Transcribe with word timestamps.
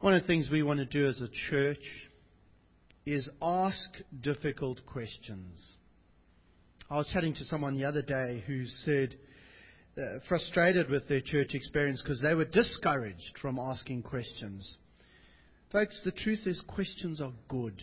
One 0.00 0.14
of 0.14 0.22
the 0.22 0.26
things 0.26 0.48
we 0.50 0.62
want 0.62 0.78
to 0.78 0.86
do 0.86 1.08
as 1.08 1.20
a 1.20 1.28
church 1.50 1.82
is 3.04 3.28
ask 3.42 3.90
difficult 4.22 4.86
questions. 4.86 5.62
I 6.90 6.96
was 6.96 7.08
chatting 7.12 7.34
to 7.34 7.44
someone 7.44 7.76
the 7.76 7.84
other 7.84 8.00
day 8.00 8.42
who 8.46 8.64
said, 8.64 9.16
uh, 9.98 10.20
frustrated 10.26 10.88
with 10.88 11.06
their 11.06 11.20
church 11.20 11.54
experience 11.54 12.00
because 12.02 12.22
they 12.22 12.34
were 12.34 12.46
discouraged 12.46 13.38
from 13.42 13.58
asking 13.58 14.02
questions. 14.02 14.74
Folks, 15.70 16.00
the 16.02 16.12
truth 16.12 16.46
is, 16.46 16.58
questions 16.66 17.20
are 17.20 17.32
good. 17.48 17.82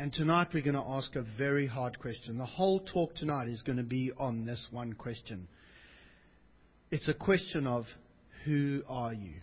And 0.00 0.12
tonight 0.12 0.48
we're 0.52 0.64
going 0.64 0.74
to 0.74 0.82
ask 0.82 1.14
a 1.14 1.24
very 1.38 1.68
hard 1.68 1.96
question. 2.00 2.38
The 2.38 2.44
whole 2.44 2.80
talk 2.80 3.14
tonight 3.14 3.46
is 3.48 3.62
going 3.62 3.78
to 3.78 3.84
be 3.84 4.10
on 4.18 4.44
this 4.46 4.66
one 4.72 4.94
question. 4.94 5.46
It's 6.90 7.08
a 7.08 7.14
question 7.14 7.68
of 7.68 7.86
who 8.44 8.82
are 8.88 9.14
you? 9.14 9.34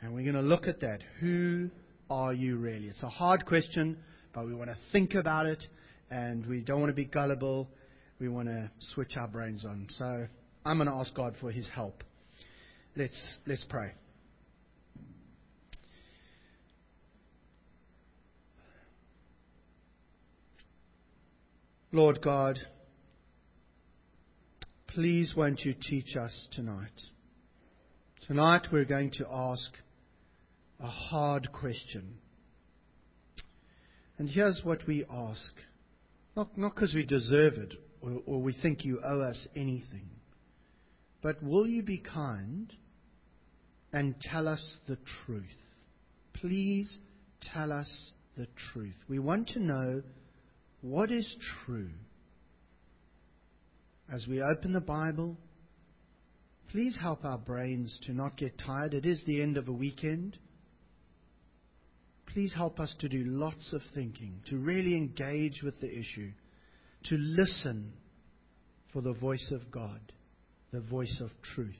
And 0.00 0.14
we're 0.14 0.22
going 0.22 0.42
to 0.42 0.48
look 0.48 0.68
at 0.68 0.80
that. 0.80 1.00
Who 1.20 1.70
are 2.08 2.32
you 2.32 2.56
really? 2.56 2.86
It's 2.86 3.02
a 3.02 3.08
hard 3.08 3.44
question, 3.46 3.98
but 4.32 4.46
we 4.46 4.54
want 4.54 4.70
to 4.70 4.76
think 4.92 5.14
about 5.14 5.46
it, 5.46 5.62
and 6.10 6.46
we 6.46 6.60
don't 6.60 6.80
want 6.80 6.90
to 6.90 6.94
be 6.94 7.04
gullible. 7.04 7.68
We 8.20 8.28
want 8.28 8.48
to 8.48 8.70
switch 8.94 9.16
our 9.16 9.26
brains 9.26 9.64
on. 9.64 9.88
So 9.90 10.26
I'm 10.64 10.78
going 10.78 10.88
to 10.88 10.94
ask 10.94 11.12
God 11.14 11.34
for 11.40 11.50
His 11.50 11.68
help. 11.68 12.04
Let's, 12.96 13.36
let's 13.46 13.64
pray. 13.68 13.92
Lord 21.90 22.20
God, 22.22 22.58
please 24.88 25.34
won't 25.36 25.64
you 25.64 25.74
teach 25.74 26.16
us 26.16 26.48
tonight? 26.52 26.92
Tonight 28.26 28.66
we're 28.70 28.84
going 28.84 29.10
to 29.12 29.26
ask 29.32 29.72
a 30.80 30.86
hard 30.86 31.52
question. 31.52 32.14
And 34.18 34.28
here's 34.28 34.60
what 34.64 34.86
we 34.86 35.04
ask. 35.10 35.52
Not 36.36 36.54
because 36.54 36.94
we 36.94 37.04
deserve 37.04 37.54
it 37.54 37.74
or, 38.00 38.20
or 38.26 38.40
we 38.40 38.52
think 38.52 38.84
you 38.84 39.00
owe 39.04 39.20
us 39.20 39.46
anything, 39.56 40.08
but 41.22 41.42
will 41.42 41.66
you 41.66 41.82
be 41.82 41.98
kind 41.98 42.72
and 43.92 44.14
tell 44.20 44.46
us 44.46 44.62
the 44.86 44.98
truth? 45.24 45.44
Please 46.34 46.98
tell 47.52 47.72
us 47.72 47.90
the 48.36 48.46
truth. 48.72 48.94
We 49.08 49.18
want 49.18 49.48
to 49.48 49.58
know 49.58 50.02
what 50.80 51.10
is 51.10 51.26
true. 51.64 51.90
As 54.12 54.26
we 54.26 54.40
open 54.40 54.72
the 54.72 54.80
Bible, 54.80 55.36
please 56.70 56.96
help 57.00 57.24
our 57.24 57.38
brains 57.38 57.98
to 58.06 58.12
not 58.12 58.36
get 58.36 58.58
tired. 58.58 58.94
It 58.94 59.04
is 59.04 59.20
the 59.26 59.42
end 59.42 59.56
of 59.56 59.68
a 59.68 59.72
weekend. 59.72 60.38
Please 62.38 62.54
help 62.54 62.78
us 62.78 62.94
to 63.00 63.08
do 63.08 63.24
lots 63.26 63.72
of 63.72 63.82
thinking, 63.96 64.40
to 64.48 64.58
really 64.58 64.94
engage 64.96 65.60
with 65.64 65.80
the 65.80 65.90
issue, 65.90 66.30
to 67.06 67.16
listen 67.16 67.92
for 68.92 69.02
the 69.02 69.14
voice 69.14 69.50
of 69.50 69.72
God, 69.72 69.98
the 70.72 70.78
voice 70.78 71.20
of 71.20 71.30
truth. 71.42 71.74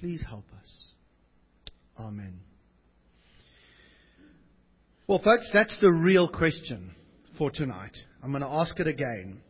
Please 0.00 0.20
help 0.28 0.46
us. 0.60 0.68
Amen. 1.96 2.40
Well, 5.06 5.20
folks, 5.22 5.48
that's 5.54 5.78
the 5.80 5.92
real 5.92 6.26
question 6.26 6.90
for 7.38 7.52
tonight. 7.52 7.96
I'm 8.20 8.32
going 8.32 8.42
to 8.42 8.48
ask 8.48 8.80
it 8.80 8.88
again. 8.88 9.42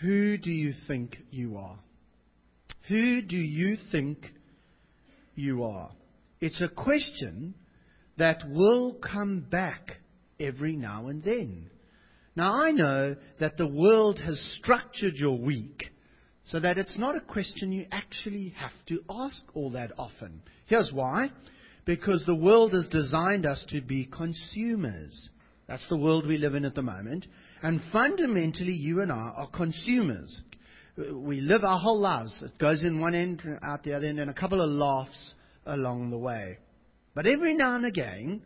Who 0.00 0.36
do 0.38 0.50
you 0.50 0.74
think 0.88 1.18
you 1.30 1.56
are? 1.56 1.78
Who 2.88 3.22
do 3.22 3.36
you 3.36 3.76
think 3.92 4.18
you 5.36 5.62
are? 5.62 5.92
It's 6.40 6.60
a 6.60 6.66
question 6.66 7.54
that 8.18 8.48
will 8.48 8.94
come 8.94 9.40
back 9.40 9.98
every 10.38 10.76
now 10.76 11.08
and 11.08 11.22
then. 11.22 11.70
Now, 12.34 12.62
I 12.62 12.70
know 12.70 13.16
that 13.40 13.56
the 13.56 13.66
world 13.66 14.18
has 14.18 14.40
structured 14.58 15.14
your 15.14 15.38
week 15.38 15.84
so 16.44 16.58
that 16.60 16.78
it's 16.78 16.98
not 16.98 17.16
a 17.16 17.20
question 17.20 17.72
you 17.72 17.86
actually 17.92 18.54
have 18.58 18.72
to 18.88 19.02
ask 19.10 19.42
all 19.54 19.70
that 19.70 19.92
often. 19.98 20.42
Here's 20.66 20.90
why 20.92 21.30
because 21.84 22.22
the 22.26 22.34
world 22.34 22.72
has 22.72 22.86
designed 22.88 23.46
us 23.46 23.62
to 23.68 23.80
be 23.80 24.04
consumers. 24.04 25.30
That's 25.66 25.86
the 25.88 25.96
world 25.96 26.26
we 26.26 26.38
live 26.38 26.54
in 26.54 26.64
at 26.64 26.74
the 26.74 26.82
moment. 26.82 27.26
And 27.62 27.80
fundamentally, 27.92 28.72
you 28.72 29.00
and 29.00 29.10
I 29.10 29.32
are 29.36 29.48
consumers. 29.48 30.42
We 30.96 31.40
live 31.40 31.64
our 31.64 31.78
whole 31.78 32.00
lives. 32.00 32.40
It 32.42 32.58
goes 32.58 32.82
in 32.82 33.00
one 33.00 33.14
end, 33.14 33.42
out 33.62 33.82
the 33.82 33.94
other 33.94 34.06
end, 34.06 34.20
and 34.20 34.30
a 34.30 34.34
couple 34.34 34.60
of 34.60 34.70
laughs 34.70 35.34
along 35.66 36.10
the 36.10 36.18
way. 36.18 36.58
But 37.14 37.26
every 37.26 37.54
now 37.54 37.76
and 37.76 37.84
again, 37.84 38.42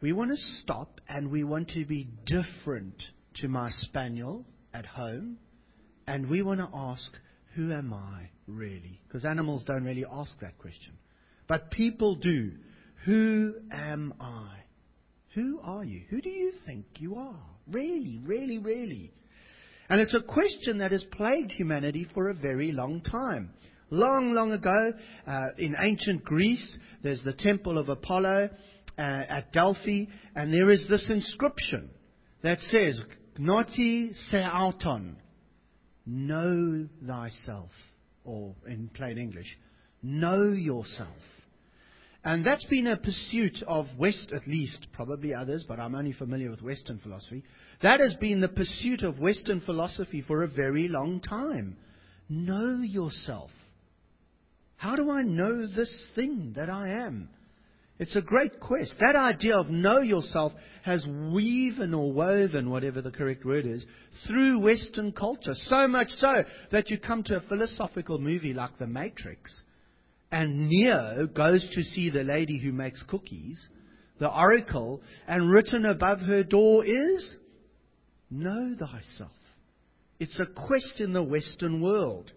we 0.00 0.12
want 0.12 0.30
to 0.30 0.36
stop 0.62 1.00
and 1.08 1.30
we 1.30 1.44
want 1.44 1.70
to 1.70 1.84
be 1.84 2.08
different 2.26 3.02
to 3.36 3.48
my 3.48 3.70
spaniel 3.70 4.44
at 4.72 4.84
home. 4.84 5.38
And 6.06 6.28
we 6.28 6.42
want 6.42 6.60
to 6.60 6.68
ask, 6.74 7.10
who 7.54 7.72
am 7.72 7.94
I 7.94 8.28
really? 8.46 9.00
Because 9.06 9.24
animals 9.24 9.64
don't 9.64 9.84
really 9.84 10.04
ask 10.10 10.32
that 10.40 10.58
question. 10.58 10.92
But 11.48 11.70
people 11.70 12.16
do. 12.16 12.52
Who 13.06 13.54
am 13.72 14.14
I? 14.20 14.48
Who 15.34 15.60
are 15.62 15.84
you? 15.84 16.02
Who 16.10 16.20
do 16.20 16.30
you 16.30 16.52
think 16.66 16.84
you 16.98 17.16
are? 17.16 17.40
Really, 17.70 18.20
really, 18.22 18.58
really. 18.58 19.12
And 19.88 20.00
it's 20.00 20.14
a 20.14 20.20
question 20.20 20.78
that 20.78 20.92
has 20.92 21.04
plagued 21.12 21.52
humanity 21.52 22.06
for 22.14 22.28
a 22.28 22.34
very 22.34 22.72
long 22.72 23.00
time. 23.00 23.50
Long, 23.94 24.32
long 24.32 24.50
ago, 24.50 24.92
uh, 25.24 25.46
in 25.56 25.76
ancient 25.78 26.24
Greece, 26.24 26.78
there's 27.04 27.22
the 27.22 27.32
Temple 27.32 27.78
of 27.78 27.88
Apollo 27.88 28.50
uh, 28.98 29.00
at 29.00 29.52
Delphi, 29.52 30.06
and 30.34 30.52
there 30.52 30.68
is 30.72 30.84
this 30.88 31.08
inscription 31.08 31.90
that 32.42 32.58
says, 32.58 33.00
Gnoti 33.38 34.12
se 34.30 34.38
auton, 34.38 35.16
know 36.06 36.88
thyself, 37.06 37.70
or 38.24 38.56
in 38.66 38.90
plain 38.94 39.16
English, 39.16 39.46
know 40.02 40.42
yourself. 40.50 41.08
And 42.24 42.44
that's 42.44 42.64
been 42.64 42.88
a 42.88 42.96
pursuit 42.96 43.62
of 43.68 43.86
West, 43.96 44.32
at 44.34 44.48
least, 44.48 44.88
probably 44.92 45.32
others, 45.32 45.64
but 45.68 45.78
I'm 45.78 45.94
only 45.94 46.14
familiar 46.14 46.50
with 46.50 46.62
Western 46.62 46.98
philosophy. 46.98 47.44
That 47.80 48.00
has 48.00 48.14
been 48.14 48.40
the 48.40 48.48
pursuit 48.48 49.04
of 49.04 49.20
Western 49.20 49.60
philosophy 49.60 50.20
for 50.26 50.42
a 50.42 50.48
very 50.48 50.88
long 50.88 51.20
time. 51.20 51.76
Know 52.28 52.80
yourself. 52.82 53.50
How 54.76 54.96
do 54.96 55.10
I 55.10 55.22
know 55.22 55.66
this 55.66 56.06
thing 56.14 56.54
that 56.56 56.68
I 56.68 56.88
am? 56.88 57.28
It's 57.98 58.16
a 58.16 58.20
great 58.20 58.58
quest. 58.58 58.94
That 59.00 59.16
idea 59.16 59.56
of 59.56 59.70
know 59.70 60.00
yourself 60.00 60.52
has 60.82 61.06
woven 61.06 61.94
or 61.94 62.12
woven, 62.12 62.70
whatever 62.70 63.00
the 63.00 63.10
correct 63.10 63.44
word 63.44 63.66
is, 63.66 63.86
through 64.26 64.58
Western 64.58 65.12
culture. 65.12 65.54
So 65.68 65.86
much 65.86 66.10
so 66.18 66.42
that 66.72 66.90
you 66.90 66.98
come 66.98 67.22
to 67.24 67.36
a 67.36 67.48
philosophical 67.48 68.18
movie 68.18 68.52
like 68.52 68.78
The 68.78 68.86
Matrix 68.86 69.62
and 70.34 70.68
Neo 70.68 71.28
goes 71.32 71.64
to 71.74 71.82
see 71.84 72.10
the 72.10 72.24
lady 72.24 72.58
who 72.58 72.72
makes 72.72 73.00
cookies, 73.04 73.60
the 74.18 74.28
oracle, 74.28 75.00
and 75.28 75.48
written 75.48 75.86
above 75.86 76.18
her 76.20 76.42
door 76.42 76.84
is, 76.84 77.36
Know 78.30 78.74
thyself. 78.76 79.30
It's 80.18 80.40
a 80.40 80.46
quest 80.46 80.98
in 80.98 81.12
the 81.12 81.22
Western 81.22 81.80
world. 81.80 82.32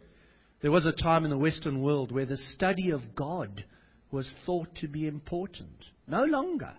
There 0.61 0.71
was 0.71 0.85
a 0.85 0.91
time 0.91 1.23
in 1.23 1.29
the 1.29 1.37
Western 1.37 1.81
world 1.81 2.11
where 2.11 2.25
the 2.25 2.37
study 2.55 2.91
of 2.91 3.15
God 3.15 3.63
was 4.11 4.27
thought 4.45 4.69
to 4.81 4.87
be 4.87 5.05
important. 5.05 5.85
No 6.07 6.23
longer. 6.23 6.73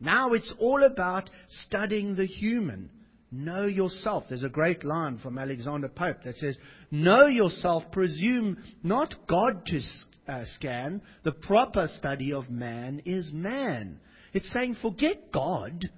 Now 0.00 0.32
it's 0.32 0.52
all 0.58 0.82
about 0.82 1.30
studying 1.64 2.16
the 2.16 2.26
human. 2.26 2.90
Know 3.32 3.64
yourself. 3.64 4.24
There's 4.28 4.42
a 4.42 4.48
great 4.48 4.84
line 4.84 5.18
from 5.18 5.38
Alexander 5.38 5.88
Pope 5.88 6.18
that 6.24 6.36
says, 6.36 6.56
Know 6.90 7.26
yourself, 7.26 7.84
presume 7.90 8.58
not 8.82 9.14
God 9.26 9.64
to 9.66 9.80
uh, 10.28 10.44
scan, 10.56 11.00
the 11.24 11.32
proper 11.32 11.88
study 11.98 12.32
of 12.32 12.50
man 12.50 13.02
is 13.04 13.32
man. 13.32 14.00
It's 14.32 14.50
saying, 14.52 14.76
forget 14.82 15.32
God. 15.32 15.88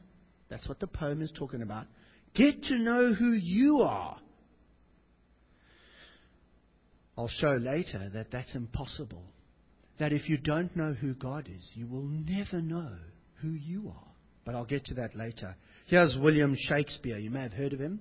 That's 0.48 0.68
what 0.68 0.80
the 0.80 0.86
poem 0.86 1.22
is 1.22 1.32
talking 1.36 1.62
about. 1.62 1.86
Get 2.34 2.62
to 2.64 2.78
know 2.78 3.14
who 3.14 3.32
you 3.32 3.82
are. 3.82 4.18
I'll 7.18 7.28
show 7.28 7.58
later 7.60 8.08
that 8.14 8.30
that's 8.30 8.54
impossible. 8.54 9.24
That 9.98 10.12
if 10.12 10.28
you 10.28 10.36
don't 10.38 10.74
know 10.76 10.92
who 10.92 11.14
God 11.14 11.48
is, 11.52 11.68
you 11.74 11.88
will 11.88 12.04
never 12.04 12.62
know 12.62 12.92
who 13.42 13.48
you 13.48 13.88
are. 13.88 14.08
But 14.44 14.54
I'll 14.54 14.64
get 14.64 14.84
to 14.86 14.94
that 14.94 15.16
later. 15.16 15.56
Here's 15.86 16.16
William 16.16 16.56
Shakespeare. 16.56 17.18
You 17.18 17.30
may 17.30 17.42
have 17.42 17.52
heard 17.52 17.72
of 17.72 17.80
him. 17.80 18.00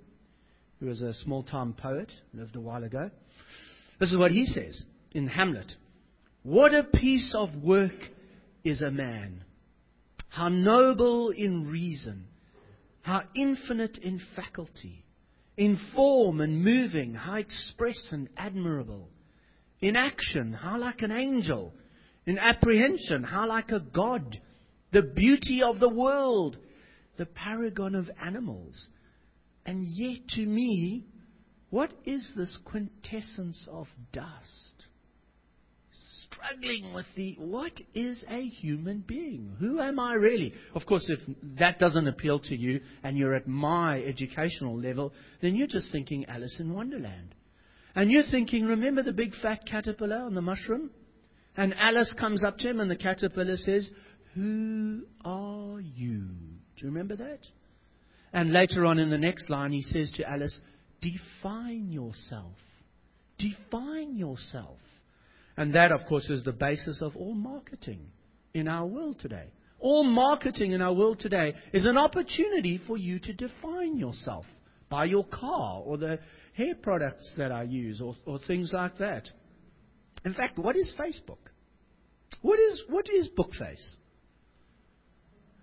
He 0.80 0.86
was 0.86 1.02
a 1.02 1.16
small 1.16 1.42
time 1.42 1.74
poet, 1.74 2.12
lived 2.32 2.56
a 2.56 2.62
while 2.62 2.84
ago. 2.84 3.10
This 4.00 4.12
is 4.12 4.18
what 4.18 4.32
he 4.32 4.46
says 4.46 4.80
in 5.12 5.26
Hamlet. 5.26 5.74
What 6.44 6.76
a 6.76 6.84
piece 6.84 7.34
of 7.36 7.56
work 7.56 7.96
is 8.64 8.84
a 8.84 8.92
man! 8.92 9.44
How 10.30 10.50
noble 10.50 11.32
in 11.32 11.68
reason, 11.68 12.28
how 13.02 13.24
infinite 13.36 13.98
in 13.98 14.22
faculty, 14.36 15.04
in 15.58 15.80
form 15.96 16.40
and 16.40 16.64
moving, 16.64 17.16
how 17.16 17.36
express 17.36 17.98
and 18.12 18.30
admirable, 18.38 19.10
in 19.82 19.96
action, 19.96 20.54
how 20.54 20.80
like 20.80 21.02
an 21.02 21.12
angel, 21.12 21.74
in 22.26 22.38
apprehension, 22.38 23.24
how 23.24 23.48
like 23.48 23.72
a 23.72 23.80
god, 23.80 24.40
the 24.92 25.02
beauty 25.02 25.62
of 25.68 25.80
the 25.80 25.90
world, 25.90 26.58
the 27.18 27.26
paragon 27.26 27.96
of 27.96 28.10
animals. 28.24 28.88
And 29.66 29.86
yet, 29.88 30.28
to 30.36 30.46
me, 30.46 31.06
what 31.70 31.92
is 32.06 32.32
this 32.36 32.58
quintessence 32.64 33.68
of 33.70 33.88
dust? 34.14 34.77
Struggling 36.38 36.94
with 36.94 37.06
the 37.16 37.36
what 37.40 37.72
is 37.94 38.24
a 38.30 38.42
human 38.48 39.04
being? 39.08 39.56
Who 39.60 39.80
am 39.80 40.00
I 40.00 40.14
really? 40.14 40.54
Of 40.76 40.86
course, 40.86 41.10
if 41.10 41.20
that 41.58 41.80
doesn't 41.80 42.08
appeal 42.08 42.40
to 42.40 42.56
you 42.56 42.82
and 43.04 43.18
you're 43.18 43.34
at 43.34 43.48
my 43.48 44.02
educational 44.02 44.80
level, 44.80 45.14
then 45.42 45.56
you're 45.56 45.68
just 45.68 45.92
thinking 45.92 46.26
Alice 46.26 46.56
in 46.60 46.74
Wonderland. 46.74 47.34
And 47.96 48.12
you're 48.12 48.30
thinking, 48.30 48.66
remember 48.66 49.02
the 49.02 49.12
big 49.12 49.34
fat 49.42 49.66
caterpillar 49.66 50.18
on 50.18 50.36
the 50.36 50.42
mushroom? 50.42 50.92
And 51.56 51.74
Alice 51.76 52.14
comes 52.20 52.44
up 52.44 52.60
to 52.60 52.70
him 52.70 52.80
and 52.80 52.92
the 52.92 52.96
caterpillar 52.96 53.58
says, 53.58 53.90
Who 54.36 55.02
are 55.26 55.80
you? 55.80 56.20
Do 56.20 56.86
you 56.86 56.88
remember 56.90 57.16
that? 57.16 57.40
And 58.34 58.54
later 58.54 58.86
on 58.86 59.00
in 59.00 59.10
the 59.10 59.18
next 59.18 59.50
line, 59.50 59.72
he 59.72 59.82
says 59.82 60.12
to 60.18 60.30
Alice, 60.30 60.58
Define 61.02 61.92
yourself. 61.92 62.54
Define 63.40 64.16
yourself. 64.16 64.78
And 65.58 65.74
that, 65.74 65.92
of 65.92 66.06
course, 66.08 66.30
is 66.30 66.44
the 66.44 66.52
basis 66.52 67.02
of 67.02 67.16
all 67.16 67.34
marketing 67.34 68.08
in 68.54 68.68
our 68.68 68.86
world 68.86 69.20
today. 69.20 69.48
All 69.80 70.04
marketing 70.04 70.72
in 70.72 70.82
our 70.82 70.94
world 70.94 71.20
today 71.20 71.56
is 71.74 71.86
an 71.86 71.98
opportunity 71.98 72.80
for 72.88 72.98
you 72.98 73.20
to 73.20 73.34
define 73.34 73.98
yourself 73.98 74.46
by 74.90 75.06
your 75.06 75.26
car 75.26 75.82
or 75.84 75.98
the 75.98 76.20
hair 76.54 76.76
products 76.82 77.30
that 77.38 77.52
I 77.52 77.64
use 77.64 78.02
or, 78.02 78.16
or 78.26 78.40
things 78.48 78.72
like 78.72 78.98
that. 79.00 79.30
In 80.26 80.34
fact, 80.34 80.58
what 80.58 80.76
is 80.76 80.92
Facebook? 81.00 81.38
What 82.42 82.60
is, 82.60 82.84
what 82.90 83.08
is 83.10 83.30
Bookface? 83.38 83.96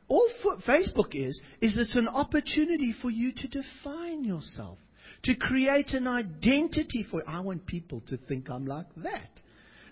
All 0.08 0.28
Facebook 0.66 1.14
is, 1.14 1.40
is 1.60 1.78
it's 1.78 1.96
an 1.96 2.08
opportunity 2.08 2.94
for 3.00 3.10
you 3.10 3.32
to 3.32 3.48
define 3.48 4.24
yourself, 4.24 4.78
to 5.24 5.34
create 5.34 5.90
an 5.90 6.06
identity 6.06 7.06
for. 7.10 7.22
I 7.26 7.40
want 7.40 7.66
people 7.66 8.02
to 8.08 8.16
think 8.16 8.50
I'm 8.50 8.66
like 8.66 8.86
that. 8.98 9.40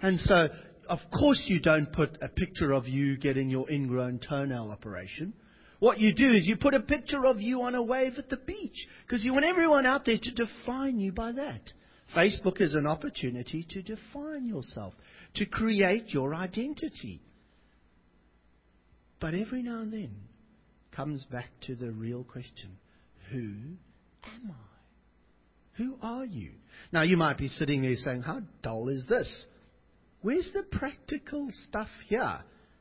And 0.02 0.18
so, 0.18 0.48
of 0.88 0.98
course, 1.16 1.40
you 1.46 1.60
don't 1.60 1.90
put 1.92 2.18
a 2.20 2.28
picture 2.28 2.72
of 2.72 2.88
you 2.88 3.16
getting 3.16 3.48
your 3.48 3.70
ingrown 3.70 4.18
toenail 4.28 4.70
operation. 4.70 5.32
What 5.78 6.00
you 6.00 6.12
do 6.12 6.32
is 6.32 6.46
you 6.46 6.56
put 6.56 6.74
a 6.74 6.80
picture 6.80 7.24
of 7.24 7.40
you 7.40 7.62
on 7.62 7.74
a 7.74 7.82
wave 7.82 8.14
at 8.18 8.28
the 8.28 8.36
beach 8.36 8.86
because 9.06 9.24
you 9.24 9.32
want 9.32 9.44
everyone 9.44 9.86
out 9.86 10.04
there 10.04 10.18
to 10.20 10.30
define 10.32 10.98
you 10.98 11.12
by 11.12 11.32
that. 11.32 11.72
Facebook 12.14 12.60
is 12.60 12.74
an 12.74 12.86
opportunity 12.86 13.66
to 13.70 13.82
define 13.82 14.46
yourself, 14.46 14.92
to 15.36 15.46
create 15.46 16.10
your 16.10 16.34
identity. 16.34 17.22
But 19.20 19.34
every 19.34 19.62
now 19.62 19.80
and 19.80 19.92
then 19.92 20.14
comes 20.94 21.24
back 21.24 21.48
to 21.66 21.74
the 21.74 21.90
real 21.90 22.24
question 22.24 22.76
Who 23.30 23.38
am 24.24 24.50
I? 24.50 25.78
Who 25.78 25.96
are 26.02 26.24
you? 26.24 26.50
Now, 26.92 27.02
you 27.02 27.16
might 27.16 27.38
be 27.38 27.48
sitting 27.48 27.82
there 27.82 27.96
saying, 27.96 28.22
How 28.22 28.40
dull 28.62 28.88
is 28.88 29.06
this? 29.06 29.46
Where's 30.22 30.48
the 30.54 30.62
practical 30.62 31.48
stuff 31.68 31.88
here? 32.08 32.38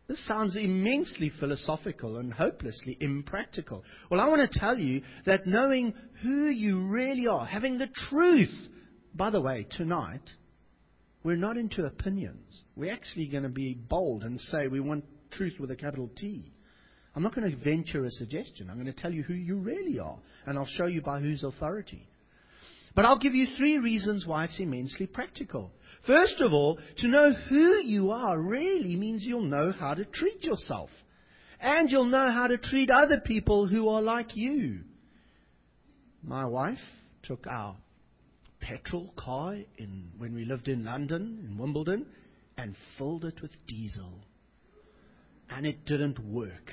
This 0.08 0.26
sounds 0.28 0.56
immensely 0.56 1.32
philosophical 1.40 2.18
and 2.18 2.34
hopelessly 2.34 2.98
impractical. 3.00 3.84
Well, 4.10 4.20
I 4.20 4.28
want 4.28 4.52
to 4.52 4.60
tell 4.60 4.78
you 4.78 5.02
that 5.26 5.48
knowing 5.48 5.94
who 6.22 6.50
you 6.50 6.88
really 6.88 7.28
are, 7.28 7.46
having 7.46 7.78
the 7.78 7.90
truth, 8.10 8.54
by 9.16 9.30
the 9.30 9.42
way, 9.42 9.66
tonight, 9.72 10.30
we're 11.24 11.36
not 11.36 11.58
into 11.58 11.86
opinions. 11.86 12.64
We're 12.76 12.94
actually 12.94 13.28
going 13.28 13.44
to 13.44 13.50
be 13.50 13.74
bold 13.74 14.24
and 14.24 14.40
say 14.40 14.68
we 14.68 14.80
want 14.80 15.06
truth 15.32 15.54
with 15.60 15.72
a 15.72 15.76
capital 15.76 16.10
T. 16.16 16.52
I'm 17.16 17.24
not 17.24 17.36
going 17.36 17.50
to 17.50 17.58
venture 17.58 18.06
a 18.06 18.10
suggestion. 18.10 18.70
I'm 18.70 18.82
going 18.82 18.94
to 18.94 19.02
tell 19.02 19.14
you 19.14 19.24
who 19.24 19.34
you 19.34 19.58
really 19.58 20.00
are, 20.00 20.18
and 20.46 20.58
I'll 20.58 20.66
show 20.66 20.86
you 20.86 21.02
by 21.02 21.20
whose 21.20 21.44
authority. 21.44 22.08
But 22.96 23.06
I'll 23.06 23.20
give 23.20 23.34
you 23.34 23.48
three 23.58 23.78
reasons 23.78 24.26
why 24.26 24.46
it's 24.46 24.60
immensely 24.60 25.08
practical. 25.08 25.72
First 26.06 26.42
of 26.42 26.54
all, 26.54 26.80
to 26.98 27.08
know 27.08 27.34
who 27.34 27.76
you 27.78 28.12
are 28.12 28.40
really 28.40 28.96
means 28.96 29.24
you'll 29.24 29.42
know 29.42 29.72
how 29.72 29.94
to 29.94 30.06
treat 30.06 30.44
yourself. 30.44 30.90
And 31.60 31.92
you'll 31.92 32.06
know 32.06 32.32
how 32.32 32.48
to 32.48 32.58
treat 32.58 32.90
other 32.90 33.20
people 33.20 33.68
who 33.68 33.88
are 33.90 34.02
like 34.02 34.36
you. 34.36 34.80
My 36.24 36.46
wife 36.46 36.80
took 37.24 37.46
our 37.46 37.76
petrol 38.60 39.14
car 39.18 39.58
in, 39.78 40.12
when 40.18 40.34
we 40.34 40.46
lived 40.46 40.68
in 40.68 40.86
London, 40.86 41.46
in 41.48 41.58
Wimbledon, 41.58 42.08
and 42.58 42.76
filled 42.98 43.26
it 43.26 43.42
with 43.42 43.52
diesel. 43.68 44.14
And 45.50 45.66
it 45.66 45.86
didn't 45.86 46.20
work 46.20 46.72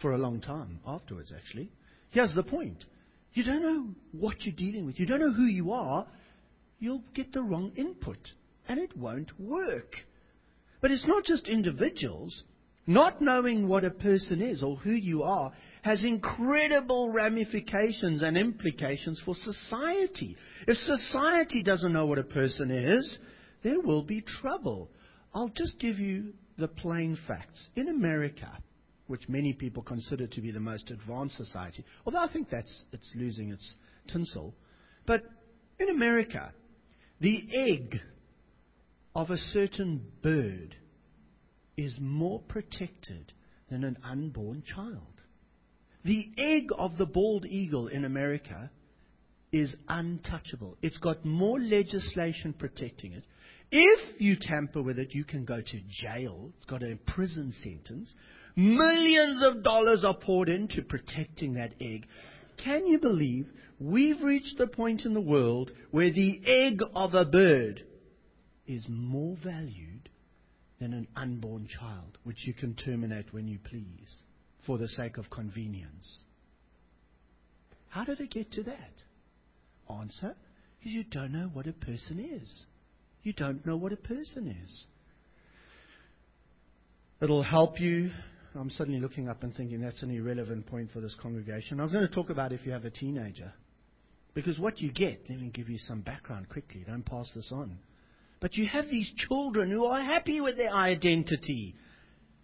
for 0.00 0.12
a 0.12 0.18
long 0.18 0.40
time 0.40 0.80
afterwards, 0.86 1.32
actually. 1.34 1.70
Here's 2.10 2.34
the 2.34 2.42
point 2.42 2.84
you 3.34 3.44
don't 3.44 3.62
know 3.62 3.86
what 4.12 4.42
you're 4.42 4.54
dealing 4.54 4.84
with, 4.84 4.98
you 5.00 5.06
don't 5.06 5.20
know 5.20 5.32
who 5.32 5.46
you 5.46 5.72
are, 5.72 6.06
you'll 6.78 7.04
get 7.14 7.32
the 7.32 7.42
wrong 7.42 7.72
input, 7.76 8.18
and 8.68 8.78
it 8.78 8.96
won't 8.96 9.38
work. 9.38 9.94
But 10.80 10.90
it's 10.90 11.06
not 11.06 11.24
just 11.24 11.48
individuals. 11.48 12.42
Not 12.86 13.22
knowing 13.22 13.68
what 13.68 13.84
a 13.84 13.90
person 13.90 14.42
is 14.42 14.62
or 14.62 14.76
who 14.76 14.90
you 14.90 15.22
are 15.22 15.52
has 15.82 16.02
incredible 16.04 17.10
ramifications 17.10 18.22
and 18.22 18.36
implications 18.36 19.20
for 19.24 19.34
society. 19.36 20.36
If 20.66 20.76
society 20.78 21.62
doesn't 21.62 21.92
know 21.92 22.06
what 22.06 22.18
a 22.18 22.24
person 22.24 22.70
is, 22.70 23.18
there 23.62 23.80
will 23.80 24.02
be 24.02 24.24
trouble. 24.40 24.90
I'll 25.32 25.52
just 25.56 25.78
give 25.78 25.98
you 25.98 26.32
the 26.58 26.68
plain 26.68 27.16
facts. 27.28 27.68
In 27.76 27.88
America, 27.88 28.50
which 29.06 29.28
many 29.28 29.52
people 29.52 29.82
consider 29.82 30.26
to 30.26 30.40
be 30.40 30.50
the 30.50 30.60
most 30.60 30.90
advanced 30.90 31.36
society, 31.36 31.84
although 32.04 32.18
I 32.18 32.32
think 32.32 32.50
that's 32.50 32.84
it's 32.92 33.10
losing 33.14 33.50
its 33.50 33.74
tinsel, 34.12 34.54
but 35.06 35.22
in 35.78 35.88
America, 35.88 36.52
the 37.20 37.46
egg 37.54 38.00
of 39.14 39.30
a 39.30 39.36
certain 39.36 40.06
bird 40.22 40.76
is 41.76 41.96
more 42.00 42.40
protected 42.40 43.32
than 43.70 43.84
an 43.84 43.98
unborn 44.04 44.62
child. 44.62 45.20
The 46.04 46.30
egg 46.36 46.68
of 46.76 46.98
the 46.98 47.06
bald 47.06 47.46
eagle 47.46 47.88
in 47.88 48.04
America 48.04 48.70
is 49.52 49.74
untouchable. 49.88 50.76
It's 50.82 50.98
got 50.98 51.24
more 51.24 51.60
legislation 51.60 52.54
protecting 52.54 53.12
it. 53.12 53.24
If 53.70 54.20
you 54.20 54.36
tamper 54.40 54.82
with 54.82 54.98
it, 54.98 55.14
you 55.14 55.24
can 55.24 55.44
go 55.44 55.60
to 55.60 55.80
jail. 55.88 56.50
It's 56.56 56.66
got 56.66 56.82
a 56.82 56.98
prison 57.06 57.54
sentence. 57.62 58.12
Millions 58.56 59.42
of 59.42 59.62
dollars 59.62 60.04
are 60.04 60.14
poured 60.14 60.48
into 60.48 60.82
protecting 60.82 61.54
that 61.54 61.72
egg. 61.80 62.06
Can 62.62 62.86
you 62.86 62.98
believe 62.98 63.46
we've 63.78 64.22
reached 64.22 64.58
the 64.58 64.66
point 64.66 65.04
in 65.04 65.14
the 65.14 65.20
world 65.20 65.70
where 65.90 66.10
the 66.10 66.40
egg 66.46 66.80
of 66.94 67.14
a 67.14 67.24
bird 67.24 67.82
is 68.66 68.86
more 68.88 69.36
valued 69.42 70.08
than 70.80 70.92
an 70.92 71.08
unborn 71.16 71.68
child, 71.68 72.18
which 72.24 72.46
you 72.46 72.54
can 72.54 72.74
terminate 72.74 73.32
when 73.32 73.46
you 73.46 73.58
please? 73.58 74.22
for 74.66 74.78
the 74.78 74.88
sake 74.88 75.18
of 75.18 75.30
convenience. 75.30 76.20
How 77.88 78.04
did 78.04 78.20
it 78.20 78.30
get 78.30 78.52
to 78.52 78.62
that? 78.64 78.92
Answer 79.90 80.34
because 80.78 80.92
you 80.92 81.04
don't 81.04 81.32
know 81.32 81.50
what 81.52 81.66
a 81.66 81.72
person 81.72 82.18
is. 82.18 82.64
You 83.22 83.32
don't 83.32 83.64
know 83.64 83.76
what 83.76 83.92
a 83.92 83.96
person 83.96 84.48
is. 84.64 84.84
It'll 87.20 87.42
help 87.42 87.80
you. 87.80 88.10
I'm 88.54 88.70
suddenly 88.70 89.00
looking 89.00 89.28
up 89.28 89.42
and 89.44 89.54
thinking 89.54 89.80
that's 89.80 90.02
an 90.02 90.10
irrelevant 90.10 90.66
point 90.66 90.90
for 90.92 91.00
this 91.00 91.14
congregation. 91.22 91.78
I 91.78 91.84
was 91.84 91.92
going 91.92 92.06
to 92.06 92.12
talk 92.12 92.30
about 92.30 92.52
if 92.52 92.66
you 92.66 92.72
have 92.72 92.84
a 92.84 92.90
teenager. 92.90 93.52
Because 94.34 94.58
what 94.58 94.80
you 94.80 94.90
get, 94.90 95.24
let 95.28 95.40
me 95.40 95.50
give 95.50 95.68
you 95.68 95.78
some 95.78 96.00
background 96.00 96.48
quickly, 96.48 96.84
don't 96.86 97.04
pass 97.04 97.30
this 97.34 97.48
on. 97.52 97.78
But 98.42 98.56
you 98.56 98.66
have 98.66 98.88
these 98.90 99.10
children 99.28 99.70
who 99.70 99.84
are 99.86 100.02
happy 100.02 100.40
with 100.40 100.56
their 100.56 100.74
identity. 100.74 101.76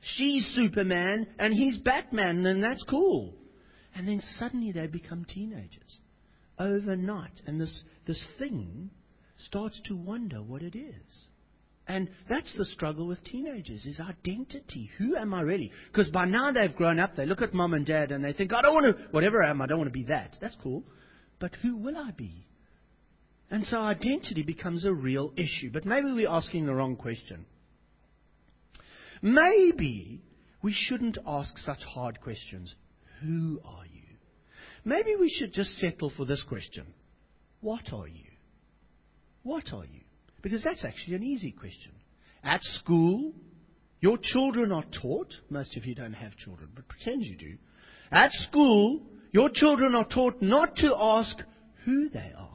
She's 0.01 0.47
Superman 0.55 1.27
and 1.41 1.53
he's 1.53 1.77
Batman, 1.79 2.47
and 2.47 2.63
that's 2.63 2.85
cool. 2.85 3.35
And 3.97 4.07
then 4.07 4.23
suddenly 4.39 4.71
they 4.71 4.87
become 4.87 5.27
teenagers 5.29 5.99
overnight, 6.59 7.41
and 7.47 7.61
this, 7.61 7.83
this 8.07 8.23
thing 8.39 8.91
starts 9.47 9.81
to 9.87 9.97
wonder 9.97 10.43
what 10.43 10.63
it 10.63 10.77
is. 10.77 11.27
And 11.87 12.09
that's 12.29 12.55
the 12.57 12.67
struggle 12.67 13.07
with 13.07 13.23
teenagers 13.25 13.87
is 13.87 13.99
identity. 13.99 14.91
Who 14.99 15.17
am 15.17 15.33
I 15.33 15.41
really? 15.41 15.73
Because 15.91 16.11
by 16.11 16.27
now 16.27 16.53
they've 16.53 16.75
grown 16.75 17.01
up, 17.01 17.17
they 17.17 17.27
look 17.27 17.43
at 17.43 17.55
mom 17.55 17.75
and 17.75 17.87
dad 17.87 18.13
and 18.13 18.23
they 18.23 18.33
think, 18.33 18.53
I 18.53 18.63
don't 18.63 18.75
want 18.75 18.97
to, 18.97 19.05
whatever 19.11 19.43
I 19.43 19.51
am, 19.51 19.63
I 19.63 19.67
don't 19.67 19.79
want 19.79 19.93
to 19.93 19.99
be 19.99 20.05
that. 20.05 20.37
That's 20.41 20.57
cool. 20.63 20.85
But 21.41 21.53
who 21.63 21.77
will 21.77 21.97
I 21.97 22.11
be? 22.11 22.48
And 23.51 23.65
so 23.65 23.79
identity 23.79 24.43
becomes 24.43 24.85
a 24.85 24.93
real 24.93 25.33
issue. 25.37 25.71
But 25.73 25.87
maybe 25.87 26.13
we're 26.13 26.29
asking 26.29 26.67
the 26.67 26.75
wrong 26.75 26.97
question. 26.97 27.47
Maybe 29.23 30.21
we 30.63 30.73
shouldn't 30.75 31.19
ask 31.27 31.57
such 31.59 31.83
hard 31.83 32.21
questions. 32.21 32.75
Who 33.23 33.61
are 33.65 33.87
you? 33.87 34.03
Maybe 34.85 35.17
we 35.17 35.31
should 35.31 35.53
just 35.53 35.71
settle 35.79 36.13
for 36.17 36.25
this 36.25 36.43
question 36.49 36.87
What 37.61 37.93
are 37.93 38.07
you? 38.09 38.31
What 39.43 39.73
are 39.73 39.85
you? 39.85 40.03
Because 40.43 40.63
that's 40.63 40.85
actually 40.85 41.17
an 41.17 41.25
easy 41.25 41.51
question. 41.51 41.93
At 42.45 42.63
school, 42.63 43.33
Your 44.01 44.19
children 44.23 44.71
are 44.73 44.85
taught, 45.03 45.33
most 45.51 45.77
of 45.77 45.85
you 45.85 45.95
don't 45.95 46.13
have 46.13 46.37
children, 46.37 46.69
but 46.75 46.87
pretend 46.87 47.25
you 47.25 47.37
do. 47.37 47.57
At 48.13 48.33
school, 48.33 49.03
your 49.33 49.51
children 49.53 49.95
are 49.95 50.05
taught 50.07 50.41
not 50.41 50.77
to 50.77 50.95
ask 50.97 51.37
who 51.85 52.09
they 52.09 52.33
are, 52.37 52.48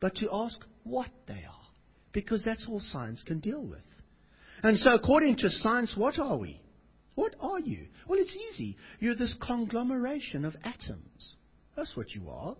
but 0.00 0.16
to 0.16 0.28
ask 0.32 0.58
what 0.84 1.10
they 1.26 1.44
are, 1.44 1.66
because 2.12 2.44
that's 2.44 2.66
all 2.68 2.80
science 2.80 3.22
can 3.24 3.40
deal 3.40 3.62
with. 3.62 3.80
And 4.62 4.78
so, 4.78 4.94
according 4.94 5.36
to 5.38 5.50
science, 5.50 5.94
what 5.96 6.18
are 6.18 6.36
we? 6.36 6.60
What 7.14 7.34
are 7.40 7.60
you? 7.60 7.86
Well, 8.08 8.18
it's 8.20 8.36
easy. 8.52 8.76
You're 8.98 9.14
this 9.14 9.34
conglomeration 9.40 10.44
of 10.44 10.56
atoms. 10.64 11.34
That's 11.76 11.96
what 11.96 12.10
you 12.14 12.30
are. 12.30 12.56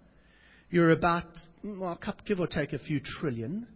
You're 0.70 0.90
about, 0.92 1.24
well, 1.64 1.98
give 2.26 2.40
or 2.40 2.46
take 2.46 2.72
a 2.72 2.78
few 2.78 3.00
trillion 3.00 3.66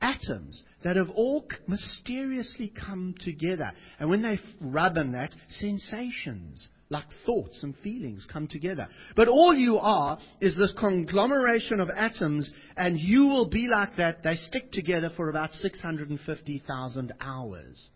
atoms 0.00 0.62
that 0.82 0.96
have 0.96 1.10
all 1.10 1.46
mysteriously 1.66 2.68
come 2.68 3.14
together. 3.20 3.72
And 3.98 4.10
when 4.10 4.22
they 4.22 4.38
rub 4.60 4.98
on 4.98 5.12
that, 5.12 5.30
sensations 5.48 6.68
like 6.94 7.04
thoughts 7.26 7.58
and 7.62 7.74
feelings 7.82 8.24
come 8.32 8.46
together. 8.46 8.88
But 9.16 9.26
all 9.26 9.52
you 9.52 9.78
are 9.78 10.16
is 10.40 10.56
this 10.56 10.72
conglomeration 10.78 11.80
of 11.80 11.90
atoms, 11.90 12.50
and 12.76 12.98
you 12.98 13.26
will 13.26 13.48
be 13.50 13.66
like 13.68 13.96
that. 13.96 14.22
They 14.22 14.36
stick 14.36 14.70
together 14.70 15.10
for 15.16 15.28
about 15.28 15.52
650,000 15.54 17.12
hours. 17.20 17.88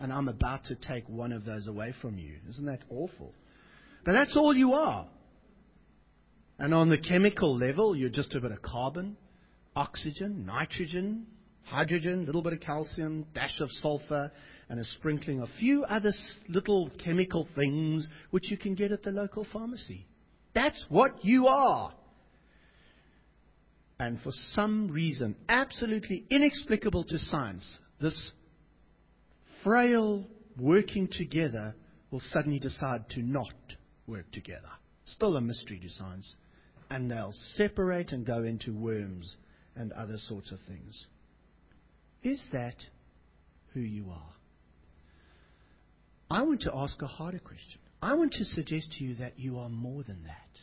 And 0.00 0.10
I'm 0.10 0.28
about 0.28 0.64
to 0.64 0.74
take 0.74 1.06
one 1.08 1.32
of 1.32 1.44
those 1.44 1.66
away 1.66 1.94
from 2.00 2.18
you. 2.18 2.36
Isn't 2.48 2.64
that 2.64 2.80
awful? 2.88 3.32
But 4.04 4.12
that's 4.12 4.36
all 4.36 4.56
you 4.56 4.72
are. 4.72 5.06
And 6.58 6.72
on 6.72 6.88
the 6.88 6.98
chemical 6.98 7.58
level, 7.58 7.94
you're 7.94 8.08
just 8.08 8.34
a 8.34 8.40
bit 8.40 8.52
of 8.52 8.62
carbon, 8.62 9.16
oxygen, 9.76 10.46
nitrogen, 10.46 11.26
hydrogen, 11.64 12.22
a 12.22 12.26
little 12.26 12.42
bit 12.42 12.54
of 12.54 12.60
calcium, 12.60 13.26
dash 13.34 13.60
of 13.60 13.70
sulfur, 13.82 14.32
and 14.68 14.80
a 14.80 14.84
sprinkling 14.84 15.40
of 15.40 15.48
a 15.48 15.58
few 15.58 15.84
other 15.84 16.12
little 16.48 16.90
chemical 17.02 17.46
things 17.54 18.06
which 18.30 18.50
you 18.50 18.56
can 18.56 18.74
get 18.74 18.92
at 18.92 19.02
the 19.02 19.10
local 19.10 19.46
pharmacy. 19.52 20.06
That's 20.54 20.84
what 20.88 21.24
you 21.24 21.46
are. 21.48 21.92
And 23.98 24.20
for 24.22 24.32
some 24.52 24.88
reason, 24.90 25.36
absolutely 25.48 26.24
inexplicable 26.30 27.04
to 27.04 27.18
science, 27.18 27.78
this 28.00 28.32
frail 29.62 30.26
working 30.58 31.08
together 31.08 31.74
will 32.10 32.22
suddenly 32.30 32.58
decide 32.58 33.08
to 33.10 33.22
not 33.22 33.54
work 34.06 34.30
together. 34.32 34.70
Still 35.04 35.36
a 35.36 35.40
mystery 35.40 35.80
to 35.80 35.88
science. 35.90 36.34
And 36.90 37.10
they'll 37.10 37.34
separate 37.54 38.12
and 38.12 38.26
go 38.26 38.42
into 38.42 38.72
worms 38.72 39.36
and 39.76 39.92
other 39.92 40.18
sorts 40.28 40.52
of 40.52 40.58
things. 40.68 41.06
Is 42.22 42.44
that 42.52 42.76
who 43.72 43.80
you 43.80 44.10
are? 44.10 44.33
I 46.30 46.42
want 46.42 46.62
to 46.62 46.72
ask 46.74 47.00
a 47.02 47.06
harder 47.06 47.38
question. 47.38 47.80
I 48.02 48.14
want 48.14 48.32
to 48.34 48.44
suggest 48.44 48.92
to 48.98 49.04
you 49.04 49.14
that 49.16 49.38
you 49.38 49.58
are 49.58 49.68
more 49.68 50.02
than 50.02 50.24
that. 50.24 50.58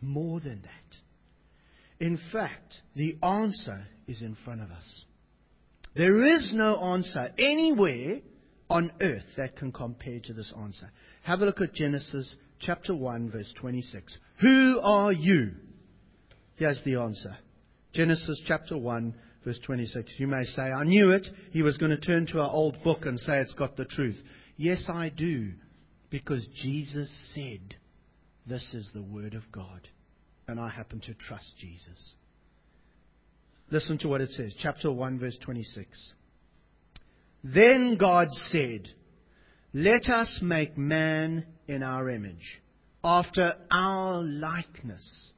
More 0.00 0.40
than 0.40 0.62
that. 0.62 2.04
In 2.04 2.18
fact, 2.32 2.74
the 2.96 3.16
answer 3.22 3.86
is 4.06 4.22
in 4.22 4.36
front 4.44 4.60
of 4.60 4.70
us. 4.70 5.04
There 5.94 6.22
is 6.22 6.50
no 6.52 6.76
answer 6.76 7.30
anywhere 7.38 8.20
on 8.70 8.92
earth 9.00 9.26
that 9.36 9.56
can 9.56 9.70
compare 9.70 10.18
to 10.24 10.32
this 10.32 10.52
answer. 10.58 10.90
Have 11.22 11.40
a 11.40 11.44
look 11.44 11.60
at 11.60 11.74
Genesis 11.74 12.28
chapter 12.60 12.94
1, 12.94 13.30
verse 13.30 13.52
26. 13.60 14.16
Who 14.40 14.80
are 14.82 15.12
you? 15.12 15.52
Here's 16.56 16.82
the 16.84 16.96
answer 16.96 17.36
Genesis 17.92 18.40
chapter 18.46 18.76
1, 18.78 19.14
verse 19.44 19.58
26. 19.64 20.10
You 20.16 20.26
may 20.26 20.44
say, 20.44 20.62
I 20.62 20.84
knew 20.84 21.10
it. 21.10 21.26
He 21.50 21.62
was 21.62 21.76
going 21.76 21.90
to 21.90 21.98
turn 21.98 22.26
to 22.28 22.40
our 22.40 22.50
old 22.50 22.82
book 22.82 23.04
and 23.04 23.18
say 23.20 23.40
it's 23.40 23.54
got 23.54 23.76
the 23.76 23.84
truth. 23.84 24.16
Yes, 24.56 24.84
I 24.88 25.08
do. 25.08 25.52
Because 26.10 26.46
Jesus 26.62 27.08
said, 27.34 27.76
This 28.46 28.74
is 28.74 28.88
the 28.94 29.02
Word 29.02 29.34
of 29.34 29.50
God. 29.50 29.88
And 30.48 30.60
I 30.60 30.68
happen 30.68 31.00
to 31.00 31.14
trust 31.14 31.52
Jesus. 31.58 32.14
Listen 33.70 33.96
to 33.98 34.08
what 34.08 34.20
it 34.20 34.30
says. 34.30 34.52
Chapter 34.60 34.90
1, 34.90 35.18
verse 35.18 35.38
26. 35.42 36.12
Then 37.44 37.96
God 37.98 38.28
said, 38.48 38.88
Let 39.72 40.08
us 40.08 40.40
make 40.42 40.76
man 40.76 41.46
in 41.66 41.82
our 41.82 42.10
image, 42.10 42.60
after 43.02 43.54
our 43.70 44.20
likeness 44.22 45.32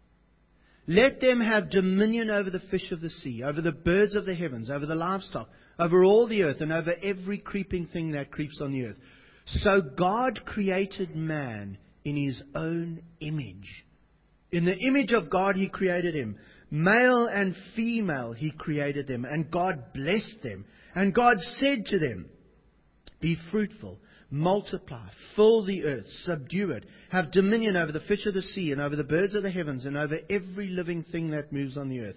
let 0.87 1.21
them 1.21 1.41
have 1.41 1.71
dominion 1.71 2.31
over 2.31 2.51
the 2.51 2.61
fish 2.71 2.93
of 2.93 3.01
the 3.01 3.09
sea, 3.09 3.43
over 3.43 3.61
the 3.61 3.73
birds 3.73 4.15
of 4.15 4.27
the 4.27 4.35
heavens, 4.35 4.69
over 4.69 4.85
the 4.85 4.95
livestock, 4.95 5.49
over 5.79 6.05
all 6.05 6.27
the 6.27 6.43
earth, 6.43 6.61
and 6.61 6.73
over 6.73 6.95
every 7.03 7.39
creeping 7.39 7.87
thing 7.87 8.13
that 8.13 8.31
creeps 8.31 8.61
on 8.61 8.73
the 8.73 8.87
earth. 8.87 8.97
So 9.47 9.81
God 9.81 10.45
created 10.45 11.15
man 11.15 11.79
in 12.05 12.17
his 12.17 12.41
own 12.55 13.03
image. 13.21 13.85
In 14.53 14.65
the 14.65 14.77
image 14.77 15.13
of 15.13 15.31
God, 15.31 15.57
he 15.57 15.69
created 15.69 16.15
him. 16.15 16.37
Male 16.71 17.27
and 17.27 17.55
female, 17.75 18.33
he 18.33 18.51
created 18.51 19.07
them. 19.07 19.25
And 19.25 19.51
God 19.51 19.93
blessed 19.93 20.43
them. 20.43 20.65
And 20.95 21.15
God 21.15 21.37
said 21.59 21.87
to 21.87 21.99
them, 21.99 22.27
Be 23.21 23.37
fruitful 23.51 23.99
multiply, 24.35 25.07
fill 25.37 25.65
the 25.65 25.85
earth, 25.85 26.07
subdue 26.25 26.73
it, 26.73 26.85
have 27.11 27.31
dominion 27.31 27.77
over 27.77 27.93
the 27.93 28.01
fish 28.01 28.27
of 28.27 28.35
the 28.35 28.43
sea, 28.43 28.73
and 28.73 28.81
over 28.81 28.97
the 28.97 29.05
birds 29.05 29.35
of 29.35 29.43
the 29.43 29.51
heavens, 29.51 29.85
and 29.85 29.97
over 29.97 30.19
every 30.29 30.69
living 30.69 31.05
thing 31.05 31.31
that 31.31 31.53
moves 31.53 31.77
on 31.77 31.89
the 31.89 32.01
earth. 32.01 32.17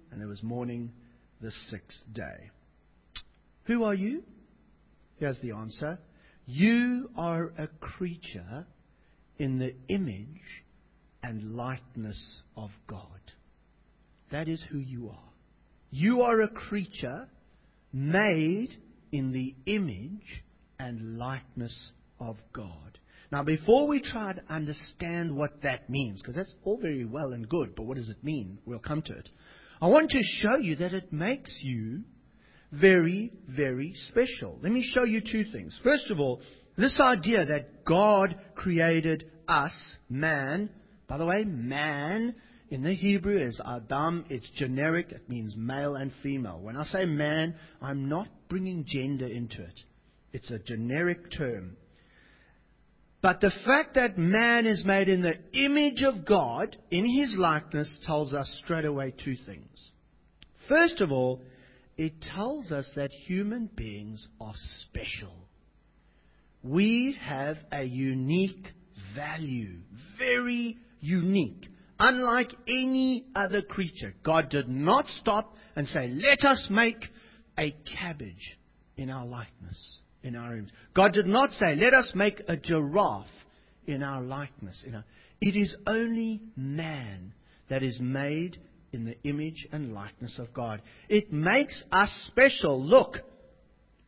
and 0.11 0.19
there 0.19 0.27
was 0.27 0.43
morning, 0.43 0.91
the 1.41 1.51
sixth 1.69 2.03
day. 2.13 2.51
Who 3.63 3.83
are 3.83 3.93
you? 3.93 4.23
Here's 5.17 5.39
the 5.39 5.51
answer. 5.51 5.99
You 6.45 7.09
are 7.17 7.51
a 7.57 7.67
creature 7.79 8.65
in 9.37 9.59
the 9.59 9.73
image 9.87 10.25
and 11.23 11.51
likeness 11.51 12.41
of 12.55 12.71
God. 12.87 13.21
That 14.31 14.47
is 14.47 14.63
who 14.71 14.79
you 14.79 15.09
are. 15.09 15.29
You 15.91 16.21
are 16.21 16.41
a 16.41 16.47
creature 16.47 17.27
made 17.93 18.69
in 19.11 19.31
the 19.31 19.55
image 19.65 20.43
and 20.79 21.17
likeness 21.17 21.91
of 22.19 22.37
God. 22.53 22.97
Now, 23.31 23.43
before 23.43 23.87
we 23.87 24.01
try 24.01 24.33
to 24.33 24.41
understand 24.49 25.35
what 25.35 25.61
that 25.63 25.89
means, 25.89 26.21
because 26.21 26.35
that's 26.35 26.53
all 26.63 26.77
very 26.77 27.05
well 27.05 27.33
and 27.33 27.47
good, 27.47 27.75
but 27.75 27.83
what 27.83 27.97
does 27.97 28.09
it 28.09 28.23
mean? 28.23 28.57
We'll 28.65 28.79
come 28.79 29.01
to 29.03 29.13
it. 29.13 29.29
I 29.81 29.87
want 29.87 30.11
to 30.11 30.21
show 30.21 30.57
you 30.57 30.75
that 30.77 30.93
it 30.93 31.11
makes 31.11 31.57
you 31.63 32.01
very, 32.71 33.31
very 33.47 33.95
special. 34.09 34.59
Let 34.61 34.71
me 34.71 34.87
show 34.93 35.03
you 35.03 35.21
two 35.21 35.45
things. 35.51 35.73
First 35.83 36.11
of 36.11 36.19
all, 36.19 36.41
this 36.77 36.99
idea 36.99 37.45
that 37.45 37.83
God 37.83 38.35
created 38.55 39.31
us, 39.47 39.73
man, 40.07 40.69
by 41.07 41.17
the 41.17 41.25
way, 41.25 41.43
man 41.43 42.35
in 42.69 42.83
the 42.83 42.93
Hebrew 42.93 43.37
is 43.37 43.59
Adam. 43.65 44.25
It's 44.29 44.49
generic. 44.51 45.11
It 45.11 45.27
means 45.27 45.55
male 45.57 45.95
and 45.95 46.11
female. 46.23 46.59
When 46.61 46.77
I 46.77 46.85
say 46.85 47.05
man, 47.05 47.55
I'm 47.81 48.07
not 48.07 48.27
bringing 48.49 48.85
gender 48.87 49.27
into 49.27 49.61
it. 49.61 49.79
It's 50.31 50.51
a 50.51 50.59
generic 50.59 51.31
term. 51.35 51.75
But 53.21 53.39
the 53.39 53.51
fact 53.65 53.95
that 53.95 54.17
man 54.17 54.65
is 54.65 54.83
made 54.83 55.07
in 55.07 55.21
the 55.21 55.37
image 55.53 56.01
of 56.01 56.25
God, 56.25 56.75
in 56.89 57.05
his 57.05 57.35
likeness, 57.37 57.99
tells 58.05 58.33
us 58.33 58.51
straight 58.63 58.85
away 58.85 59.13
two 59.23 59.35
things. 59.45 59.91
First 60.67 61.01
of 61.01 61.11
all, 61.11 61.41
it 61.97 62.13
tells 62.33 62.71
us 62.71 62.89
that 62.95 63.11
human 63.11 63.69
beings 63.75 64.27
are 64.39 64.55
special. 64.81 65.33
We 66.63 67.15
have 67.21 67.57
a 67.71 67.83
unique 67.83 68.67
value, 69.15 69.77
very 70.17 70.77
unique, 70.99 71.67
unlike 71.99 72.51
any 72.67 73.25
other 73.35 73.61
creature. 73.61 74.15
God 74.23 74.49
did 74.49 74.67
not 74.67 75.05
stop 75.19 75.55
and 75.75 75.87
say, 75.87 76.07
Let 76.07 76.43
us 76.43 76.67
make 76.71 77.05
a 77.57 77.75
cabbage 77.95 78.57
in 78.97 79.11
our 79.11 79.25
likeness 79.25 80.00
in 80.23 80.35
our 80.35 80.57
image. 80.57 80.73
God 80.93 81.13
did 81.13 81.25
not 81.25 81.51
say, 81.53 81.75
let 81.75 81.93
us 81.93 82.11
make 82.13 82.41
a 82.47 82.57
giraffe 82.57 83.25
in 83.85 84.03
our 84.03 84.21
likeness. 84.21 84.83
In 84.85 84.95
our... 84.95 85.05
It 85.39 85.55
is 85.55 85.73
only 85.87 86.41
man 86.55 87.33
that 87.69 87.83
is 87.83 87.97
made 87.99 88.57
in 88.93 89.05
the 89.05 89.15
image 89.23 89.67
and 89.71 89.93
likeness 89.93 90.37
of 90.37 90.53
God. 90.53 90.81
It 91.09 91.31
makes 91.31 91.81
us 91.91 92.09
special. 92.27 92.83
Look, 92.83 93.17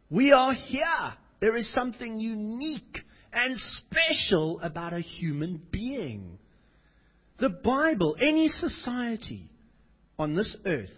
we 0.10 0.32
are 0.32 0.53
here 0.53 1.13
There 1.43 1.58
is 1.58 1.74
something 1.74 2.22
unique 2.22 3.00
and 3.34 3.58
special 3.79 4.62
about 4.62 4.93
a 4.93 5.01
human 5.01 5.62
being. 5.72 6.38
The 7.38 7.50
Bible, 7.50 8.15
any 8.17 8.48
society 8.48 9.50
on 10.17 10.36
this 10.36 10.55
earth 10.65 10.93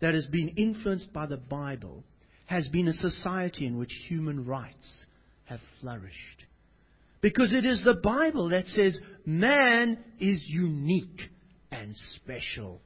that 0.00 0.14
has 0.14 0.24
been 0.28 0.48
influenced 0.56 1.12
by 1.12 1.26
the 1.26 1.36
Bible, 1.36 2.04
has 2.46 2.68
been 2.68 2.88
a 2.88 2.92
society 2.92 3.66
in 3.66 3.78
which 3.78 3.92
human 4.08 4.46
rights 4.46 5.06
have 5.44 5.60
flourished. 5.80 6.44
Because 7.20 7.52
it 7.52 7.64
is 7.64 7.82
the 7.84 7.94
Bible 7.94 8.50
that 8.50 8.66
says 8.66 8.98
man 9.24 9.98
is 10.20 10.42
unique 10.46 11.30
and 11.72 11.94
special. 12.16 12.80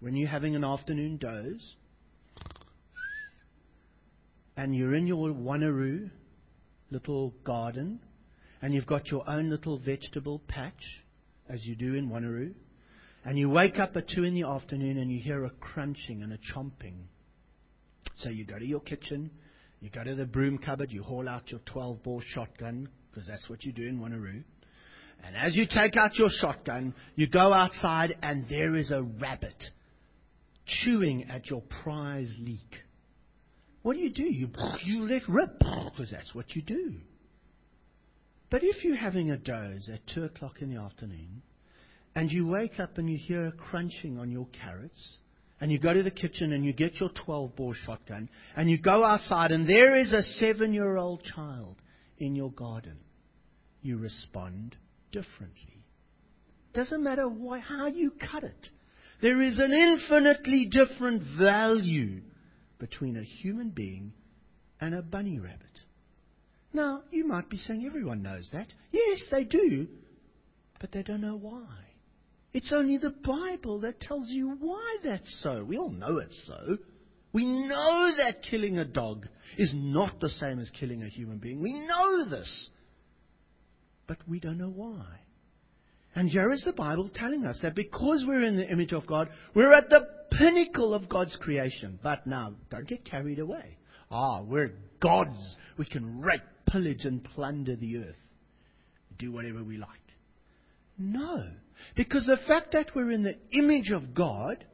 When 0.00 0.16
you're 0.16 0.28
having 0.28 0.54
an 0.54 0.64
afternoon 0.64 1.18
doze, 1.18 1.74
and 4.56 4.74
you're 4.74 4.94
in 4.94 5.06
your 5.06 5.28
Wanneroo 5.30 6.10
little 6.90 7.32
garden, 7.44 8.00
and 8.60 8.74
you've 8.74 8.86
got 8.86 9.08
your 9.08 9.28
own 9.28 9.48
little 9.48 9.78
vegetable 9.78 10.40
patch, 10.48 11.02
as 11.48 11.64
you 11.64 11.74
do 11.74 11.94
in 11.94 12.10
Wanneroo, 12.10 12.52
and 13.24 13.38
you 13.38 13.48
wake 13.48 13.78
up 13.78 13.96
at 13.96 14.08
two 14.08 14.24
in 14.24 14.34
the 14.34 14.46
afternoon 14.46 14.98
and 14.98 15.10
you 15.10 15.20
hear 15.20 15.44
a 15.44 15.50
crunching 15.50 16.22
and 16.22 16.32
a 16.32 16.38
chomping. 16.38 17.04
So 18.20 18.28
you 18.28 18.44
go 18.44 18.58
to 18.58 18.64
your 18.64 18.80
kitchen, 18.80 19.30
you 19.80 19.90
go 19.90 20.04
to 20.04 20.14
the 20.14 20.26
broom 20.26 20.58
cupboard, 20.58 20.90
you 20.92 21.02
haul 21.02 21.28
out 21.28 21.50
your 21.50 21.60
12 21.66 22.02
bore 22.02 22.22
shotgun, 22.34 22.88
because 23.10 23.26
that's 23.26 23.48
what 23.48 23.64
you 23.64 23.72
do 23.72 23.86
in 23.86 23.98
Wanneroo. 23.98 24.42
And 25.24 25.36
as 25.36 25.56
you 25.56 25.66
take 25.66 25.96
out 25.96 26.16
your 26.16 26.28
shotgun, 26.30 26.94
you 27.14 27.28
go 27.28 27.52
outside 27.52 28.16
and 28.22 28.46
there 28.48 28.74
is 28.74 28.90
a 28.90 29.02
rabbit 29.02 29.56
chewing 30.66 31.28
at 31.30 31.48
your 31.48 31.62
prize 31.82 32.32
leek. 32.38 32.74
What 33.82 33.94
do 33.94 34.00
you 34.00 34.10
do? 34.10 34.24
You, 34.24 34.48
you 34.84 35.08
let 35.08 35.28
rip, 35.28 35.58
because 35.58 36.10
that's 36.10 36.34
what 36.34 36.54
you 36.54 36.62
do. 36.62 36.94
But 38.50 38.62
if 38.62 38.84
you're 38.84 38.96
having 38.96 39.30
a 39.30 39.36
doze 39.36 39.88
at 39.92 40.00
2 40.14 40.24
o'clock 40.24 40.60
in 40.60 40.74
the 40.74 40.80
afternoon, 40.80 41.42
and 42.14 42.30
you 42.30 42.46
wake 42.46 42.80
up 42.80 42.98
and 42.98 43.08
you 43.08 43.16
hear 43.16 43.46
a 43.46 43.52
crunching 43.52 44.18
on 44.18 44.30
your 44.30 44.46
carrots, 44.48 45.18
and 45.60 45.70
you 45.70 45.78
go 45.78 45.92
to 45.92 46.02
the 46.02 46.10
kitchen 46.10 46.52
and 46.52 46.64
you 46.64 46.72
get 46.72 46.98
your 46.98 47.10
12 47.24 47.54
bore 47.54 47.74
shotgun, 47.74 48.28
and 48.56 48.70
you 48.70 48.78
go 48.78 49.04
outside, 49.04 49.52
and 49.52 49.68
there 49.68 49.94
is 49.94 50.12
a 50.12 50.22
seven 50.22 50.72
year 50.72 50.96
old 50.96 51.22
child 51.22 51.76
in 52.18 52.34
your 52.34 52.50
garden, 52.50 52.96
you 53.82 53.98
respond 53.98 54.76
differently. 55.12 55.84
Doesn't 56.72 57.02
matter 57.02 57.28
why, 57.28 57.58
how 57.58 57.86
you 57.86 58.12
cut 58.12 58.44
it. 58.44 58.68
There 59.20 59.42
is 59.42 59.58
an 59.58 59.72
infinitely 59.72 60.66
different 60.66 61.22
value 61.38 62.22
between 62.78 63.16
a 63.16 63.22
human 63.22 63.70
being 63.70 64.12
and 64.80 64.94
a 64.94 65.02
bunny 65.02 65.38
rabbit. 65.38 65.60
Now, 66.72 67.02
you 67.10 67.26
might 67.26 67.50
be 67.50 67.56
saying 67.56 67.84
everyone 67.84 68.22
knows 68.22 68.48
that. 68.52 68.68
Yes, 68.92 69.20
they 69.30 69.44
do, 69.44 69.88
but 70.80 70.92
they 70.92 71.02
don't 71.02 71.20
know 71.20 71.36
why. 71.36 71.66
It's 72.52 72.72
only 72.72 72.98
the 72.98 73.10
Bible 73.10 73.80
that 73.80 74.00
tells 74.00 74.28
you 74.28 74.56
why 74.58 74.96
that's 75.04 75.40
so. 75.42 75.64
We 75.64 75.78
all 75.78 75.90
know 75.90 76.18
it's 76.18 76.40
so. 76.46 76.78
We 77.32 77.44
know 77.44 78.12
that 78.16 78.42
killing 78.42 78.78
a 78.78 78.84
dog 78.84 79.28
is 79.56 79.70
not 79.72 80.18
the 80.20 80.30
same 80.30 80.58
as 80.58 80.68
killing 80.70 81.02
a 81.02 81.08
human 81.08 81.38
being. 81.38 81.60
We 81.60 81.72
know 81.72 82.28
this. 82.28 82.68
But 84.08 84.18
we 84.28 84.40
don't 84.40 84.58
know 84.58 84.72
why. 84.74 85.04
And 86.16 86.28
here 86.28 86.50
is 86.50 86.62
the 86.64 86.72
Bible 86.72 87.08
telling 87.14 87.46
us 87.46 87.60
that 87.62 87.76
because 87.76 88.24
we're 88.26 88.42
in 88.42 88.56
the 88.56 88.68
image 88.68 88.92
of 88.92 89.06
God, 89.06 89.28
we're 89.54 89.72
at 89.72 89.88
the 89.88 90.08
pinnacle 90.32 90.92
of 90.92 91.08
God's 91.08 91.36
creation. 91.36 92.00
But 92.02 92.26
now, 92.26 92.54
don't 92.68 92.88
get 92.88 93.04
carried 93.04 93.38
away. 93.38 93.76
Ah, 94.10 94.42
we're 94.42 94.72
gods. 95.00 95.56
We 95.78 95.86
can 95.86 96.20
rape, 96.20 96.40
pillage, 96.66 97.04
and 97.04 97.22
plunder 97.22 97.76
the 97.76 97.98
earth. 97.98 98.16
Do 99.20 99.30
whatever 99.30 99.62
we 99.62 99.76
like. 99.76 99.88
No. 100.98 101.44
Because 101.96 102.26
the 102.26 102.38
fact 102.46 102.72
that 102.72 102.94
we're 102.94 103.10
in 103.10 103.22
the 103.22 103.36
image 103.52 103.90
of 103.90 104.14
God 104.14 104.64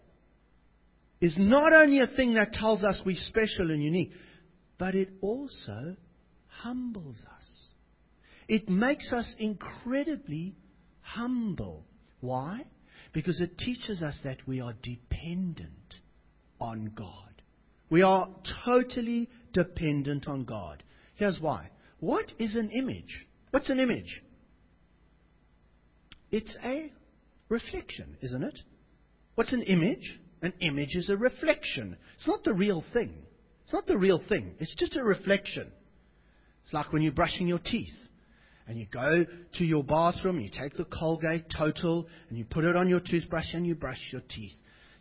is 1.21 1.37
not 1.39 1.73
only 1.73 2.01
a 2.01 2.07
thing 2.07 2.35
that 2.35 2.53
tells 2.53 2.85
us 2.85 3.01
we're 3.05 3.17
special 3.17 3.71
and 3.71 3.83
unique, 3.83 4.13
but 4.79 4.95
it 4.95 5.09
also 5.23 5.97
humbles 6.47 7.17
us. 7.17 7.67
It 8.49 8.69
makes 8.69 9.13
us 9.13 9.35
incredibly 9.39 10.55
humble. 11.01 11.85
Why? 12.21 12.65
Because 13.13 13.41
it 13.41 13.59
teaches 13.59 14.03
us 14.03 14.17
that 14.25 14.47
we 14.47 14.61
are 14.61 14.75
dependent 14.83 15.95
on 16.61 16.93
God. 16.95 17.43
We 17.89 18.03
are 18.03 18.29
totally 18.65 19.29
dependent 19.53 20.29
on 20.29 20.45
God. 20.45 20.83
Here's 21.15 21.41
why. 21.41 21.71
What 22.01 22.33
is 22.39 22.55
an 22.55 22.71
image? 22.71 23.27
What's 23.51 23.71
an 23.71 23.81
image? 23.81 24.23
It's 26.31 26.55
a 26.65 26.93
reflection, 27.49 28.17
isn't 28.23 28.43
it? 28.43 28.59
What's 29.35 29.53
an 29.53 29.63
image? 29.63 30.19
An 30.43 30.53
image 30.61 30.95
is 30.95 31.09
a 31.09 31.17
reflection. 31.17 31.97
It's 32.19 32.27
not 32.27 32.45
the 32.45 32.55
real 32.55 32.85
thing. 32.93 33.13
It's 33.65 33.73
not 33.73 33.87
the 33.87 33.99
real 33.99 34.21
thing. 34.29 34.55
It's 34.61 34.75
just 34.75 34.97
a 34.97 35.03
reflection. 35.03 35.71
It's 36.65 36.73
like 36.73 36.93
when 36.93 37.03
you're 37.03 37.13
brushing 37.13 37.47
your 37.47 37.59
teeth 37.59 37.95
and 38.67 38.79
you 38.79 38.87
go 38.93 39.25
to 39.59 39.65
your 39.65 39.85
bathroom, 39.85 40.41
you 40.41 40.51
take 40.51 40.77
the 40.77 40.85
Colgate 40.85 41.47
Total 41.57 42.07
and 42.29 42.39
you 42.39 42.45
put 42.45 42.65
it 42.65 42.77
on 42.77 42.89
your 42.89 43.01
toothbrush 43.01 43.55
and 43.55 43.67
you 43.67 43.75
brush 43.75 44.01
your 44.13 44.23
teeth 44.29 44.55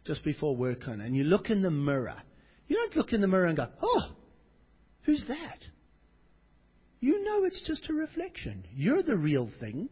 just 0.06 0.24
before 0.24 0.56
work 0.56 0.88
on, 0.88 1.02
and 1.02 1.16
you 1.16 1.24
look 1.24 1.50
in 1.50 1.64
the 1.64 1.72
mirror. 1.72 2.22
You 2.68 2.76
don't 2.76 2.96
look 2.96 3.12
in 3.12 3.22
the 3.22 3.28
mirror 3.28 3.48
and 3.48 3.58
go, 3.58 3.68
"Oh, 3.82 4.16
who's 5.04 5.26
that?" 5.28 5.60
You 7.00 7.24
know 7.24 7.44
it's 7.44 7.62
just 7.64 7.90
a 7.90 7.94
reflection. 7.94 8.66
You're 8.72 9.04
the 9.04 9.18
real 9.18 9.50
thing. 9.60 9.90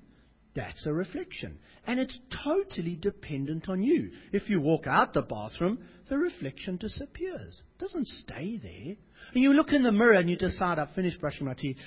That's 0.55 0.85
a 0.85 0.93
reflection. 0.93 1.57
And 1.87 1.99
it's 1.99 2.17
totally 2.43 2.95
dependent 2.95 3.69
on 3.69 3.81
you. 3.81 4.11
If 4.31 4.49
you 4.49 4.61
walk 4.61 4.85
out 4.85 5.13
the 5.13 5.21
bathroom, 5.21 5.79
the 6.09 6.17
reflection 6.17 6.77
disappears. 6.77 7.61
It 7.75 7.81
doesn't 7.81 8.07
stay 8.07 8.59
there. 8.61 8.95
And 9.33 9.43
you 9.43 9.53
look 9.53 9.73
in 9.73 9.83
the 9.83 9.91
mirror 9.91 10.13
and 10.13 10.29
you 10.29 10.37
decide, 10.37 10.77
I've 10.77 10.93
finished 10.93 11.19
brushing 11.19 11.47
my 11.47 11.55
teeth. 11.55 11.77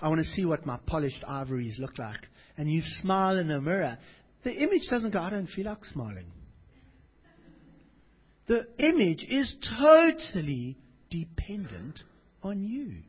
I 0.00 0.08
want 0.08 0.20
to 0.20 0.26
see 0.26 0.44
what 0.44 0.64
my 0.64 0.78
polished 0.86 1.24
ivories 1.26 1.76
look 1.78 1.98
like. 1.98 2.20
And 2.56 2.70
you 2.70 2.82
smile 3.00 3.38
in 3.38 3.48
the 3.48 3.60
mirror. 3.60 3.98
The 4.44 4.54
image 4.54 4.88
doesn't 4.88 5.12
go, 5.12 5.20
I 5.20 5.30
don't 5.30 5.48
feel 5.48 5.66
like 5.66 5.84
smiling. 5.92 6.26
The 8.46 8.66
image 8.78 9.24
is 9.28 9.54
totally 9.78 10.76
dependent 11.10 12.00
on 12.42 12.62
you. 12.62 13.02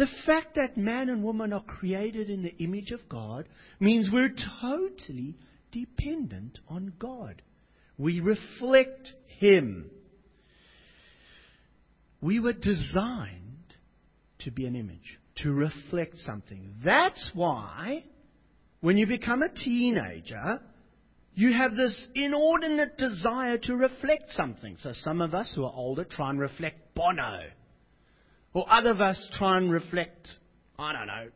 The 0.00 0.08
fact 0.24 0.54
that 0.54 0.78
man 0.78 1.10
and 1.10 1.22
woman 1.22 1.52
are 1.52 1.62
created 1.62 2.30
in 2.30 2.42
the 2.42 2.56
image 2.56 2.90
of 2.90 3.06
God 3.06 3.46
means 3.80 4.08
we're 4.10 4.34
totally 4.62 5.36
dependent 5.72 6.58
on 6.68 6.94
God. 6.98 7.42
We 7.98 8.20
reflect 8.20 9.12
Him. 9.26 9.90
We 12.22 12.40
were 12.40 12.54
designed 12.54 13.74
to 14.38 14.50
be 14.50 14.64
an 14.64 14.74
image, 14.74 15.18
to 15.42 15.52
reflect 15.52 16.16
something. 16.24 16.76
That's 16.82 17.32
why 17.34 18.04
when 18.80 18.96
you 18.96 19.06
become 19.06 19.42
a 19.42 19.52
teenager, 19.52 20.60
you 21.34 21.52
have 21.52 21.76
this 21.76 21.94
inordinate 22.14 22.96
desire 22.96 23.58
to 23.64 23.76
reflect 23.76 24.32
something. 24.34 24.78
So 24.80 24.94
some 24.94 25.20
of 25.20 25.34
us 25.34 25.52
who 25.54 25.64
are 25.64 25.74
older 25.74 26.04
try 26.04 26.30
and 26.30 26.40
reflect 26.40 26.94
Bono. 26.94 27.40
Or 28.52 28.70
other 28.70 28.90
of 28.90 29.00
us 29.00 29.28
try 29.38 29.58
and 29.58 29.70
reflect, 29.70 30.26
I 30.78 30.92
don't 30.92 31.06
know, 31.06 31.28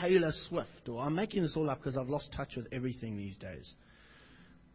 Taylor 0.00 0.32
Swift. 0.48 0.88
Or 0.88 1.02
I'm 1.02 1.14
making 1.14 1.42
this 1.42 1.54
all 1.56 1.70
up 1.70 1.78
because 1.78 1.96
I've 1.96 2.08
lost 2.08 2.28
touch 2.36 2.56
with 2.56 2.66
everything 2.72 3.16
these 3.16 3.36
days. 3.36 3.70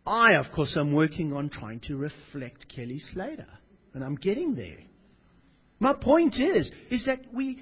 I, 0.05 0.33
of 0.33 0.51
course, 0.53 0.75
am 0.75 0.93
working 0.93 1.33
on 1.33 1.49
trying 1.49 1.81
to 1.81 1.97
reflect 1.97 2.73
Kelly 2.73 3.01
Slater. 3.13 3.47
And 3.93 4.03
I'm 4.03 4.15
getting 4.15 4.55
there. 4.55 4.79
My 5.79 5.93
point 5.93 6.35
is, 6.39 6.69
is 6.89 7.05
that 7.05 7.19
we, 7.33 7.61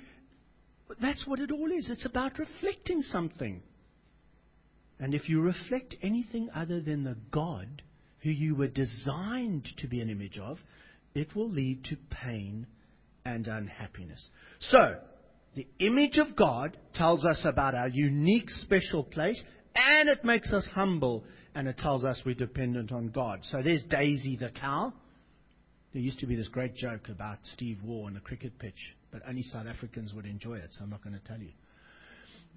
that's 1.02 1.26
what 1.28 1.40
it 1.40 1.52
all 1.52 1.72
is. 1.72 1.88
It's 1.90 2.06
about 2.06 2.40
reflecting 2.40 3.02
something. 3.02 3.62
And 5.00 5.14
if 5.14 5.30
you 5.30 5.42
reflect 5.42 5.96
anything 6.02 6.50
other 6.56 6.82
than 6.82 7.04
the 7.04 7.18
God 7.32 7.84
who 8.22 8.30
you 8.30 8.56
were 8.56 8.68
designed 8.68 9.68
to 9.78 9.88
be 9.88 10.02
an 10.02 10.10
image 10.10 10.40
of, 10.40 10.58
it 11.14 11.36
will 11.36 11.50
lead 11.50 11.84
to 11.86 11.98
pain 12.10 12.66
and 13.28 13.48
unhappiness. 13.48 14.30
So, 14.72 14.96
the 15.56 15.68
image 15.80 16.18
of 16.18 16.36
God 16.36 16.78
tells 16.94 17.26
us 17.26 17.42
about 17.44 17.76
our 17.76 17.90
unique, 17.90 18.50
special 18.62 19.04
place, 19.04 19.42
and 19.76 20.08
it 20.08 20.24
makes 20.24 20.52
us 20.54 20.68
humble, 20.74 21.26
and 21.54 21.68
it 21.68 21.78
tells 21.78 22.06
us 22.06 22.22
we're 22.26 22.36
dependent 22.36 22.92
on 22.92 23.10
God. 23.10 23.40
So 23.44 23.62
there's 23.64 23.84
Daisy 23.84 24.38
the 24.38 24.50
cow. 24.50 24.94
There 25.94 26.02
used 26.02 26.20
to 26.20 26.28
be 26.28 26.36
this 26.36 26.48
great 26.48 26.76
joke 26.76 27.10
about 27.10 27.40
Steve 27.54 27.80
Waugh 27.84 28.08
and 28.08 28.16
the 28.16 28.22
cricket 28.22 28.58
pitch, 28.60 28.96
but 29.12 29.22
only 29.28 29.44
South 29.44 29.68
Africans 29.68 30.14
would 30.14 30.26
enjoy 30.26 30.56
it, 30.56 30.70
so 30.72 30.84
I'm 30.84 30.90
not 30.90 31.04
going 31.04 31.20
to 31.20 31.28
tell 31.28 31.40
you. 31.40 31.52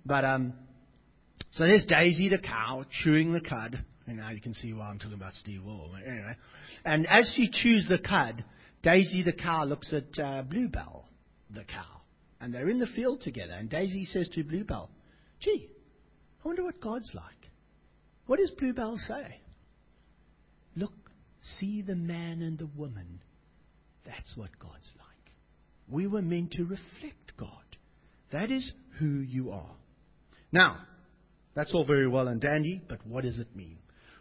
But 0.05 0.25
um, 0.25 0.53
so 1.53 1.65
there's 1.65 1.85
Daisy 1.85 2.29
the 2.29 2.39
cow 2.39 2.85
chewing 3.03 3.33
the 3.33 3.41
cud. 3.41 3.85
And 4.07 4.19
now 4.19 4.31
you 4.31 4.41
can 4.41 4.55
see 4.55 4.73
why 4.73 4.87
I'm 4.87 4.99
talking 4.99 5.15
about 5.15 5.35
Steve 5.41 5.63
Waugh. 5.65 5.95
Anyway, 6.05 6.37
and 6.85 7.07
as 7.07 7.33
she 7.37 7.49
chews 7.51 7.87
the 7.89 7.99
cud, 7.99 8.45
Daisy 8.83 9.23
the 9.23 9.33
cow 9.33 9.65
looks 9.65 9.93
at 9.93 10.19
uh, 10.19 10.43
Bluebell 10.43 11.05
the 11.55 11.65
cow. 11.65 12.01
And 12.41 12.55
they're 12.55 12.71
in 12.71 12.79
the 12.79 12.87
field 12.87 13.21
together. 13.21 13.53
And 13.53 13.69
Daisy 13.69 14.07
says 14.07 14.29
to 14.35 14.43
Bluebell, 14.43 14.91
Gee, 15.41 15.69
I 16.43 16.49
wonder 16.49 16.65
what 16.65 16.81
God's 16.81 17.11
like. 17.15 17.25
What 18.27 18.39
does 18.39 18.51
Bluebell 18.53 18.97
say? 19.09 19.41
Look, 20.77 20.93
see 21.59 21.83
the 21.83 21.97
man 21.97 22.41
and 22.43 22.59
the 22.59 22.69
woman. 22.77 23.21
That's 24.07 24.37
what 24.37 24.59
God's 24.59 24.91
like. 24.99 25.33
We 25.91 26.07
were 26.07 26.23
meant 26.23 26.53
to 26.53 26.63
reflect 26.63 27.37
God. 27.37 27.51
That 28.33 28.51
is 28.51 28.71
who 28.99 29.21
you 29.21 29.51
are. 29.51 29.75
Now, 30.53 30.79
that's 31.55 31.75
all 31.75 31.85
very 31.85 32.09
well 32.09 32.29
and 32.29 32.41
dandy, 32.41 32.81
but 32.89 33.05
what 33.07 33.25
does 33.25 33.39
it 33.39 33.55
mean? 33.55 33.77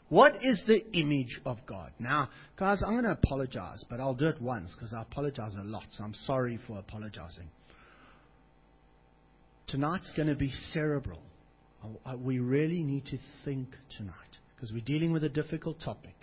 What 0.09 0.43
is 0.43 0.61
the 0.65 0.85
image 0.97 1.39
of 1.45 1.59
God? 1.67 1.91
Now, 1.99 2.29
guys, 2.57 2.81
I'm 2.83 2.93
going 2.93 3.03
to 3.03 3.11
apologize, 3.11 3.85
but 3.89 3.99
I'll 3.99 4.15
do 4.15 4.25
it 4.25 4.41
once 4.41 4.73
because 4.73 4.91
I 4.91 5.03
apologize 5.03 5.53
a 5.59 5.63
lot, 5.63 5.85
so 5.93 6.03
I'm 6.03 6.15
sorry 6.25 6.59
for 6.67 6.79
apologizing. 6.79 7.49
Tonight's 9.67 10.11
going 10.15 10.27
to 10.29 10.35
be 10.35 10.51
cerebral. 10.73 11.21
We 12.17 12.39
really 12.39 12.81
need 12.81 13.05
to 13.07 13.19
think 13.45 13.67
tonight 13.97 14.13
because 14.55 14.71
we're 14.71 14.81
dealing 14.81 15.11
with 15.11 15.23
a 15.23 15.29
difficult 15.29 15.79
topic. 15.79 16.15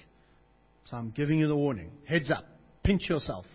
So 0.86 0.96
I'm 0.96 1.10
giving 1.10 1.38
you 1.38 1.46
the 1.46 1.56
warning. 1.56 1.90
Heads 2.06 2.30
up. 2.30 2.44
Pinch 2.82 3.08
yourself. 3.08 3.46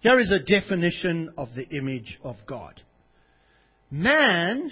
Here 0.00 0.20
is 0.20 0.30
a 0.30 0.38
definition 0.40 1.32
of 1.38 1.48
the 1.54 1.66
image 1.68 2.18
of 2.22 2.36
God. 2.46 2.82
Man 3.90 4.70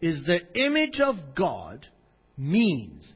is 0.00 0.24
the 0.24 0.38
image 0.60 1.00
of 1.00 1.16
God 1.36 1.86
means 2.36 3.12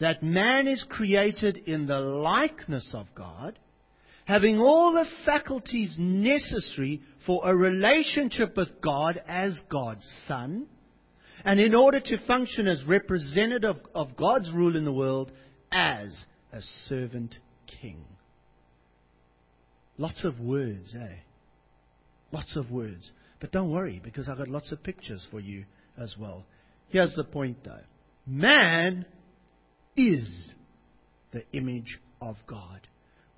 that 0.00 0.22
man 0.22 0.68
is 0.68 0.84
created 0.88 1.56
in 1.66 1.86
the 1.86 1.98
likeness 1.98 2.88
of 2.92 3.06
God, 3.14 3.58
having 4.24 4.58
all 4.58 4.92
the 4.92 5.06
faculties 5.24 5.94
necessary 5.98 7.00
for 7.24 7.48
a 7.48 7.56
relationship 7.56 8.56
with 8.56 8.80
God 8.80 9.20
as 9.26 9.58
God's 9.70 10.06
Son, 10.28 10.66
and 11.44 11.60
in 11.60 11.74
order 11.74 12.00
to 12.00 12.26
function 12.26 12.66
as 12.66 12.82
representative 12.84 13.76
of 13.94 14.16
God's 14.16 14.50
rule 14.52 14.76
in 14.76 14.84
the 14.84 14.92
world 14.92 15.30
as 15.72 16.12
a 16.52 16.60
servant 16.88 17.34
king. 17.80 18.04
Lots 19.98 20.24
of 20.24 20.40
words, 20.40 20.94
eh? 20.94 21.16
Lots 22.32 22.56
of 22.56 22.70
words. 22.70 23.10
But 23.40 23.52
don't 23.52 23.70
worry, 23.70 24.00
because 24.02 24.28
I've 24.28 24.38
got 24.38 24.48
lots 24.48 24.72
of 24.72 24.82
pictures 24.82 25.26
for 25.30 25.40
you 25.40 25.64
as 25.96 26.14
well. 26.18 26.44
Here's 26.88 27.14
the 27.14 27.24
point, 27.24 27.64
though 27.64 27.80
man 28.26 29.06
is 29.96 30.52
the 31.32 31.44
image 31.52 31.98
of 32.20 32.36
God. 32.46 32.80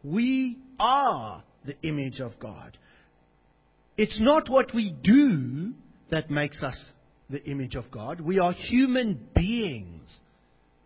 We 0.05 0.59
are 0.79 1.43
the 1.65 1.77
image 1.83 2.21
of 2.21 2.39
God. 2.39 2.77
It's 3.97 4.19
not 4.21 4.49
what 4.49 4.75
we 4.75 4.95
do 5.03 5.73
that 6.11 6.31
makes 6.31 6.63
us 6.63 6.79
the 7.29 7.43
image 7.45 7.75
of 7.75 7.91
God. 7.91 8.21
We 8.21 8.39
are 8.39 8.53
human 8.53 9.29
beings, 9.35 10.09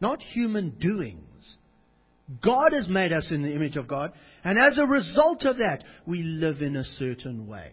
not 0.00 0.20
human 0.22 0.70
doings. 0.80 1.56
God 2.42 2.72
has 2.72 2.88
made 2.88 3.12
us 3.12 3.28
in 3.30 3.42
the 3.42 3.54
image 3.54 3.76
of 3.76 3.86
God, 3.86 4.12
and 4.42 4.58
as 4.58 4.78
a 4.78 4.86
result 4.86 5.44
of 5.44 5.58
that, 5.58 5.84
we 6.06 6.22
live 6.22 6.62
in 6.62 6.76
a 6.76 6.84
certain 6.84 7.46
way. 7.46 7.72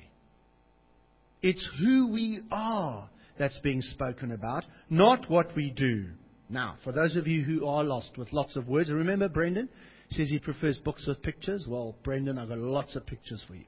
It's 1.42 1.68
who 1.80 2.12
we 2.12 2.42
are 2.52 3.10
that's 3.38 3.60
being 3.60 3.82
spoken 3.82 4.32
about, 4.32 4.66
not 4.90 5.30
what 5.30 5.56
we 5.56 5.72
do. 5.72 6.08
Now, 6.50 6.78
for 6.84 6.92
those 6.92 7.16
of 7.16 7.28
you 7.28 7.44
who 7.44 7.68
are 7.68 7.84
lost 7.84 8.18
with 8.18 8.34
lots 8.34 8.56
of 8.56 8.68
words, 8.68 8.92
remember 8.92 9.30
Brendan 9.30 9.70
says 10.10 10.30
he 10.30 10.40
prefers 10.40 10.78
books 10.80 11.06
with 11.06 11.22
pictures. 11.22 11.66
Well, 11.68 11.96
Brendan, 12.04 12.40
I've 12.40 12.50
got 12.50 12.58
lots 12.58 12.96
of 12.96 13.06
pictures 13.06 13.44
for 13.48 13.54
you. 13.54 13.66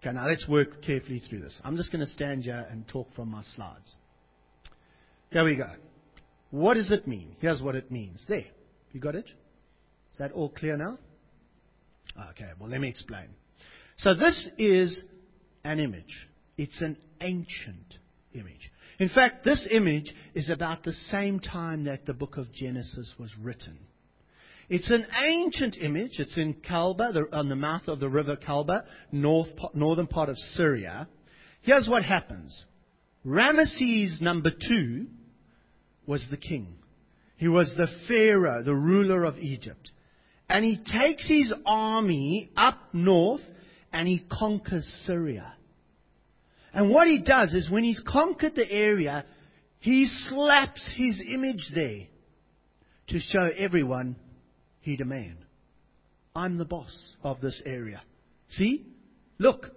Okay, 0.00 0.14
now 0.14 0.26
let's 0.26 0.48
work 0.48 0.82
carefully 0.82 1.22
through 1.28 1.42
this. 1.42 1.60
I'm 1.62 1.76
just 1.76 1.92
going 1.92 2.04
to 2.04 2.10
stand 2.10 2.44
here 2.44 2.66
and 2.70 2.88
talk 2.88 3.14
from 3.14 3.30
my 3.30 3.42
slides. 3.54 3.94
Here 5.30 5.44
we 5.44 5.56
go. 5.56 5.70
What 6.50 6.74
does 6.74 6.90
it 6.90 7.06
mean? 7.06 7.36
Here's 7.40 7.62
what 7.62 7.76
it 7.76 7.90
means. 7.90 8.24
There. 8.28 8.44
You 8.92 9.00
got 9.00 9.14
it? 9.14 9.26
Is 10.12 10.18
that 10.18 10.32
all 10.32 10.48
clear 10.48 10.76
now? 10.76 10.98
Okay, 12.30 12.50
well, 12.58 12.68
let 12.68 12.80
me 12.80 12.88
explain. 12.88 13.28
So, 13.98 14.14
this 14.14 14.48
is 14.58 15.02
an 15.64 15.78
image. 15.78 16.28
It's 16.58 16.80
an 16.80 16.96
ancient 17.20 17.98
image. 18.34 18.71
In 19.02 19.08
fact, 19.08 19.44
this 19.44 19.66
image 19.68 20.14
is 20.32 20.48
about 20.48 20.84
the 20.84 20.92
same 21.10 21.40
time 21.40 21.82
that 21.86 22.06
the 22.06 22.12
book 22.12 22.36
of 22.36 22.52
Genesis 22.52 23.12
was 23.18 23.30
written. 23.36 23.76
It's 24.68 24.92
an 24.92 25.04
ancient 25.24 25.76
image. 25.76 26.20
It's 26.20 26.36
in 26.36 26.54
Kalba, 26.54 27.10
the, 27.12 27.36
on 27.36 27.48
the 27.48 27.56
mouth 27.56 27.88
of 27.88 27.98
the 27.98 28.08
river 28.08 28.36
Kalba, 28.36 28.84
north, 29.10 29.48
northern 29.74 30.06
part 30.06 30.28
of 30.28 30.38
Syria. 30.54 31.08
Here's 31.62 31.88
what 31.88 32.04
happens 32.04 32.64
Ramesses 33.26 34.20
number 34.20 34.52
two 34.52 35.08
was 36.06 36.24
the 36.30 36.36
king. 36.36 36.76
He 37.38 37.48
was 37.48 37.74
the 37.76 37.88
Pharaoh, 38.06 38.62
the 38.62 38.72
ruler 38.72 39.24
of 39.24 39.36
Egypt. 39.36 39.90
And 40.48 40.64
he 40.64 40.76
takes 40.76 41.26
his 41.26 41.52
army 41.66 42.52
up 42.56 42.78
north 42.92 43.42
and 43.92 44.06
he 44.06 44.24
conquers 44.30 44.86
Syria. 45.06 45.54
And 46.72 46.90
what 46.90 47.06
he 47.06 47.18
does 47.18 47.52
is 47.52 47.70
when 47.70 47.84
he's 47.84 48.00
conquered 48.06 48.54
the 48.54 48.70
area, 48.70 49.24
he 49.78 50.06
slaps 50.28 50.94
his 50.96 51.20
image 51.20 51.70
there 51.74 52.06
to 53.08 53.18
show 53.18 53.50
everyone 53.56 54.16
he's 54.80 55.00
a 55.00 55.04
man. 55.04 55.36
I'm 56.34 56.56
the 56.56 56.64
boss 56.64 56.92
of 57.22 57.40
this 57.40 57.60
area. 57.66 58.00
See? 58.50 58.86
Look, 59.38 59.70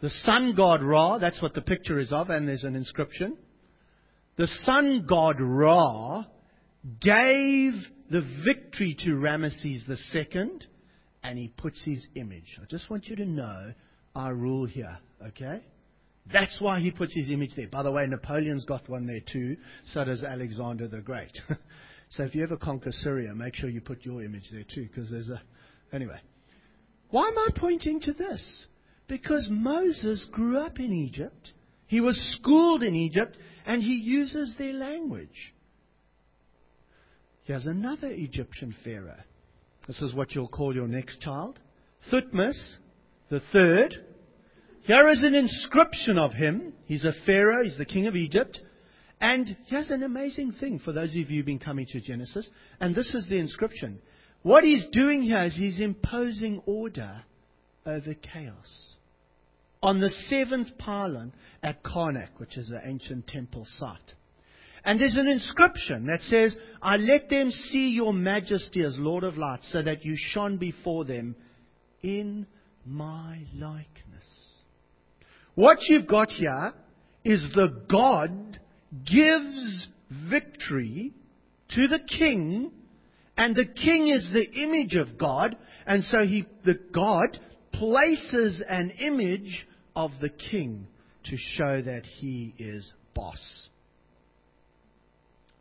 the 0.00 0.10
sun 0.10 0.54
god 0.56 0.82
Ra, 0.82 1.18
that's 1.18 1.40
what 1.40 1.54
the 1.54 1.60
picture 1.60 2.00
is 2.00 2.12
of, 2.12 2.28
and 2.28 2.48
there's 2.48 2.64
an 2.64 2.74
inscription. 2.74 3.36
The 4.36 4.48
sun 4.64 5.06
god 5.08 5.36
Ra 5.40 6.24
gave 7.00 7.74
the 8.10 8.26
victory 8.44 8.96
to 9.04 9.10
Ramesses 9.10 9.88
II, 9.88 10.50
and 11.22 11.38
he 11.38 11.48
puts 11.48 11.84
his 11.84 12.04
image. 12.16 12.58
I 12.60 12.64
just 12.64 12.90
want 12.90 13.06
you 13.06 13.16
to 13.16 13.24
know 13.24 13.72
our 14.16 14.34
rule 14.34 14.66
here, 14.66 14.98
okay? 15.28 15.60
That's 16.30 16.60
why 16.60 16.80
he 16.80 16.90
puts 16.90 17.14
his 17.14 17.28
image 17.30 17.52
there. 17.56 17.68
By 17.68 17.82
the 17.82 17.90
way, 17.90 18.06
Napoleon's 18.06 18.64
got 18.64 18.88
one 18.88 19.06
there 19.06 19.20
too. 19.20 19.56
So 19.92 20.04
does 20.04 20.22
Alexander 20.22 20.86
the 20.86 20.98
Great. 21.00 21.36
so 22.10 22.22
if 22.22 22.34
you 22.34 22.42
ever 22.42 22.56
conquer 22.56 22.92
Syria, 22.92 23.34
make 23.34 23.54
sure 23.54 23.68
you 23.68 23.80
put 23.80 24.04
your 24.04 24.22
image 24.22 24.44
there 24.52 24.64
too, 24.72 24.88
because 24.88 25.10
there's 25.10 25.28
a. 25.28 25.42
Anyway. 25.92 26.20
Why 27.10 27.28
am 27.28 27.36
I 27.36 27.48
pointing 27.56 28.00
to 28.00 28.12
this? 28.12 28.66
Because 29.06 29.46
Moses 29.50 30.24
grew 30.30 30.58
up 30.58 30.78
in 30.78 30.92
Egypt. 30.92 31.52
He 31.86 32.00
was 32.00 32.18
schooled 32.38 32.82
in 32.82 32.94
Egypt, 32.94 33.36
and 33.66 33.82
he 33.82 33.96
uses 33.96 34.54
their 34.56 34.72
language. 34.72 35.52
Here's 37.44 37.66
another 37.66 38.08
Egyptian 38.08 38.74
pharaoh. 38.82 39.20
This 39.86 40.00
is 40.00 40.14
what 40.14 40.34
you'll 40.34 40.48
call 40.48 40.74
your 40.74 40.88
next 40.88 41.20
child. 41.20 41.58
Thutmose 42.10 42.76
the 43.28 43.42
third 43.52 43.94
here 44.82 45.08
is 45.08 45.22
an 45.22 45.34
inscription 45.34 46.18
of 46.18 46.32
him. 46.32 46.72
He's 46.86 47.04
a 47.04 47.12
Pharaoh, 47.24 47.64
he's 47.64 47.78
the 47.78 47.84
king 47.84 48.06
of 48.06 48.16
Egypt. 48.16 48.60
And 49.20 49.56
here's 49.66 49.90
an 49.90 50.02
amazing 50.02 50.52
thing 50.52 50.80
for 50.80 50.92
those 50.92 51.10
of 51.10 51.14
you 51.14 51.36
who've 51.36 51.46
been 51.46 51.60
coming 51.60 51.86
to 51.92 52.00
Genesis. 52.00 52.48
And 52.80 52.94
this 52.94 53.14
is 53.14 53.26
the 53.28 53.38
inscription. 53.38 54.00
What 54.42 54.64
he's 54.64 54.84
doing 54.90 55.22
here 55.22 55.44
is 55.44 55.54
he's 55.54 55.78
imposing 55.78 56.60
order 56.66 57.22
over 57.86 58.14
chaos. 58.14 58.96
On 59.80 60.00
the 60.00 60.10
seventh 60.28 60.76
pylon 60.78 61.32
at 61.62 61.84
Karnak, 61.84 62.30
which 62.38 62.56
is 62.56 62.70
an 62.70 62.80
ancient 62.84 63.28
temple 63.28 63.66
site. 63.78 64.14
And 64.84 65.00
there's 65.00 65.16
an 65.16 65.28
inscription 65.28 66.06
that 66.06 66.22
says, 66.22 66.56
I 66.80 66.96
let 66.96 67.28
them 67.28 67.52
see 67.70 67.90
your 67.90 68.12
majesty 68.12 68.82
as 68.82 68.96
Lord 68.98 69.22
of 69.22 69.38
light, 69.38 69.60
so 69.70 69.80
that 69.82 70.04
you 70.04 70.16
shone 70.16 70.56
before 70.56 71.04
them 71.04 71.36
in 72.02 72.46
my 72.84 73.42
likeness. 73.54 73.86
What 75.54 75.78
you've 75.88 76.06
got 76.06 76.30
here 76.30 76.72
is 77.24 77.42
the 77.54 77.84
God 77.90 78.58
gives 79.04 79.86
victory 80.30 81.12
to 81.74 81.88
the 81.88 81.98
king, 81.98 82.72
and 83.36 83.54
the 83.54 83.66
king 83.66 84.08
is 84.08 84.28
the 84.32 84.46
image 84.62 84.94
of 84.94 85.18
God, 85.18 85.56
and 85.86 86.04
so 86.04 86.24
he, 86.24 86.46
the 86.64 86.78
God 86.94 87.38
places 87.72 88.62
an 88.68 88.90
image 88.98 89.66
of 89.94 90.10
the 90.20 90.28
king 90.28 90.86
to 91.24 91.36
show 91.36 91.82
that 91.82 92.04
he 92.04 92.54
is 92.58 92.92
boss. 93.14 93.68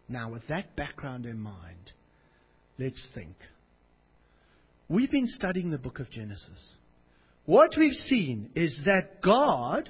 Now, 0.08 0.30
with 0.32 0.48
that 0.48 0.76
background 0.76 1.26
in 1.26 1.40
mind, 1.40 1.92
let's 2.78 3.06
think. 3.14 3.36
We've 4.90 5.12
been 5.12 5.28
studying 5.28 5.70
the 5.70 5.78
book 5.78 6.00
of 6.00 6.10
Genesis 6.10 6.76
what 7.46 7.72
we've 7.78 7.94
seen 7.94 8.50
is 8.56 8.80
that 8.86 9.22
God 9.22 9.90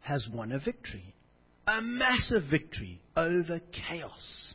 has 0.00 0.26
won 0.32 0.52
a 0.52 0.58
victory, 0.58 1.14
a 1.66 1.80
massive 1.80 2.44
victory 2.50 3.00
over 3.16 3.60
chaos, 3.88 4.54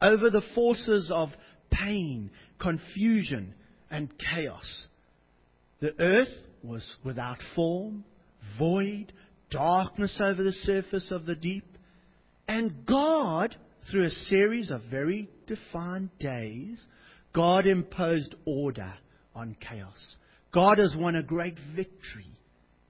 over 0.00 0.30
the 0.30 0.42
forces 0.54 1.10
of 1.12 1.30
pain, 1.70 2.30
confusion, 2.58 3.54
and 3.90 4.10
chaos. 4.18 4.86
The 5.80 5.94
earth 6.00 6.34
was 6.62 6.84
without 7.04 7.38
form, 7.54 8.04
void, 8.58 9.12
darkness 9.50 10.16
over 10.20 10.42
the 10.42 10.52
surface 10.52 11.10
of 11.10 11.26
the 11.26 11.34
deep. 11.34 11.76
And 12.48 12.86
God, 12.86 13.56
through 13.90 14.04
a 14.04 14.10
series 14.10 14.70
of 14.70 14.82
very 14.90 15.28
defined 15.46 16.10
days, 16.18 16.82
God 17.32 17.66
imposed 17.66 18.34
order 18.44 18.94
on 19.34 19.56
chaos. 19.60 20.16
God 20.56 20.78
has 20.78 20.96
won 20.96 21.16
a 21.16 21.22
great 21.22 21.58
victory. 21.76 22.32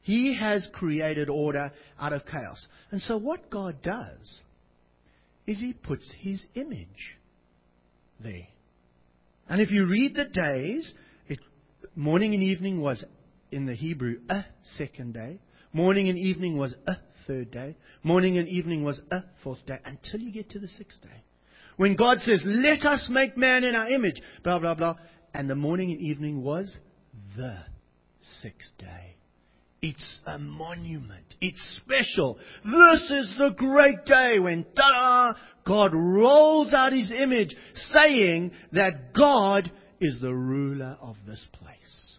He 0.03 0.37
has 0.37 0.65
created 0.73 1.29
order 1.29 1.73
out 2.01 2.13
of 2.13 2.25
chaos. 2.25 2.65
And 2.93 3.03
so, 3.03 3.17
what 3.17 3.51
God 3.51 3.83
does 3.83 4.41
is 5.49 5.59
He 5.59 5.73
puts 5.73 6.09
His 6.21 6.45
image 6.55 7.17
there. 8.23 8.47
And 9.49 9.61
if 9.61 9.73
you 9.73 9.85
read 9.85 10.15
the 10.15 10.27
days, 10.27 10.95
it, 11.27 11.41
morning 11.97 12.35
and 12.35 12.43
evening 12.45 12.81
was 12.81 13.05
in 13.51 13.67
the 13.67 13.75
Hebrew 13.75 14.21
a 14.29 14.45
second 14.79 15.15
day. 15.15 15.41
Morning 15.73 16.09
and 16.09 16.17
evening 16.17 16.57
was 16.57 16.73
a 16.87 16.95
third 17.27 17.51
day. 17.51 17.75
Morning 18.05 18.39
and 18.39 18.47
evening 18.47 18.85
was 18.85 19.01
a 19.11 19.25
fourth 19.43 19.67
day 19.67 19.81
until 19.85 20.21
you 20.21 20.31
get 20.31 20.51
to 20.51 20.61
the 20.61 20.69
sixth 20.69 21.03
day. 21.03 21.25
When 21.79 21.97
God 21.97 22.19
says, 22.21 22.45
let 22.47 22.85
us 22.85 23.09
make 23.11 23.37
man 23.37 23.65
in 23.65 23.75
our 23.75 23.91
image, 23.91 24.23
blah, 24.45 24.61
blah, 24.61 24.75
blah. 24.75 24.95
And 25.35 25.51
the 25.51 25.57
morning 25.57 25.91
and 25.91 26.01
evening 26.01 26.45
was 26.45 26.79
the 27.37 27.57
sixth 28.43 28.73
day. 28.79 29.17
It's 29.83 30.19
a 30.27 30.39
monument. 30.39 31.35
It's 31.41 31.61
special. 31.77 32.39
This 32.65 33.03
is 33.11 33.31
the 33.39 33.51
great 33.57 34.05
day 34.07 34.39
when, 34.39 34.65
ta 34.75 35.35
God 35.67 35.93
rolls 35.95 36.73
out 36.73 36.93
his 36.93 37.13
image 37.13 37.55
saying 37.93 38.53
that 38.73 39.13
God 39.13 39.71
is 40.01 40.21
the 40.21 40.33
ruler 40.35 40.97
of 41.01 41.17
this 41.27 41.45
place. 41.53 42.19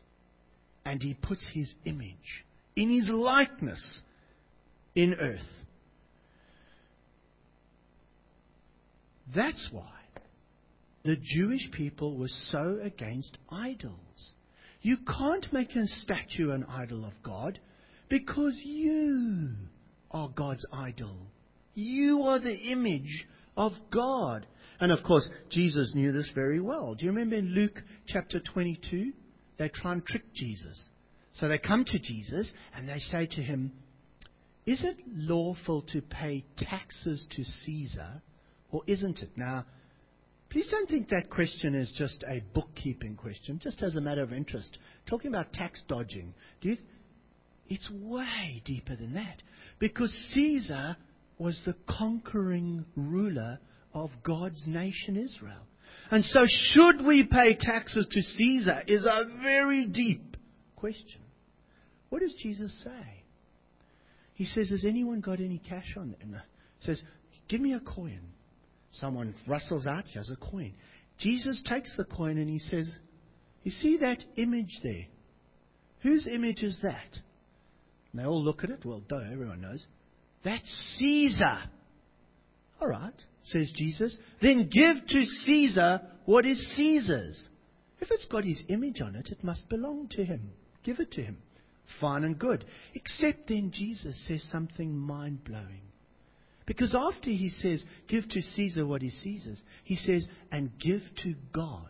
And 0.86 1.02
he 1.02 1.14
puts 1.14 1.46
his 1.54 1.74
image 1.86 2.46
in 2.76 2.90
his 2.90 3.10
likeness 3.10 4.02
in 4.96 5.16
earth. 5.16 5.40
That's 9.36 9.68
why 9.72 9.84
the 11.04 11.18
Jewish 11.22 11.70
people 11.72 12.18
were 12.18 12.30
so 12.52 12.80
against 12.84 13.38
idols. 13.50 14.32
You 14.88 14.96
can't 15.06 15.52
make 15.52 15.76
a 15.76 15.86
statue 15.86 16.52
an 16.52 16.64
idol 16.64 17.04
of 17.04 17.12
God 17.22 17.60
because 18.08 18.54
you 18.64 19.50
are 20.12 20.30
God's 20.30 20.66
idol. 20.72 21.18
You 21.74 22.22
are 22.22 22.40
the 22.40 22.56
image 22.56 23.28
of 23.58 23.74
God. 23.92 24.48
And 24.80 24.94
of 24.94 25.04
course, 25.04 25.28
Jesus 25.50 25.92
knew 25.94 26.14
this 26.14 26.32
very 26.34 26.62
well. 26.62 26.96
Do 26.96 27.04
you 27.04 27.12
remember 27.12 27.36
in 27.36 27.48
Luke 27.48 27.82
chapter 28.08 28.40
22? 28.40 29.12
They 29.58 29.68
try 29.68 29.92
and 29.92 30.06
trick 30.06 30.34
Jesus. 30.34 30.88
So 31.34 31.50
they 31.50 31.58
come 31.58 31.84
to 31.84 32.00
Jesus 32.00 32.50
and 32.74 32.88
they 32.88 33.00
say 33.00 33.26
to 33.26 33.44
him, 33.44 33.74
Is 34.66 34.82
it 34.86 34.96
lawful 35.14 35.82
to 35.92 36.02
pay 36.02 36.46
taxes 36.56 37.28
to 37.32 37.44
Caesar 37.44 38.22
or 38.72 38.84
isn't 38.88 39.20
it? 39.20 39.32
Now, 39.36 39.66
please 40.50 40.68
don't 40.70 40.90
think 40.90 41.10
that 41.10 41.30
question 41.30 41.76
is 41.76 41.92
just 41.98 42.24
a 42.28 42.42
bookkeeping 42.54 43.16
question, 43.16 43.60
just 43.62 43.82
as 43.82 43.96
a 43.96 44.02
matter 44.02 44.22
of 44.22 44.34
interest. 44.34 44.78
Talking 45.08 45.34
about 45.34 45.54
tax 45.54 45.82
dodging. 45.88 46.34
Do 46.62 46.70
you, 46.70 46.78
it's 47.68 47.90
way 47.92 48.62
deeper 48.66 48.96
than 48.96 49.14
that. 49.14 49.42
Because 49.80 50.12
Caesar 50.34 50.98
was 51.38 51.60
the 51.66 51.76
conquering 51.88 52.86
ruler 52.96 53.60
of 53.94 54.10
God's 54.24 54.62
nation 54.66 55.18
Israel. 55.18 55.68
And 56.10 56.24
so, 56.24 56.46
should 56.48 57.06
we 57.06 57.24
pay 57.24 57.56
taxes 57.60 58.08
to 58.10 58.22
Caesar 58.22 58.82
is 58.88 59.04
a 59.04 59.26
very 59.42 59.86
deep 59.86 60.38
question. 60.76 61.22
What 62.10 62.22
does 62.22 62.34
Jesus 62.42 62.74
say? 62.84 63.24
He 64.34 64.46
says, 64.46 64.70
Has 64.70 64.86
anyone 64.86 65.20
got 65.20 65.40
any 65.40 65.60
cash 65.60 65.96
on 65.98 66.16
them? 66.20 66.40
He 66.80 66.86
says, 66.86 67.02
Give 67.50 67.60
me 67.60 67.74
a 67.74 67.80
coin. 67.80 68.22
Someone 68.94 69.36
rustles 69.48 69.86
out, 69.86 70.06
he 70.06 70.18
has 70.18 70.30
a 70.30 70.36
coin. 70.36 70.74
Jesus 71.20 71.62
takes 71.68 71.96
the 71.98 72.04
coin 72.04 72.38
and 72.38 72.50
he 72.50 72.60
says, 72.60 72.90
You 73.64 73.72
see 73.72 73.98
that 73.98 74.24
image 74.36 74.80
there? 74.84 75.06
Whose 76.02 76.28
image 76.28 76.64
is 76.64 76.78
that? 76.84 77.20
And 78.12 78.22
they 78.22 78.26
all 78.26 78.44
look 78.44 78.64
at 78.64 78.70
it. 78.70 78.86
Well, 78.86 79.02
duh, 79.08 79.22
everyone 79.32 79.62
knows. 79.62 79.86
That's 80.44 80.72
Caesar. 80.98 81.60
All 82.80 82.88
right, 82.88 83.14
says 83.44 83.72
Jesus. 83.76 84.16
Then 84.42 84.70
give 84.70 85.08
to 85.08 85.26
Caesar 85.46 86.02
what 86.26 86.46
is 86.46 86.74
Caesar's. 86.76 87.50
If 88.00 88.10
it's 88.12 88.26
got 88.26 88.44
his 88.44 88.62
image 88.70 89.02
on 89.02 89.16
it, 89.16 89.30
it 89.32 89.44
must 89.44 89.68
belong 89.70 90.10
to 90.10 90.24
him. 90.24 90.52
Give 90.84 91.00
it 91.00 91.12
to 91.14 91.24
him. 91.24 91.38
Fine 92.00 92.24
and 92.24 92.38
good. 92.38 92.66
Except 92.94 93.48
then 93.48 93.72
Jesus 93.72 94.16
says 94.28 94.44
something 94.52 94.96
mind 94.96 95.44
blowing. 95.44 95.82
Because 96.68 96.94
after 96.94 97.32
he 97.32 97.50
says, 97.50 97.84
Give 98.08 98.30
to 98.30 98.42
Caesar 98.42 98.86
what 98.86 99.02
is 99.02 99.18
Caesar's, 99.24 99.60
he 99.86 99.96
says, 99.96 100.28
And 100.52 100.78
give 100.78 101.02
to 101.24 101.34
God 101.54 101.90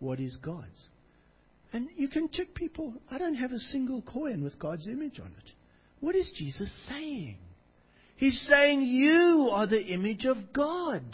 what 0.00 0.18
is 0.18 0.36
God's. 0.38 0.88
And 1.72 1.88
you 1.96 2.08
can 2.08 2.30
check 2.32 2.54
people, 2.54 2.94
I 3.10 3.18
don't 3.18 3.34
have 3.34 3.52
a 3.52 3.58
single 3.58 4.02
coin 4.02 4.42
with 4.42 4.58
God's 4.58 4.88
image 4.88 5.20
on 5.20 5.26
it. 5.26 5.52
What 6.00 6.16
is 6.16 6.32
Jesus 6.34 6.70
saying? 6.88 7.36
He's 8.16 8.44
saying, 8.48 8.82
You 8.82 9.50
are 9.52 9.66
the 9.66 9.82
image 9.82 10.24
of 10.24 10.52
God. 10.52 11.04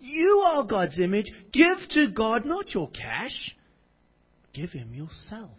You 0.00 0.42
are 0.44 0.64
God's 0.64 0.98
image. 0.98 1.30
Give 1.52 1.78
to 1.90 2.08
God 2.08 2.46
not 2.46 2.74
your 2.74 2.90
cash, 2.90 3.54
give 4.54 4.70
Him 4.70 4.94
yourself 4.94 5.58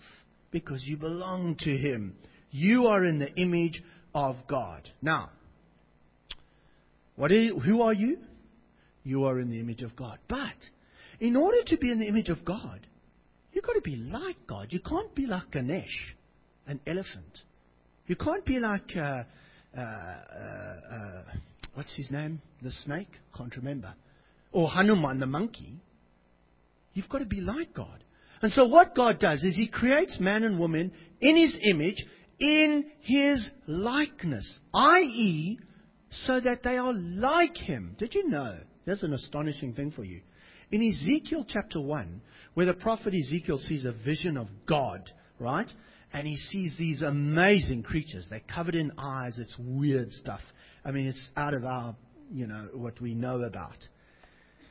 because 0.51 0.83
you 0.83 0.97
belong 0.97 1.55
to 1.59 1.77
Him. 1.77 2.15
You 2.49 2.87
are 2.87 3.05
in 3.05 3.19
the 3.19 3.33
image 3.35 3.83
of 4.15 4.35
God. 4.47 4.89
Now, 5.01 5.29
who 7.17 7.81
are 7.81 7.93
you? 7.93 8.17
You 9.03 9.25
are 9.25 9.39
in 9.39 9.49
the 9.49 9.59
image 9.59 9.81
of 9.81 9.95
God. 9.95 10.19
But 10.27 10.55
in 11.19 11.35
order 11.35 11.63
to 11.65 11.77
be 11.77 11.91
in 11.91 11.99
the 11.99 12.07
image 12.07 12.29
of 12.29 12.45
God, 12.45 12.85
you've 13.51 13.63
got 13.63 13.73
to 13.73 13.81
be 13.81 13.95
like 13.95 14.37
God. 14.47 14.67
You 14.69 14.79
can't 14.79 15.13
be 15.15 15.25
like 15.25 15.51
Ganesh, 15.51 16.15
an 16.67 16.79
elephant. 16.85 17.39
You 18.05 18.15
can't 18.15 18.45
be 18.45 18.59
like, 18.59 18.95
uh, 18.95 19.23
uh, 19.77 19.81
uh, 19.81 21.23
what's 21.73 21.93
his 21.95 22.11
name? 22.11 22.41
The 22.61 22.71
snake? 22.83 23.09
Can't 23.35 23.55
remember. 23.55 23.93
Or 24.51 24.69
Hanuman, 24.69 25.19
the 25.19 25.25
monkey. 25.25 25.73
You've 26.93 27.09
got 27.09 27.19
to 27.19 27.25
be 27.25 27.41
like 27.41 27.73
God. 27.73 28.03
And 28.41 28.51
so 28.53 28.65
what 28.65 28.95
God 28.95 29.19
does 29.19 29.43
is 29.43 29.55
He 29.55 29.67
creates 29.67 30.19
man 30.19 30.43
and 30.43 30.59
woman 30.59 30.91
in 31.21 31.37
His 31.37 31.55
image, 31.63 32.05
in 32.39 32.85
His 33.01 33.49
likeness, 33.65 34.59
i.e., 34.73 35.59
so 36.25 36.39
that 36.39 36.63
they 36.63 36.77
are 36.77 36.93
like 36.93 37.57
him. 37.57 37.95
Did 37.97 38.15
you 38.15 38.29
know? 38.29 38.57
There's 38.85 39.03
an 39.03 39.13
astonishing 39.13 39.73
thing 39.73 39.91
for 39.91 40.03
you. 40.03 40.21
In 40.71 40.81
Ezekiel 40.81 41.45
chapter 41.47 41.79
1, 41.79 42.21
where 42.53 42.65
the 42.65 42.73
prophet 42.73 43.13
Ezekiel 43.13 43.57
sees 43.57 43.85
a 43.85 43.91
vision 43.91 44.37
of 44.37 44.47
God, 44.65 45.09
right? 45.39 45.71
And 46.13 46.27
he 46.27 46.37
sees 46.37 46.75
these 46.77 47.01
amazing 47.01 47.83
creatures. 47.83 48.27
They're 48.29 48.41
covered 48.53 48.75
in 48.75 48.91
eyes. 48.97 49.37
It's 49.37 49.55
weird 49.59 50.11
stuff. 50.13 50.41
I 50.83 50.91
mean, 50.91 51.07
it's 51.07 51.29
out 51.35 51.53
of 51.53 51.65
our, 51.65 51.95
you 52.31 52.47
know, 52.47 52.69
what 52.73 52.99
we 53.01 53.13
know 53.13 53.41
about. 53.43 53.77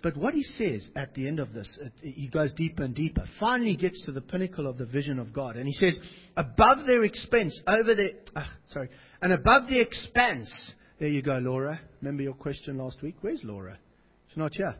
But 0.02 0.16
what 0.16 0.34
he 0.34 0.42
says 0.42 0.88
at 0.94 1.14
the 1.14 1.26
end 1.26 1.40
of 1.40 1.52
this, 1.52 1.68
he 2.00 2.28
goes 2.28 2.52
deeper 2.54 2.84
and 2.84 2.94
deeper. 2.94 3.24
Finally, 3.40 3.70
he 3.70 3.76
gets 3.76 4.00
to 4.02 4.12
the 4.12 4.20
pinnacle 4.20 4.66
of 4.66 4.78
the 4.78 4.84
vision 4.84 5.18
of 5.18 5.32
God. 5.32 5.56
And 5.56 5.66
he 5.66 5.72
says, 5.72 5.98
above 6.36 6.86
their 6.86 7.04
expense, 7.04 7.58
over 7.66 7.94
their, 7.94 8.10
uh, 8.34 8.44
sorry, 8.72 8.88
and 9.20 9.32
above 9.32 9.68
the 9.68 9.80
expanse, 9.80 10.50
there 10.98 11.08
you 11.08 11.22
go, 11.22 11.38
Laura. 11.38 11.80
Remember 12.00 12.22
your 12.22 12.34
question 12.34 12.78
last 12.78 13.02
week? 13.02 13.16
Where's 13.20 13.40
Laura? 13.44 13.78
She's 14.28 14.38
not 14.38 14.54
here. 14.54 14.76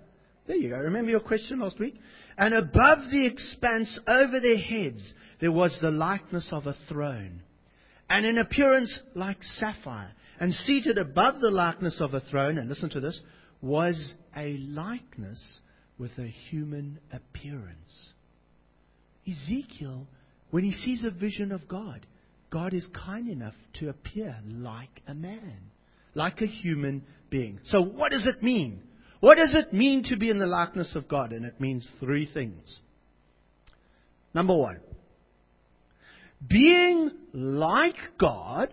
There 0.46 0.56
you 0.56 0.70
go. 0.70 0.76
Remember 0.76 1.10
your 1.10 1.20
question 1.20 1.60
last 1.60 1.78
week? 1.78 1.94
And 2.38 2.54
above 2.54 2.98
the 3.10 3.26
expanse 3.26 3.98
over 4.06 4.40
their 4.40 4.58
heads, 4.58 5.02
there 5.40 5.52
was 5.52 5.76
the 5.80 5.90
likeness 5.90 6.46
of 6.52 6.66
a 6.66 6.76
throne. 6.88 7.42
And 8.08 8.24
in 8.24 8.38
appearance 8.38 8.98
like 9.14 9.42
sapphire. 9.42 10.12
And 10.38 10.54
seated 10.54 10.98
above 10.98 11.40
the 11.40 11.50
likeness 11.50 12.00
of 12.00 12.14
a 12.14 12.20
throne, 12.20 12.58
and 12.58 12.68
listen 12.68 12.90
to 12.90 13.00
this, 13.00 13.18
was 13.62 14.14
a 14.36 14.58
likeness 14.58 15.60
with 15.98 16.12
a 16.18 16.26
human 16.50 16.98
appearance. 17.10 18.10
Ezekiel, 19.26 20.06
when 20.50 20.62
he 20.62 20.72
sees 20.72 21.04
a 21.04 21.10
vision 21.10 21.52
of 21.52 21.66
God, 21.66 22.06
God 22.50 22.74
is 22.74 22.86
kind 22.94 23.28
enough 23.28 23.54
to 23.80 23.88
appear 23.88 24.36
like 24.46 25.02
a 25.08 25.14
man 25.14 25.70
like 26.16 26.40
a 26.40 26.46
human 26.46 27.04
being. 27.30 27.60
So, 27.70 27.82
what 27.82 28.10
does 28.10 28.26
it 28.26 28.42
mean? 28.42 28.82
What 29.20 29.36
does 29.36 29.54
it 29.54 29.72
mean 29.72 30.04
to 30.04 30.16
be 30.16 30.30
in 30.30 30.38
the 30.38 30.46
likeness 30.46 30.94
of 30.94 31.08
God? 31.08 31.32
And 31.32 31.44
it 31.44 31.60
means 31.60 31.88
three 32.00 32.28
things. 32.32 32.80
Number 34.34 34.54
one, 34.54 34.80
being 36.46 37.10
like 37.32 37.96
God, 38.18 38.68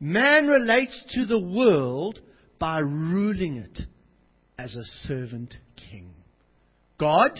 man 0.00 0.46
relates 0.46 1.00
to 1.14 1.26
the 1.26 1.38
world 1.38 2.18
by 2.58 2.78
ruling 2.78 3.56
it 3.56 3.80
as 4.58 4.74
a 4.74 5.08
servant 5.08 5.54
king. 5.90 6.10
God 6.98 7.32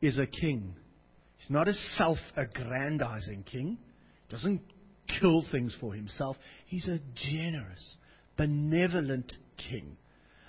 is 0.00 0.18
a 0.18 0.26
king. 0.26 0.74
He's 1.38 1.50
not 1.50 1.68
a 1.68 1.74
self 1.96 2.18
aggrandizing 2.36 3.44
king. 3.44 3.78
He 4.26 4.34
doesn't 4.34 4.62
kill 5.20 5.44
things 5.50 5.74
for 5.80 5.94
himself. 5.94 6.36
He's 6.66 6.88
a 6.88 7.00
generous, 7.32 7.96
benevolent 8.36 9.32
king. 9.56 9.96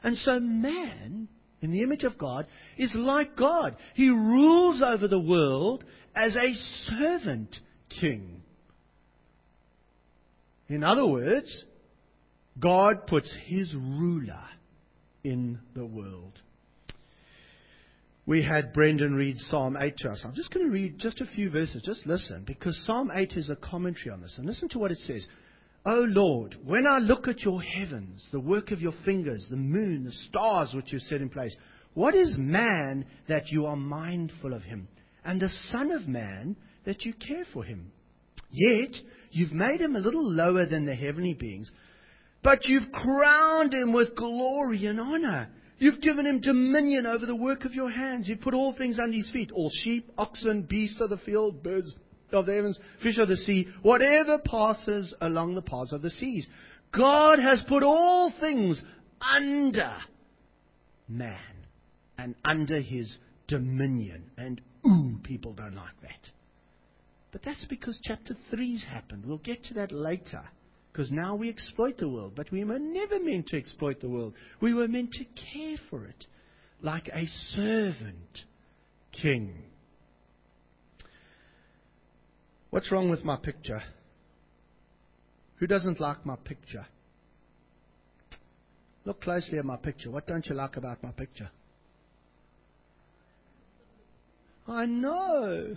And 0.04 0.18
so 0.18 0.40
man, 0.40 1.28
in 1.62 1.72
the 1.72 1.84
image 1.84 2.04
of 2.04 2.18
God, 2.18 2.48
is 2.78 2.94
like 2.96 3.36
God. 3.36 3.76
He 3.94 4.10
rules 4.10 4.82
over 4.82 5.08
the 5.08 5.20
world 5.20 5.84
as 6.16 6.36
a 6.36 6.54
servant 6.90 7.56
king. 8.00 8.42
In 10.68 10.84
other 10.84 11.06
words, 11.06 11.64
God 12.60 13.08
puts 13.08 13.34
his 13.46 13.74
ruler 13.74 14.44
in 15.24 15.60
the 15.76 15.86
world. 15.86 16.40
We 18.28 18.42
had 18.42 18.74
Brendan 18.74 19.14
read 19.14 19.38
Psalm 19.38 19.78
8 19.80 19.98
to 19.98 20.10
us. 20.10 20.22
I'm 20.26 20.34
just 20.34 20.52
going 20.52 20.66
to 20.66 20.72
read 20.72 20.98
just 20.98 21.22
a 21.22 21.28
few 21.28 21.52
verses. 21.52 21.84
Just 21.84 22.08
listen, 22.08 22.44
because 22.46 22.80
Psalm 22.86 23.12
8 23.14 23.34
is 23.34 23.50
a 23.50 23.56
commentary 23.56 24.10
on 24.10 24.22
this. 24.22 24.34
And 24.38 24.48
listen 24.48 24.68
to 24.70 24.80
what 24.80 24.92
it 24.92 24.98
says. 25.00 25.28
O 25.86 26.00
Lord, 26.10 26.58
when 26.64 26.88
I 26.88 26.98
look 26.98 27.28
at 27.28 27.42
your 27.42 27.62
heavens, 27.62 28.28
the 28.32 28.40
work 28.40 28.72
of 28.72 28.82
your 28.82 28.94
fingers, 29.06 29.46
the 29.50 29.56
moon, 29.56 30.06
the 30.06 30.12
stars 30.28 30.74
which 30.74 30.92
you 30.92 30.98
set 30.98 31.22
in 31.22 31.30
place, 31.30 31.56
what 31.94 32.16
is 32.16 32.36
man 32.38 33.06
that 33.28 33.52
you 33.52 33.68
are 33.68 33.76
mindful 33.76 34.54
of 34.54 34.64
him, 34.64 34.88
and 35.24 35.40
the 35.40 35.50
Son 35.72 35.92
of 35.92 36.08
Man 36.08 36.56
that 36.86 37.06
you 37.06 37.14
care 37.14 37.46
for 37.54 37.64
him? 37.64 37.92
Yet 38.50 38.96
you've 39.30 39.54
made 39.54 39.80
him 39.80 39.96
a 39.96 40.00
little 40.00 40.28
lower 40.28 40.66
than 40.66 40.86
the 40.86 40.96
heavenly 40.96 41.36
beings, 41.36 41.70
but 42.42 42.66
you've 42.66 42.92
crowned 42.92 43.74
him 43.74 43.94
with 43.94 44.16
glory 44.16 44.88
and 44.88 45.00
honor. 45.00 45.50
You've 45.78 46.02
given 46.02 46.26
him 46.26 46.42
dominion 46.42 47.06
over 47.06 47.28
the 47.28 47.36
work 47.36 47.64
of 47.64 47.74
your 47.74 47.92
hands. 47.92 48.28
You've 48.28 48.42
put 48.42 48.54
all 48.54 48.74
things 48.74 48.98
under 48.98 49.16
his 49.16 49.30
feet 49.30 49.52
all 49.52 49.70
sheep, 49.84 50.10
oxen, 50.18 50.64
beasts 50.64 51.02
of 51.02 51.10
the 51.12 51.18
field, 51.18 51.62
birds 51.62 51.94
of 52.36 52.46
the 52.46 52.54
heavens, 52.54 52.80
fish 53.02 53.18
of 53.18 53.28
the 53.28 53.38
sea, 53.38 53.68
whatever 53.82 54.38
passes 54.38 55.14
along 55.22 55.56
the 55.56 55.62
paths 55.62 55.94
of 55.94 56.02
the 56.02 56.10
seas. 56.10 56.46
God 56.96 57.40
has 57.40 57.64
put 57.68 57.84
all 57.84 58.32
things 58.40 58.82
under 59.22 59.98
man 61.08 61.40
and 62.18 62.36
under 62.44 62.82
his 62.82 63.18
dominion. 63.48 64.32
And 64.38 64.62
ooh, 64.86 65.18
people 65.24 65.54
don't 65.54 65.76
like 65.76 66.00
that. 66.02 66.30
But 67.32 67.42
that's 67.44 67.66
because 67.66 68.00
chapter 68.04 68.36
3's 68.54 68.86
happened. 68.86 69.26
We'll 69.26 69.40
get 69.40 69.64
to 69.66 69.74
that 69.76 69.92
later. 69.92 70.44
Because 70.92 71.12
now 71.12 71.36
we 71.36 71.50
exploit 71.50 71.98
the 71.98 72.08
world. 72.08 72.34
But 72.36 72.52
we 72.52 72.64
were 72.64 72.80
never 72.80 73.20
meant 73.20 73.48
to 73.48 73.58
exploit 73.58 74.00
the 74.00 74.08
world. 74.08 74.34
We 74.62 74.74
were 74.74 74.88
meant 74.88 75.12
to 75.14 75.26
care 75.54 75.76
for 75.90 76.06
it 76.06 76.26
like 76.82 77.10
a 77.10 77.28
servant 77.54 78.44
king. 79.12 79.54
What's 82.70 82.92
wrong 82.92 83.10
with 83.10 83.24
my 83.24 83.38
picture? 83.38 83.82
Who 85.58 85.68
doesn't 85.68 86.00
like 86.00 86.26
my 86.26 86.36
picture? 86.36 86.86
Look 89.06 89.22
closely 89.22 89.58
at 89.58 89.66
my 89.66 89.78
picture. 89.78 90.10
What 90.10 90.28
don't 90.28 90.46
you 90.48 90.56
like 90.56 90.78
about 90.78 91.02
my 91.04 91.12
picture? 91.12 91.50
I 94.68 94.86
know. 94.86 95.76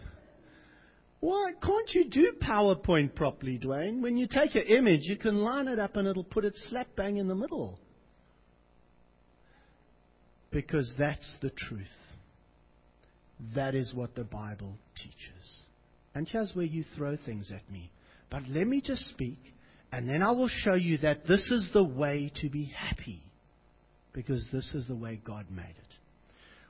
Why 1.20 1.52
can't 1.62 1.90
you 1.94 2.08
do 2.08 2.32
PowerPoint 2.40 3.14
properly, 3.14 3.58
Dwayne? 3.58 4.00
When 4.00 4.16
you 4.16 4.26
take 4.26 4.54
an 4.54 4.62
image, 4.62 5.00
you 5.02 5.16
can 5.16 5.38
line 5.38 5.68
it 5.68 5.78
up 5.78 5.96
and 5.96 6.08
it'll 6.08 6.24
put 6.24 6.44
it 6.44 6.54
slap 6.68 6.88
bang 6.96 7.16
in 7.16 7.28
the 7.28 7.34
middle. 7.34 7.78
Because 10.50 10.90
that's 10.98 11.36
the 11.42 11.50
truth. 11.50 11.86
That 13.54 13.74
is 13.74 13.92
what 13.92 14.14
the 14.14 14.24
Bible 14.24 14.78
teaches. 14.96 15.37
And 16.18 16.28
here's 16.28 16.50
where 16.52 16.64
you 16.66 16.84
throw 16.96 17.16
things 17.16 17.52
at 17.54 17.70
me. 17.70 17.92
But 18.28 18.42
let 18.48 18.66
me 18.66 18.80
just 18.84 19.06
speak, 19.10 19.38
and 19.92 20.08
then 20.08 20.20
I 20.20 20.32
will 20.32 20.48
show 20.48 20.74
you 20.74 20.98
that 20.98 21.28
this 21.28 21.48
is 21.52 21.68
the 21.72 21.84
way 21.84 22.32
to 22.40 22.50
be 22.50 22.64
happy. 22.76 23.22
Because 24.12 24.44
this 24.52 24.68
is 24.74 24.84
the 24.88 24.96
way 24.96 25.20
God 25.24 25.46
made 25.48 25.62
it. 25.62 25.94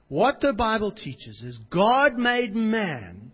What 0.09 0.43
the 0.43 0.53
Bible 0.53 0.93
teaches 0.93 1.41
is 1.43 1.59
God 1.73 2.19
made 2.19 2.55
man 2.55 3.33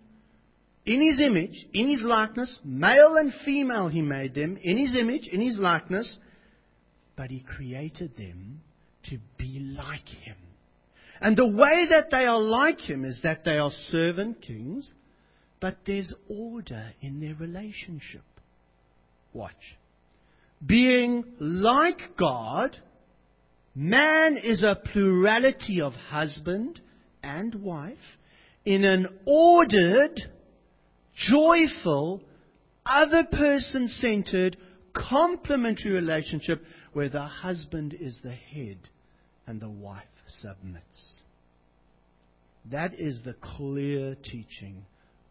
in 0.87 1.03
his 1.03 1.21
image, 1.21 1.67
in 1.73 1.89
his 1.89 2.03
likeness, 2.03 2.61
male 2.65 3.17
and 3.17 3.33
female 3.45 3.89
he 3.89 4.01
made 4.01 4.37
them, 4.37 4.57
in 4.63 4.79
his 4.79 4.95
image, 4.95 5.27
in 5.27 5.41
his 5.41 5.59
likeness, 5.59 6.17
but 7.17 7.29
he 7.29 7.41
created 7.41 8.17
them 8.17 8.61
to 9.11 9.19
be 9.37 9.75
like 9.77 10.07
him. 10.07 10.37
And 11.21 11.37
the 11.37 11.49
way 11.49 11.89
that 11.91 12.13
they 12.13 12.25
are 12.25 12.41
like 12.41 12.79
him 12.79 13.05
is 13.05 13.19
that 13.25 13.45
they 13.45 13.59
are 13.59 13.73
servant 13.91 14.41
kings, 14.41 14.93
but 15.65 15.79
there's 15.87 16.13
order 16.29 16.93
in 17.01 17.21
their 17.21 17.35
relationship. 17.37 18.21
Watch. 19.33 19.79
Being 20.67 21.25
like 21.41 22.19
God, 22.19 22.77
man 23.75 24.37
is 24.37 24.63
a 24.63 24.75
plurality 24.75 25.81
of 25.81 25.95
husband 25.95 26.81
and 27.23 27.55
wife 27.55 27.97
in 28.67 28.85
an 28.85 29.07
ordered, 29.25 30.21
joyful, 31.17 32.21
other 32.85 33.25
person 33.25 33.89
centered, 33.89 34.59
complementary 34.93 35.93
relationship 35.93 36.63
where 36.93 37.09
the 37.09 37.25
husband 37.25 37.97
is 37.99 38.19
the 38.23 38.33
head 38.33 38.77
and 39.47 39.63
the 39.63 39.71
wife 39.71 40.05
submits. 40.43 41.21
That 42.71 43.01
is 43.01 43.21
the 43.25 43.35
clear 43.57 44.15
teaching 44.17 44.85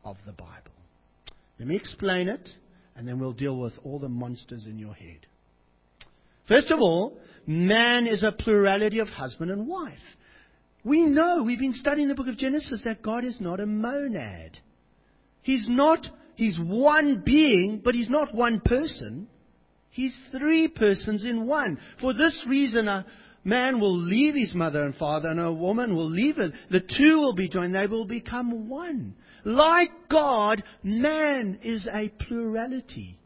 of 0.03 0.17
the 0.25 0.31
Bible. 0.31 0.71
Let 1.59 1.67
me 1.67 1.75
explain 1.75 2.27
it, 2.27 2.47
and 2.95 3.07
then 3.07 3.19
we'll 3.19 3.33
deal 3.33 3.57
with 3.57 3.73
all 3.83 3.99
the 3.99 4.09
monsters 4.09 4.65
in 4.65 4.77
your 4.77 4.93
head. 4.93 5.25
First 6.47 6.71
of 6.71 6.79
all, 6.79 7.17
man 7.45 8.07
is 8.07 8.23
a 8.23 8.31
plurality 8.31 8.99
of 8.99 9.07
husband 9.07 9.51
and 9.51 9.67
wife. 9.67 9.93
We 10.83 11.03
know, 11.03 11.43
we've 11.43 11.59
been 11.59 11.73
studying 11.73 12.09
the 12.09 12.15
book 12.15 12.27
of 12.27 12.37
Genesis, 12.37 12.81
that 12.83 13.01
God 13.01 13.23
is 13.23 13.39
not 13.39 13.61
a 13.61 13.65
monad. 13.65 14.57
He's 15.41 15.65
not, 15.69 16.05
he's 16.35 16.57
one 16.59 17.23
being, 17.25 17.81
but 17.83 17.95
he's 17.95 18.09
not 18.09 18.35
one 18.35 18.59
person. 18.59 19.27
He's 19.89 20.15
three 20.31 20.67
persons 20.67 21.23
in 21.23 21.45
one. 21.45 21.77
For 22.01 22.13
this 22.13 22.37
reason, 22.47 22.87
a 22.87 23.05
man 23.45 23.79
will 23.79 23.97
leave 23.97 24.35
his 24.35 24.53
mother 24.53 24.83
and 24.83 24.95
father, 24.95 25.29
and 25.29 25.39
a 25.39 25.51
woman 25.51 25.95
will 25.95 26.09
leave 26.09 26.39
it. 26.39 26.51
The 26.69 26.81
two 26.81 27.19
will 27.19 27.33
be 27.33 27.47
joined, 27.47 27.75
they 27.75 27.87
will 27.87 28.05
become 28.05 28.67
one. 28.67 29.15
Like 29.43 29.91
God, 30.09 30.63
man 30.83 31.59
is 31.63 31.87
a 31.91 32.09
plurality 32.09 33.19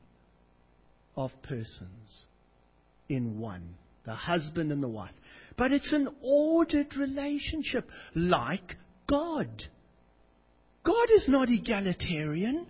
of 1.15 1.31
persons 1.43 2.25
in 3.09 3.39
one 3.39 3.75
the 4.07 4.15
husband 4.15 4.71
and 4.71 4.81
the 4.81 4.87
wife. 4.87 5.11
But 5.57 5.71
it's 5.71 5.91
an 5.91 6.07
ordered 6.23 6.95
relationship, 6.95 7.89
like 8.15 8.77
God. 9.07 9.63
God 10.83 11.07
is 11.15 11.25
not 11.27 11.49
egalitarian. 11.49 12.65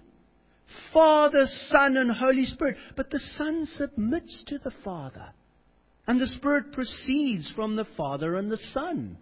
Father, 0.92 1.46
Son, 1.70 1.96
and 1.96 2.12
Holy 2.12 2.46
Spirit. 2.46 2.78
But 2.96 3.12
the 3.12 3.22
Son 3.38 3.68
submits 3.78 4.44
to 4.48 4.58
the 4.58 4.72
Father. 4.84 5.28
And 6.08 6.20
the 6.20 6.28
Spirit 6.28 6.72
proceeds 6.72 7.52
from 7.56 7.76
the 7.76 7.88
Father 7.96 8.36
and 8.36 8.52
the 8.52 8.60
Son. 8.74 9.18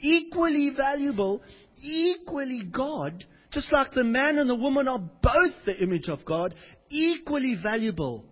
Equally 0.00 0.70
valuable, 0.76 1.40
equally 1.82 2.62
God, 2.62 3.24
just 3.52 3.72
like 3.72 3.92
the 3.92 4.04
man 4.04 4.38
and 4.38 4.48
the 4.48 4.54
woman 4.54 4.88
are 4.88 4.98
both 4.98 5.54
the 5.66 5.82
image 5.82 6.08
of 6.08 6.24
God, 6.24 6.54
equally 6.90 7.56
valuable, 7.62 8.24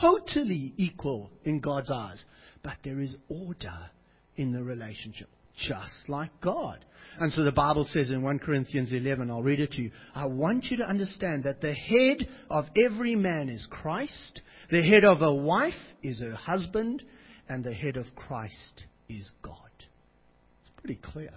totally 0.00 0.74
equal 0.76 1.30
in 1.44 1.60
God's 1.60 1.90
eyes. 1.90 2.22
But 2.62 2.76
there 2.84 3.00
is 3.00 3.14
order 3.28 3.90
in 4.36 4.52
the 4.52 4.62
relationship, 4.62 5.28
just 5.66 6.08
like 6.08 6.30
God. 6.40 6.84
And 7.20 7.32
so 7.32 7.42
the 7.42 7.50
Bible 7.52 7.84
says 7.90 8.10
in 8.10 8.22
1 8.22 8.38
Corinthians 8.38 8.92
11, 8.92 9.30
I'll 9.30 9.42
read 9.42 9.60
it 9.60 9.72
to 9.72 9.82
you. 9.82 9.90
I 10.14 10.26
want 10.26 10.66
you 10.66 10.76
to 10.78 10.84
understand 10.84 11.44
that 11.44 11.60
the 11.60 11.74
head 11.74 12.28
of 12.48 12.66
every 12.76 13.16
man 13.16 13.48
is 13.48 13.66
Christ, 13.68 14.40
the 14.70 14.82
head 14.82 15.04
of 15.04 15.22
a 15.22 15.32
wife 15.32 15.72
is 16.02 16.20
her 16.20 16.34
husband, 16.34 17.02
and 17.48 17.64
the 17.64 17.72
head 17.74 17.96
of 17.96 18.14
Christ 18.14 18.84
is 19.08 19.28
God. 19.42 19.54
It's 19.78 20.70
pretty 20.76 21.00
clear. 21.02 21.32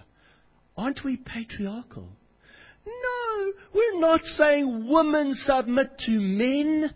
Aren't 0.77 1.03
we 1.03 1.17
patriarchal? 1.17 2.09
No, 2.85 3.51
we're 3.73 3.99
not 3.99 4.21
saying 4.37 4.87
women 4.89 5.33
submit 5.35 5.97
to 6.05 6.11
men. 6.11 6.93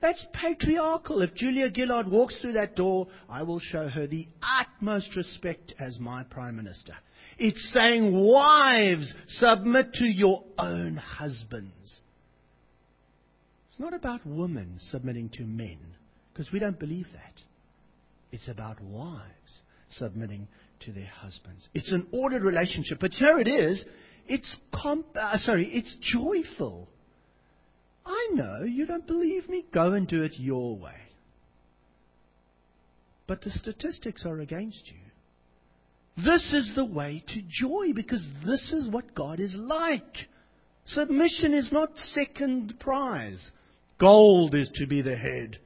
That's 0.00 0.24
patriarchal. 0.32 1.22
If 1.22 1.34
Julia 1.34 1.70
Gillard 1.74 2.08
walks 2.08 2.38
through 2.40 2.54
that 2.54 2.76
door, 2.76 3.06
I 3.28 3.42
will 3.42 3.60
show 3.60 3.88
her 3.88 4.06
the 4.06 4.26
utmost 4.60 5.14
respect 5.16 5.74
as 5.78 5.98
my 5.98 6.22
Prime 6.24 6.56
Minister. 6.56 6.94
It's 7.38 7.72
saying, 7.72 8.12
wives, 8.12 9.12
submit 9.28 9.94
to 9.94 10.06
your 10.06 10.44
own 10.58 10.96
husbands. 10.96 12.00
It's 13.70 13.80
not 13.80 13.94
about 13.94 14.26
women 14.26 14.78
submitting 14.90 15.30
to 15.34 15.42
men, 15.42 15.78
because 16.32 16.52
we 16.52 16.58
don't 16.58 16.78
believe 16.78 17.06
that. 17.12 17.32
It's 18.32 18.48
about 18.48 18.80
wives 18.82 19.60
submitting 19.90 20.48
to 20.80 20.92
their 20.92 21.10
husbands. 21.20 21.68
It's 21.74 21.92
an 21.92 22.06
ordered 22.12 22.42
relationship, 22.42 22.98
but 23.00 23.12
here 23.12 23.38
it 23.38 23.48
is. 23.48 23.84
It's 24.26 24.56
comp- 24.74 25.16
uh, 25.16 25.38
sorry, 25.38 25.68
it's 25.72 25.94
joyful. 26.00 26.88
I 28.06 28.28
know 28.32 28.62
you 28.64 28.86
don't 28.86 29.06
believe 29.06 29.48
me. 29.48 29.64
Go 29.72 29.92
and 29.92 30.06
do 30.06 30.22
it 30.22 30.32
your 30.36 30.76
way. 30.76 30.94
But 33.26 33.42
the 33.42 33.50
statistics 33.50 34.24
are 34.24 34.40
against 34.40 34.82
you. 34.86 36.24
This 36.24 36.44
is 36.52 36.70
the 36.74 36.84
way 36.84 37.22
to 37.28 37.42
joy 37.48 37.92
because 37.94 38.26
this 38.44 38.72
is 38.72 38.88
what 38.88 39.14
God 39.14 39.40
is 39.40 39.54
like. 39.54 40.16
Submission 40.86 41.54
is 41.54 41.70
not 41.70 41.90
second 42.12 42.74
prize. 42.80 43.52
Gold 43.98 44.54
is 44.54 44.68
to 44.74 44.86
be 44.86 45.02
the 45.02 45.16
head. 45.16 45.58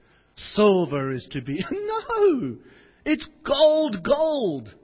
Silver 0.55 1.13
is 1.13 1.27
to 1.33 1.41
be. 1.41 1.65
No! 1.71 2.57
It's 3.05 3.27
gold, 3.47 4.03
gold. 4.03 4.75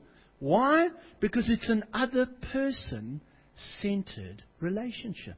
Why? 0.40 0.88
Because 1.20 1.48
it's 1.48 1.68
an 1.68 1.84
other 1.94 2.26
person 2.52 3.20
centered 3.80 4.42
relationship. 4.58 5.36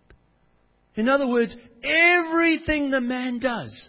In 0.94 1.08
other 1.08 1.26
words, 1.26 1.54
everything 1.82 2.90
the 2.90 3.00
man 3.00 3.38
does, 3.38 3.88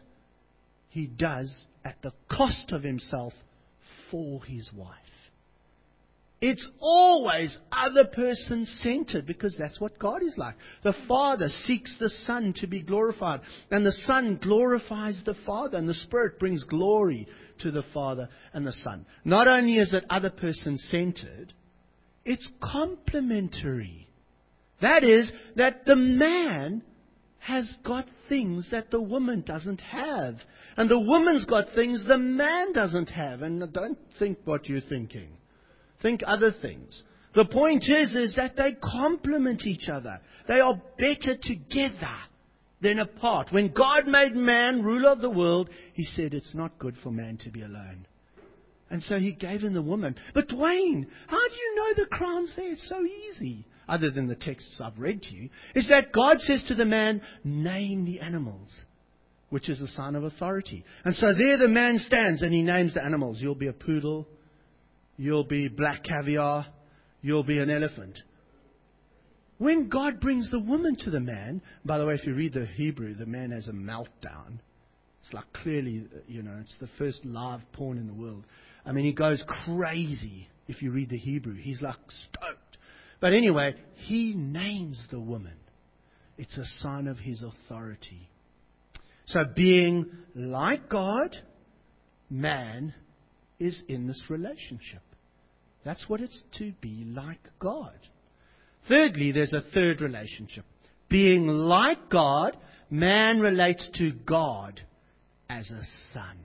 he 0.90 1.08
does 1.08 1.54
at 1.86 2.02
the 2.02 2.14
cost 2.30 2.72
of 2.72 2.84
himself 2.84 3.34
for 4.10 4.44
his 4.44 4.70
wife. 4.74 4.98
It's 6.42 6.68
always 6.80 7.58
other 7.72 8.06
person 8.06 8.66
centered 8.82 9.26
because 9.26 9.56
that's 9.58 9.80
what 9.80 9.98
God 9.98 10.22
is 10.24 10.34
like. 10.36 10.56
The 10.84 10.94
Father 11.08 11.48
seeks 11.66 11.96
the 12.00 12.10
Son 12.26 12.54
to 12.60 12.68
be 12.68 12.82
glorified, 12.82 13.42
and 13.72 13.86
the 13.86 13.94
Son 14.06 14.40
glorifies 14.42 15.22
the 15.26 15.36
Father, 15.46 15.78
and 15.78 15.88
the 15.88 15.94
Spirit 15.94 16.40
brings 16.40 16.64
glory 16.66 17.28
to 17.64 17.72
the 17.72 17.84
Father 17.94 18.30
and 18.54 18.66
the 18.66 18.74
Son. 18.84 19.06
Not 19.26 19.48
only 19.48 19.78
is 19.78 19.94
it 19.94 20.06
other 20.10 20.30
person 20.30 20.78
centered, 20.78 21.54
it's 22.26 22.48
complementary. 22.62 24.08
That 24.82 25.04
is, 25.04 25.32
that 25.56 25.86
the 25.86 25.96
man 25.96 26.84
has 27.40 27.72
got 27.84 28.06
things 28.30 28.68
that 28.72 28.92
the 28.92 29.02
woman 29.02 29.44
doesn't 29.46 29.82
have. 29.82 30.36
And 30.78 30.90
the 30.90 31.00
woman's 31.00 31.46
got 31.46 31.74
things 31.76 32.04
the 32.08 32.18
man 32.18 32.74
doesn't 32.74 33.10
have. 33.10 33.42
And 33.42 33.72
don't 33.74 33.98
think 34.20 34.40
what 34.46 34.68
you're 34.68 34.82
thinking. 34.82 35.30
Think 36.02 36.22
other 36.26 36.54
things. 36.62 37.02
The 37.36 37.46
point 37.46 37.84
is, 37.88 38.16
is 38.16 38.36
that 38.36 38.56
they 38.56 38.74
complement 38.74 39.66
each 39.66 39.90
other. 39.90 40.20
They 40.48 40.60
are 40.60 40.82
better 40.98 41.38
together 41.42 42.16
than 42.84 43.00
apart. 43.00 43.52
When 43.52 43.74
God 43.74 44.06
made 44.06 44.36
man 44.36 44.84
ruler 44.84 45.12
of 45.12 45.22
the 45.22 45.30
world, 45.30 45.70
He 45.94 46.04
said 46.04 46.34
it's 46.34 46.54
not 46.54 46.78
good 46.78 46.96
for 47.02 47.12
man 47.12 47.38
to 47.44 47.50
be 47.50 47.62
alone. 47.62 48.06
And 48.92 49.02
so 49.04 49.18
He 49.18 49.32
gave 49.32 49.62
him 49.62 49.74
the 49.74 49.82
woman. 49.82 50.16
But 50.36 50.50
Dwayne, 50.50 51.08
how 51.28 51.48
do 51.48 51.56
you 51.56 51.76
know 51.76 52.04
the 52.04 52.10
crown's 52.12 52.54
there? 52.56 52.74
It's 52.74 52.88
so 52.88 53.04
easy. 53.04 53.66
Other 53.88 54.12
than 54.12 54.28
the 54.28 54.36
texts 54.36 54.80
I've 54.82 54.98
read 54.98 55.24
to 55.24 55.36
you, 55.36 55.50
is 55.76 55.90
that 55.90 56.14
God 56.14 56.40
says 56.40 56.64
to 56.68 56.76
the 56.76 56.86
man, 56.86 57.22
name 57.44 58.06
the 58.06 58.22
animals, 58.22 58.70
which 59.50 59.68
is 59.68 59.82
a 59.82 59.88
sign 59.90 60.16
of 60.16 60.24
authority. 60.24 60.86
And 61.04 61.16
so 61.16 61.34
there 61.34 61.58
the 61.58 61.68
man 61.68 62.00
stands 62.00 62.42
and 62.42 62.54
he 62.54 62.62
names 62.62 62.94
the 62.94 63.04
animals. 63.04 63.40
You'll 63.42 63.56
be 63.56 63.68
a 63.68 63.74
poodle, 63.74 64.26
You'll 65.18 65.44
be 65.44 65.68
black 65.68 66.04
caviar. 66.04 66.66
You'll 67.22 67.44
be 67.44 67.60
an 67.60 67.70
elephant. 67.70 68.20
When 69.64 69.88
God 69.88 70.20
brings 70.20 70.52
the 70.52 70.60
woman 70.60 70.98
to 71.06 71.10
the 71.10 71.22
man, 71.22 71.62
by 71.86 71.98
the 71.98 72.06
way, 72.06 72.16
if 72.16 72.26
you 72.28 72.34
read 72.34 72.52
the 72.52 72.66
Hebrew, 72.66 73.16
the 73.16 73.26
man 73.26 73.52
has 73.52 73.70
a 73.70 73.72
meltdown. 73.72 74.60
It's 75.22 75.32
like 75.32 75.46
clearly, 75.54 76.06
uh, 76.14 76.20
you 76.28 76.42
know, 76.42 76.58
it's 76.60 76.76
the 76.82 76.90
first 76.98 77.24
live 77.24 77.62
porn 77.72 77.98
in 77.98 78.06
the 78.06 78.14
world. 78.14 78.44
I 78.86 78.92
mean, 78.92 79.06
he 79.06 79.14
goes 79.14 79.42
crazy 79.64 80.50
if 80.68 80.82
you 80.82 80.92
read 80.92 81.12
the 81.12 81.18
Hebrew. 81.18 81.56
He's 81.56 81.82
like 81.82 81.96
stoked. 82.26 82.78
But 83.22 83.32
anyway, 83.32 83.76
he 83.96 84.34
names 84.36 85.02
the 85.12 85.20
woman. 85.22 85.56
It's 86.38 86.58
a 86.58 86.66
sign 86.82 87.08
of 87.08 87.18
his 87.18 87.42
authority. 87.42 88.28
So, 89.28 89.46
being 89.56 90.12
like 90.36 90.90
God, 90.90 91.38
man 92.30 92.94
is 93.60 93.82
in 93.88 94.08
this 94.08 94.24
relationship. 94.28 95.04
That's 95.86 96.04
what 96.10 96.20
it's 96.20 96.44
to 96.58 96.74
be 96.82 97.06
like 97.08 97.40
God. 97.60 97.98
Thirdly, 98.88 99.32
there's 99.32 99.54
a 99.54 99.64
third 99.74 100.02
relationship. 100.02 100.66
Being 101.10 101.48
like 101.48 102.10
God, 102.10 102.58
man 102.90 103.40
relates 103.40 103.88
to 103.98 104.12
God 104.12 104.82
as 105.50 105.70
a 105.70 105.82
son. 106.14 106.38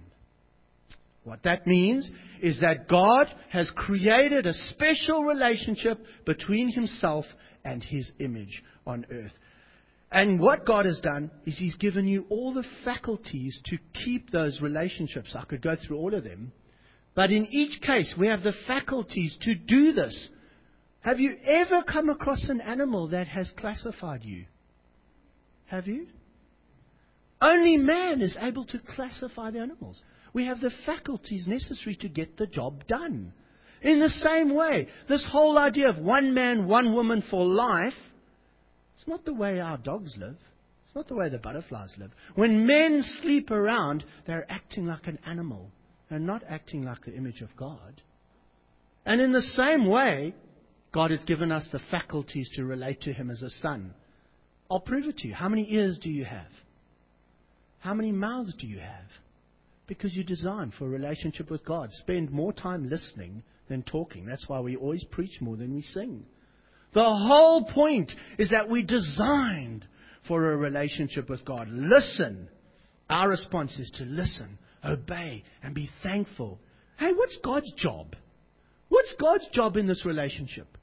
What 1.25 1.43
that 1.43 1.67
means 1.67 2.11
is 2.41 2.61
that 2.61 2.89
God 2.89 3.27
has 3.51 3.71
created 3.75 4.47
a 4.47 4.55
special 4.71 5.25
relationship 5.25 5.99
between 6.25 6.73
himself 6.73 7.25
and 7.65 7.83
his 7.83 8.11
image 8.19 8.63
on 8.87 9.05
earth. 9.11 9.33
And 10.11 10.41
what 10.41 10.65
God 10.65 10.87
has 10.87 10.99
done 11.01 11.31
is 11.45 11.59
He's 11.59 11.75
given 11.75 12.07
you 12.07 12.25
all 12.31 12.55
the 12.55 12.65
faculties 12.85 13.59
to 13.67 13.77
keep 14.05 14.31
those 14.31 14.61
relationships. 14.61 15.37
I 15.39 15.45
could 15.45 15.61
go 15.61 15.77
through 15.77 15.99
all 15.99 16.15
of 16.15 16.25
them. 16.25 16.53
But 17.15 17.31
in 17.31 17.47
each 17.47 17.81
case, 17.83 18.15
we 18.17 18.29
have 18.29 18.43
the 18.43 18.55
faculties 18.67 19.37
to 19.43 19.55
do 19.55 19.93
this. 19.93 20.29
Have 21.01 21.21
you 21.21 21.37
ever 21.45 21.83
come 21.83 22.09
across 22.09 22.45
an 22.49 22.61
animal 22.61 23.09
that 23.09 23.29
has 23.29 23.51
classified 23.57 24.25
you? 24.25 24.45
Have 25.67 25.87
you? 25.87 26.07
Only 27.41 27.77
man 27.77 28.21
is 28.21 28.37
able 28.41 28.65
to 28.67 28.81
classify 28.95 29.51
the 29.51 29.61
animals. 29.61 30.01
We 30.33 30.47
have 30.47 30.61
the 30.61 30.73
faculties 30.85 31.47
necessary 31.47 31.97
to 31.97 32.09
get 32.09 32.37
the 32.37 32.47
job 32.47 32.87
done. 32.87 33.33
In 33.81 34.01
the 34.01 34.09
same 34.09 34.55
way, 34.55 34.89
this 35.09 35.25
whole 35.31 35.57
idea 35.57 35.89
of 35.89 35.99
one 35.99 36.35
man, 36.35 36.67
one 36.67 36.95
woman 36.95 37.23
for 37.31 37.47
life, 37.47 37.95
it's 38.97 39.07
not 39.07 39.25
the 39.25 39.35
way 39.35 39.61
our 39.61 39.79
dogs 39.79 40.13
live. 40.17 40.37
It's 40.87 40.97
not 40.97 41.07
the 41.07 41.15
way 41.15 41.29
the 41.29 41.39
butterflies 41.39 41.95
live. 41.97 42.11
When 42.35 42.67
men 42.67 43.05
sleep 43.23 43.51
around, 43.53 44.05
they're 44.27 44.51
acting 44.51 44.87
like 44.87 45.07
an 45.07 45.19
animal 45.25 45.71
and 46.11 46.27
not 46.27 46.43
acting 46.49 46.83
like 46.83 47.05
the 47.05 47.15
image 47.15 47.41
of 47.41 47.55
God. 47.57 48.03
And 49.07 49.21
in 49.21 49.33
the 49.33 49.43
same 49.43 49.87
way, 49.87 50.35
God 50.93 51.11
has 51.11 51.23
given 51.25 51.53
us 51.53 51.67
the 51.71 51.81
faculties 51.91 52.49
to 52.55 52.65
relate 52.65 53.03
to 53.03 53.13
Him 53.13 53.31
as 53.31 53.43
a 53.43 53.51
son. 53.51 53.95
I'll 54.71 54.81
prove 54.81 55.07
it 55.07 55.19
to 55.19 55.29
you. 55.29 55.35
How 55.35 55.49
many 55.49 55.73
ears 55.73 55.99
do 55.99 56.11
you 56.11 56.25
have? 56.25 56.51
How 57.79 57.95
many 57.95 58.13
mouths 58.13 58.55
do 58.59 58.67
you 58.67 58.79
have? 58.79 59.07
Because 59.87 60.15
you're 60.15 60.25
designed 60.25 60.75
for 60.79 60.87
a 60.87 60.91
relationship 60.91 61.51
with 61.51 61.65
God. 61.65 61.91
Spend 61.93 62.31
more 62.31 62.53
time 62.53 62.89
listening 62.89 63.43
than 63.69 63.83
talking. 63.83 64.27
That's 64.27 64.49
why 64.49 64.61
we 64.61 64.77
always 64.77 65.05
preach 65.05 65.41
more 65.41 65.57
than 65.57 65.75
we 65.75 65.83
sing. 65.83 66.25
The 66.95 67.05
whole 67.05 67.65
point 67.65 68.13
is 68.39 68.51
that 68.51 68.69
we're 68.69 68.85
designed 68.85 69.87
for 70.27 70.53
a 70.53 70.57
relationship 70.57 71.31
with 71.31 71.45
God. 71.45 71.69
Listen. 71.71 72.49
Our 73.09 73.31
response 73.31 73.79
is 73.79 73.91
to 73.97 74.05
listen 74.05 74.59
obey, 74.85 75.45
and 75.63 75.75
be 75.75 75.91
thankful. 76.03 76.59
Hey, 76.99 77.13
what's 77.13 77.37
God's 77.45 77.73
job? 77.75 78.15
What's 78.89 79.15
God's 79.21 79.47
job 79.53 79.77
in 79.77 79.87
this 79.87 80.05
relationship? 80.05 80.78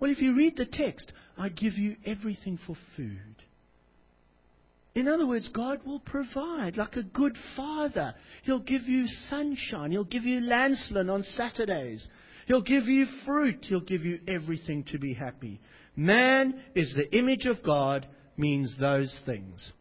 Well, 0.00 0.10
if 0.10 0.20
you 0.20 0.34
read 0.34 0.56
the 0.56 0.66
text, 0.66 1.12
I 1.38 1.50
give 1.50 1.74
you 1.74 1.96
everything 2.04 2.58
for 2.66 2.76
food. 2.96 3.36
In 4.94 5.06
other 5.06 5.26
words, 5.26 5.48
God 5.54 5.80
will 5.86 6.00
provide 6.00 6.76
like 6.76 6.96
a 6.96 7.02
good 7.02 7.36
father. 7.54 8.14
He'll 8.42 8.58
give 8.60 8.88
you 8.88 9.06
sunshine. 9.28 9.92
He'll 9.92 10.04
give 10.04 10.24
you 10.24 10.40
Lancelin 10.40 11.12
on 11.12 11.22
Saturdays. 11.36 12.06
He'll 12.46 12.62
give 12.62 12.86
you 12.86 13.06
fruit. 13.24 13.64
He'll 13.68 13.80
give 13.80 14.04
you 14.04 14.18
everything 14.26 14.84
to 14.90 14.98
be 14.98 15.14
happy. 15.14 15.60
Man 15.94 16.60
is 16.74 16.92
the 16.96 17.16
image 17.16 17.44
of 17.44 17.62
God 17.62 18.08
means 18.36 18.74
those 18.80 19.14
things. 19.26 19.72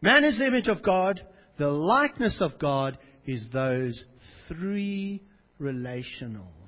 Man 0.00 0.24
is 0.24 0.38
the 0.38 0.46
image 0.46 0.68
of 0.68 0.82
God 0.82 1.20
the 1.60 1.68
likeness 1.68 2.38
of 2.40 2.58
God 2.58 2.96
is 3.26 3.46
those 3.52 4.02
three 4.48 5.22
relationals. 5.60 6.59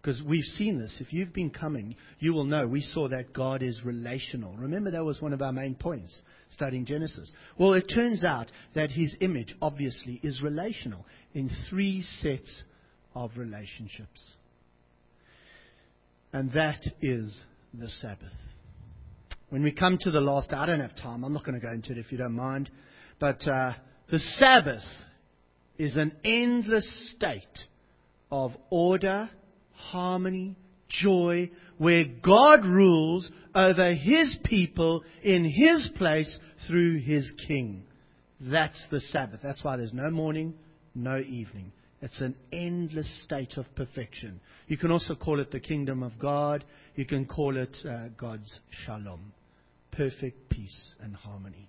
Because 0.00 0.22
we've 0.22 0.44
seen 0.56 0.78
this. 0.78 0.96
If 0.98 1.12
you've 1.12 1.32
been 1.32 1.50
coming, 1.50 1.94
you 2.20 2.32
will 2.32 2.44
know 2.44 2.66
we 2.66 2.80
saw 2.80 3.08
that 3.08 3.34
God 3.34 3.62
is 3.62 3.84
relational. 3.84 4.54
Remember, 4.56 4.90
that 4.90 5.04
was 5.04 5.20
one 5.20 5.34
of 5.34 5.42
our 5.42 5.52
main 5.52 5.74
points 5.74 6.22
studying 6.50 6.86
Genesis. 6.86 7.30
Well, 7.58 7.74
it 7.74 7.90
turns 7.94 8.24
out 8.24 8.50
that 8.74 8.90
his 8.90 9.14
image, 9.20 9.54
obviously, 9.60 10.18
is 10.22 10.40
relational 10.40 11.04
in 11.34 11.50
three 11.68 12.02
sets 12.20 12.62
of 13.14 13.32
relationships. 13.36 14.22
And 16.32 16.50
that 16.52 16.80
is 17.02 17.42
the 17.74 17.88
Sabbath. 17.88 18.32
When 19.50 19.62
we 19.62 19.72
come 19.72 19.98
to 20.00 20.10
the 20.10 20.20
last, 20.20 20.52
I 20.52 20.64
don't 20.64 20.80
have 20.80 20.96
time. 20.96 21.24
I'm 21.24 21.32
not 21.32 21.44
going 21.44 21.60
to 21.60 21.66
go 21.66 21.72
into 21.72 21.92
it 21.92 21.98
if 21.98 22.10
you 22.12 22.18
don't 22.18 22.36
mind. 22.36 22.70
But 23.18 23.46
uh, 23.46 23.74
the 24.10 24.18
Sabbath 24.18 24.84
is 25.76 25.96
an 25.96 26.12
endless 26.24 26.86
state 27.16 27.42
of 28.30 28.52
order, 28.70 29.28
harmony, 29.90 30.56
joy, 30.88 31.50
where 31.78 32.04
God 32.04 32.64
rules 32.64 33.28
over 33.54 33.94
His 33.94 34.38
people 34.44 35.02
in 35.22 35.44
His 35.44 35.88
place 35.96 36.38
through 36.66 37.00
His 37.00 37.32
King. 37.46 37.84
That's 38.40 38.82
the 38.90 39.00
Sabbath. 39.00 39.40
That's 39.42 39.62
why 39.62 39.76
there's 39.76 39.92
no 39.92 40.10
morning, 40.10 40.54
no 40.94 41.18
evening. 41.18 41.72
It's 42.02 42.20
an 42.20 42.34
endless 42.52 43.22
state 43.24 43.58
of 43.58 43.66
perfection. 43.74 44.40
You 44.68 44.78
can 44.78 44.90
also 44.90 45.14
call 45.14 45.40
it 45.40 45.50
the 45.50 45.60
kingdom 45.60 46.02
of 46.02 46.18
God. 46.18 46.64
You 46.96 47.04
can 47.04 47.26
call 47.26 47.56
it 47.56 47.76
uh, 47.84 48.08
God's 48.16 48.50
shalom. 48.86 49.32
perfect 49.92 50.48
peace 50.48 50.94
and 51.02 51.14
harmony. 51.14 51.68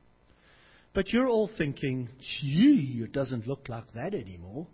But 0.94 1.10
you're 1.10 1.28
all 1.28 1.50
thinking, 1.58 2.10
gee, 2.42 3.02
it 3.04 3.12
doesn't 3.12 3.48
look 3.48 3.68
like 3.70 3.92
that 3.94 4.14
anymore. 4.14 4.68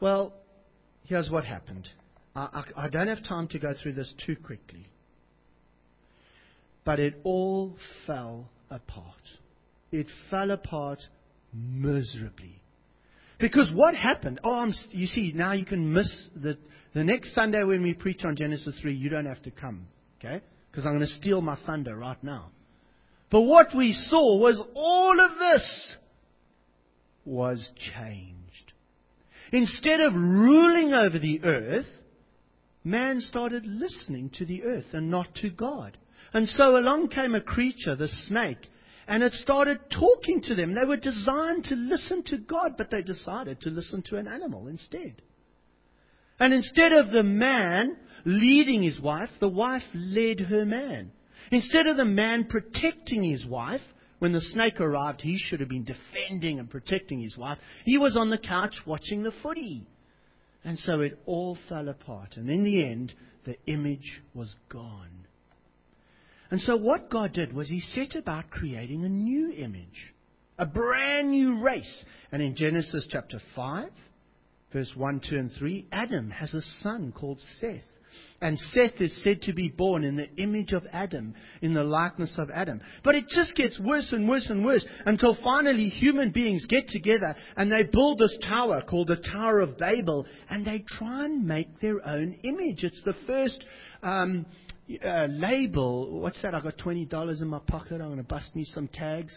Well, 0.00 0.32
here's 1.08 1.30
what 1.30 1.44
happened. 1.44 1.88
I, 2.36 2.64
I, 2.76 2.84
I 2.84 2.88
don't 2.88 3.08
have 3.08 3.24
time 3.24 3.48
to 3.48 3.58
go 3.58 3.74
through 3.82 3.94
this 3.94 4.12
too 4.24 4.36
quickly. 4.36 4.86
But 6.84 7.00
it 7.00 7.20
all 7.24 7.76
fell 8.06 8.48
apart. 8.70 9.04
It 9.90 10.06
fell 10.30 10.50
apart 10.50 11.00
miserably. 11.52 12.62
Because 13.38 13.70
what 13.74 13.94
happened? 13.94 14.40
Oh, 14.44 14.54
I'm, 14.54 14.74
you 14.90 15.06
see, 15.06 15.32
now 15.34 15.52
you 15.52 15.64
can 15.64 15.92
miss 15.92 16.10
the, 16.34 16.58
the 16.94 17.04
next 17.04 17.34
Sunday 17.34 17.62
when 17.62 17.82
we 17.82 17.94
preach 17.94 18.24
on 18.24 18.36
Genesis 18.36 18.74
3, 18.80 18.94
you 18.94 19.08
don't 19.08 19.26
have 19.26 19.42
to 19.42 19.50
come, 19.50 19.86
okay? 20.18 20.42
Because 20.70 20.84
I'm 20.86 20.94
going 20.94 21.06
to 21.06 21.14
steal 21.14 21.40
my 21.40 21.56
thunder 21.64 21.96
right 21.96 22.22
now. 22.22 22.50
But 23.30 23.42
what 23.42 23.74
we 23.76 23.92
saw 24.08 24.38
was 24.38 24.60
all 24.74 25.20
of 25.20 25.38
this 25.38 25.96
was 27.24 27.70
changed. 27.94 28.37
Instead 29.52 30.00
of 30.00 30.14
ruling 30.14 30.92
over 30.92 31.18
the 31.18 31.42
earth, 31.44 31.86
man 32.84 33.20
started 33.20 33.64
listening 33.66 34.30
to 34.38 34.44
the 34.44 34.62
earth 34.62 34.86
and 34.92 35.10
not 35.10 35.34
to 35.36 35.50
God. 35.50 35.96
And 36.32 36.48
so 36.48 36.76
along 36.76 37.08
came 37.08 37.34
a 37.34 37.40
creature, 37.40 37.96
the 37.96 38.08
snake, 38.26 38.68
and 39.06 39.22
it 39.22 39.32
started 39.34 39.78
talking 39.90 40.42
to 40.42 40.54
them. 40.54 40.74
They 40.74 40.86
were 40.86 40.98
designed 40.98 41.64
to 41.64 41.74
listen 41.74 42.22
to 42.24 42.38
God, 42.38 42.72
but 42.76 42.90
they 42.90 43.02
decided 43.02 43.60
to 43.62 43.70
listen 43.70 44.02
to 44.10 44.16
an 44.16 44.28
animal 44.28 44.68
instead. 44.68 45.22
And 46.38 46.52
instead 46.52 46.92
of 46.92 47.10
the 47.10 47.22
man 47.22 47.96
leading 48.24 48.82
his 48.82 49.00
wife, 49.00 49.30
the 49.40 49.48
wife 49.48 49.82
led 49.94 50.40
her 50.40 50.66
man. 50.66 51.12
Instead 51.50 51.86
of 51.86 51.96
the 51.96 52.04
man 52.04 52.44
protecting 52.44 53.24
his 53.24 53.46
wife, 53.46 53.80
when 54.18 54.32
the 54.32 54.40
snake 54.40 54.80
arrived, 54.80 55.20
he 55.20 55.38
should 55.38 55.60
have 55.60 55.68
been 55.68 55.84
defending 55.84 56.58
and 56.58 56.68
protecting 56.68 57.20
his 57.20 57.36
wife. 57.36 57.58
He 57.84 57.98
was 57.98 58.16
on 58.16 58.30
the 58.30 58.38
couch 58.38 58.74
watching 58.84 59.22
the 59.22 59.32
footy. 59.42 59.86
And 60.64 60.78
so 60.78 61.00
it 61.00 61.18
all 61.24 61.56
fell 61.68 61.88
apart. 61.88 62.36
And 62.36 62.50
in 62.50 62.64
the 62.64 62.84
end, 62.84 63.14
the 63.44 63.56
image 63.66 64.22
was 64.34 64.54
gone. 64.68 65.26
And 66.50 66.60
so 66.60 66.76
what 66.76 67.10
God 67.10 67.32
did 67.32 67.52
was 67.52 67.68
He 67.68 67.80
set 67.80 68.16
about 68.16 68.50
creating 68.50 69.04
a 69.04 69.08
new 69.08 69.52
image, 69.52 70.14
a 70.58 70.66
brand 70.66 71.30
new 71.30 71.60
race. 71.60 72.04
And 72.32 72.42
in 72.42 72.56
Genesis 72.56 73.06
chapter 73.08 73.40
5, 73.54 73.90
verse 74.72 74.92
1, 74.96 75.22
2, 75.28 75.36
and 75.36 75.52
3, 75.52 75.86
Adam 75.92 76.30
has 76.30 76.52
a 76.54 76.62
son 76.82 77.12
called 77.12 77.40
Seth. 77.60 77.82
And 78.40 78.56
Seth 78.72 79.00
is 79.00 79.24
said 79.24 79.42
to 79.42 79.52
be 79.52 79.68
born 79.68 80.04
in 80.04 80.16
the 80.16 80.32
image 80.36 80.72
of 80.72 80.86
Adam, 80.92 81.34
in 81.60 81.74
the 81.74 81.82
likeness 81.82 82.32
of 82.38 82.50
Adam. 82.50 82.80
But 83.02 83.16
it 83.16 83.24
just 83.28 83.56
gets 83.56 83.80
worse 83.80 84.12
and 84.12 84.28
worse 84.28 84.46
and 84.48 84.64
worse 84.64 84.84
until 85.06 85.36
finally 85.42 85.88
human 85.88 86.30
beings 86.30 86.64
get 86.66 86.88
together 86.88 87.34
and 87.56 87.70
they 87.70 87.82
build 87.82 88.20
this 88.20 88.38
tower 88.46 88.80
called 88.82 89.08
the 89.08 89.16
Tower 89.16 89.58
of 89.60 89.76
Babel 89.76 90.24
and 90.48 90.64
they 90.64 90.84
try 90.86 91.24
and 91.24 91.46
make 91.46 91.80
their 91.80 92.06
own 92.06 92.38
image. 92.44 92.84
It's 92.84 93.02
the 93.04 93.16
first 93.26 93.64
um, 94.04 94.46
uh, 95.04 95.26
label. 95.26 96.20
What's 96.20 96.40
that? 96.42 96.54
I've 96.54 96.62
got 96.62 96.78
$20 96.78 97.42
in 97.42 97.48
my 97.48 97.60
pocket. 97.66 97.94
I'm 97.94 98.08
going 98.08 98.18
to 98.18 98.22
bust 98.22 98.54
me 98.54 98.64
some 98.64 98.88
tags. 98.88 99.36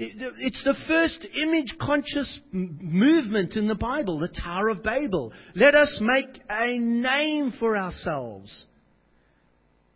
It's 0.00 0.62
the 0.62 0.76
first 0.86 1.26
image 1.34 1.74
conscious 1.80 2.40
movement 2.52 3.56
in 3.56 3.66
the 3.66 3.74
Bible, 3.74 4.20
the 4.20 4.28
Tower 4.28 4.68
of 4.68 4.84
Babel. 4.84 5.32
Let 5.56 5.74
us 5.74 5.98
make 6.00 6.40
a 6.48 6.78
name 6.78 7.52
for 7.58 7.76
ourselves. 7.76 8.64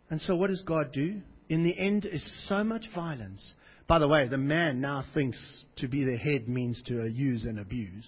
And 0.09 0.19
so, 0.19 0.35
what 0.35 0.49
does 0.49 0.61
God 0.63 0.91
do? 0.91 1.21
In 1.47 1.63
the 1.63 1.77
end, 1.77 2.05
is 2.05 2.23
so 2.49 2.65
much 2.65 2.83
violence. 2.93 3.53
By 3.87 3.99
the 3.99 4.07
way, 4.09 4.27
the 4.27 4.37
man 4.37 4.81
now 4.81 5.05
thinks 5.13 5.37
to 5.77 5.87
be 5.87 6.03
the 6.03 6.17
head 6.17 6.49
means 6.49 6.81
to 6.87 7.07
use 7.07 7.45
and 7.45 7.57
abuse. 7.59 8.05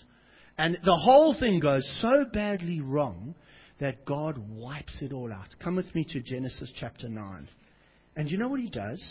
And 0.58 0.78
the 0.84 0.98
whole 0.98 1.34
thing 1.40 1.62
goes 1.62 1.88
so 2.02 2.26
badly 2.34 2.82
wrong 2.82 3.36
that 3.80 4.04
God 4.04 4.38
wipes 4.38 4.98
it 5.00 5.14
all 5.14 5.32
out. 5.32 5.48
Come 5.64 5.78
with 5.78 5.96
me 5.96 6.06
to 6.10 6.20
Genesis 6.20 6.72
chapter 6.78 7.08
9. 7.08 7.48
And 8.18 8.30
you 8.30 8.38
know 8.38 8.50
what 8.50 8.60
he 8.60 8.70
does? 8.70 9.02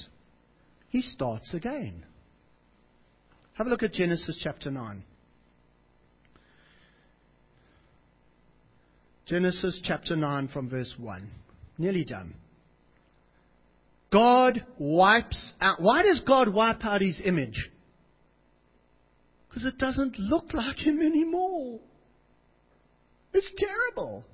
He 0.90 1.00
starts 1.00 1.54
again. 1.54 2.04
Have 3.54 3.68
a 3.68 3.70
look 3.70 3.84
at 3.84 3.92
Genesis 3.92 4.36
chapter 4.42 4.70
9. 4.70 5.04
Genesis 9.26 9.80
chapter 9.84 10.16
9 10.16 10.48
from 10.48 10.68
verse 10.68 10.92
1. 10.98 11.30
Nearly 11.78 12.04
done. 12.04 12.34
God 14.12 14.64
wipes 14.78 15.52
out. 15.60 15.80
Why 15.80 16.02
does 16.02 16.20
God 16.26 16.48
wipe 16.48 16.84
out 16.84 17.00
his 17.00 17.20
image? 17.24 17.70
Because 19.48 19.64
it 19.64 19.78
doesn't 19.78 20.18
look 20.18 20.52
like 20.52 20.78
him 20.78 21.00
anymore. 21.00 21.78
It's 23.32 23.50
terrible. 23.56 24.24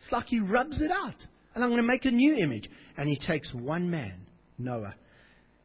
It's 0.00 0.10
like 0.12 0.26
he 0.26 0.38
rubs 0.38 0.80
it 0.80 0.90
out. 0.90 1.16
And 1.54 1.62
I'm 1.62 1.70
going 1.70 1.82
to 1.82 1.86
make 1.86 2.04
a 2.04 2.10
new 2.10 2.34
image. 2.34 2.70
And 2.96 3.08
he 3.08 3.18
takes 3.18 3.52
one 3.52 3.90
man, 3.90 4.26
Noah. 4.56 4.94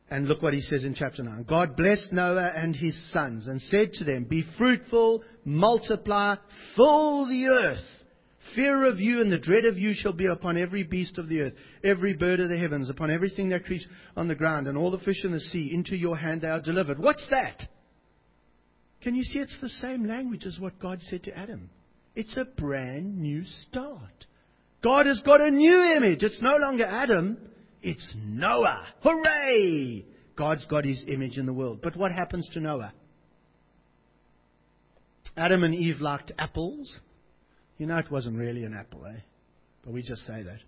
And 0.10 0.28
look 0.28 0.42
what 0.42 0.54
he 0.54 0.62
says 0.62 0.86
in 0.86 0.94
chapter 0.94 1.22
9. 1.22 1.46
God 1.50 1.76
blessed 1.76 2.14
Noah 2.14 2.52
and 2.56 2.76
his 2.76 2.98
sons 3.12 3.48
and 3.48 3.62
said 3.64 3.92
to 3.94 4.06
them, 4.06 4.24
Be 4.24 4.46
fruitful, 4.58 5.22
multiply, 5.44 6.36
fill 6.76 7.28
the 7.28 7.48
earth. 7.48 7.84
Fear 8.56 8.86
of 8.86 9.00
you 9.00 9.22
and 9.22 9.30
the 9.30 9.38
dread 9.38 9.66
of 9.66 9.78
you 9.78 9.94
shall 9.94 10.14
be 10.14 10.28
upon 10.28 10.58
every 10.58 10.84
beast 10.84 11.18
of 11.18 11.28
the 11.28 11.42
earth, 11.42 11.54
every 11.84 12.14
bird 12.14 12.40
of 12.40 12.48
the 12.48 12.58
heavens, 12.58 12.90
upon 12.90 13.12
everything 13.12 13.50
that 13.50 13.66
creeps 13.66 13.86
on 14.16 14.30
the 14.30 14.36
ground, 14.36 14.68
and 14.68 14.78
all 14.78 14.92
the 14.92 14.98
fish 15.00 15.26
in 15.26 15.34
the 15.34 15.40
sea. 15.40 15.72
Into 15.74 15.98
your 15.98 16.16
hand 16.16 16.42
they 16.42 16.48
are 16.48 16.62
delivered. 16.62 17.00
What's 17.00 17.26
that? 17.30 17.68
Can 19.02 19.16
you 19.16 19.24
see 19.24 19.40
it's 19.40 19.58
the 19.62 19.70
same 19.70 20.08
language 20.08 20.46
as 20.46 20.58
what 20.60 20.80
God 20.80 21.00
said 21.10 21.24
to 21.24 21.38
Adam? 21.38 21.70
It's 22.16 22.36
a 22.38 22.46
brand 22.46 23.18
new 23.18 23.44
start. 23.68 24.26
God 24.82 25.06
has 25.06 25.20
got 25.22 25.42
a 25.42 25.52
new 25.52 25.84
image. 25.98 26.24
It's 26.24 26.42
no 26.42 26.56
longer 26.56 26.86
Adam, 26.86 27.38
it's 27.88 28.14
Noah. 28.16 28.86
Hooray! 29.02 30.06
God's 30.36 30.66
got 30.66 30.84
his 30.84 31.04
image 31.08 31.38
in 31.38 31.46
the 31.46 31.54
world. 31.54 31.80
But 31.82 31.96
what 31.96 32.12
happens 32.12 32.48
to 32.54 32.60
Noah? 32.60 32.92
Adam 35.38 35.64
and 35.64 35.74
Eve 35.74 36.02
liked 36.02 36.34
apples. 36.38 37.00
You 37.78 37.86
know, 37.86 37.98
it 37.98 38.12
wasn't 38.12 38.38
really 38.38 38.66
an 38.66 38.74
apple, 38.74 39.06
eh? 39.06 39.20
But 39.84 39.94
we 39.94 40.02
just 40.02 40.26
say 40.26 40.44
that. 40.44 40.60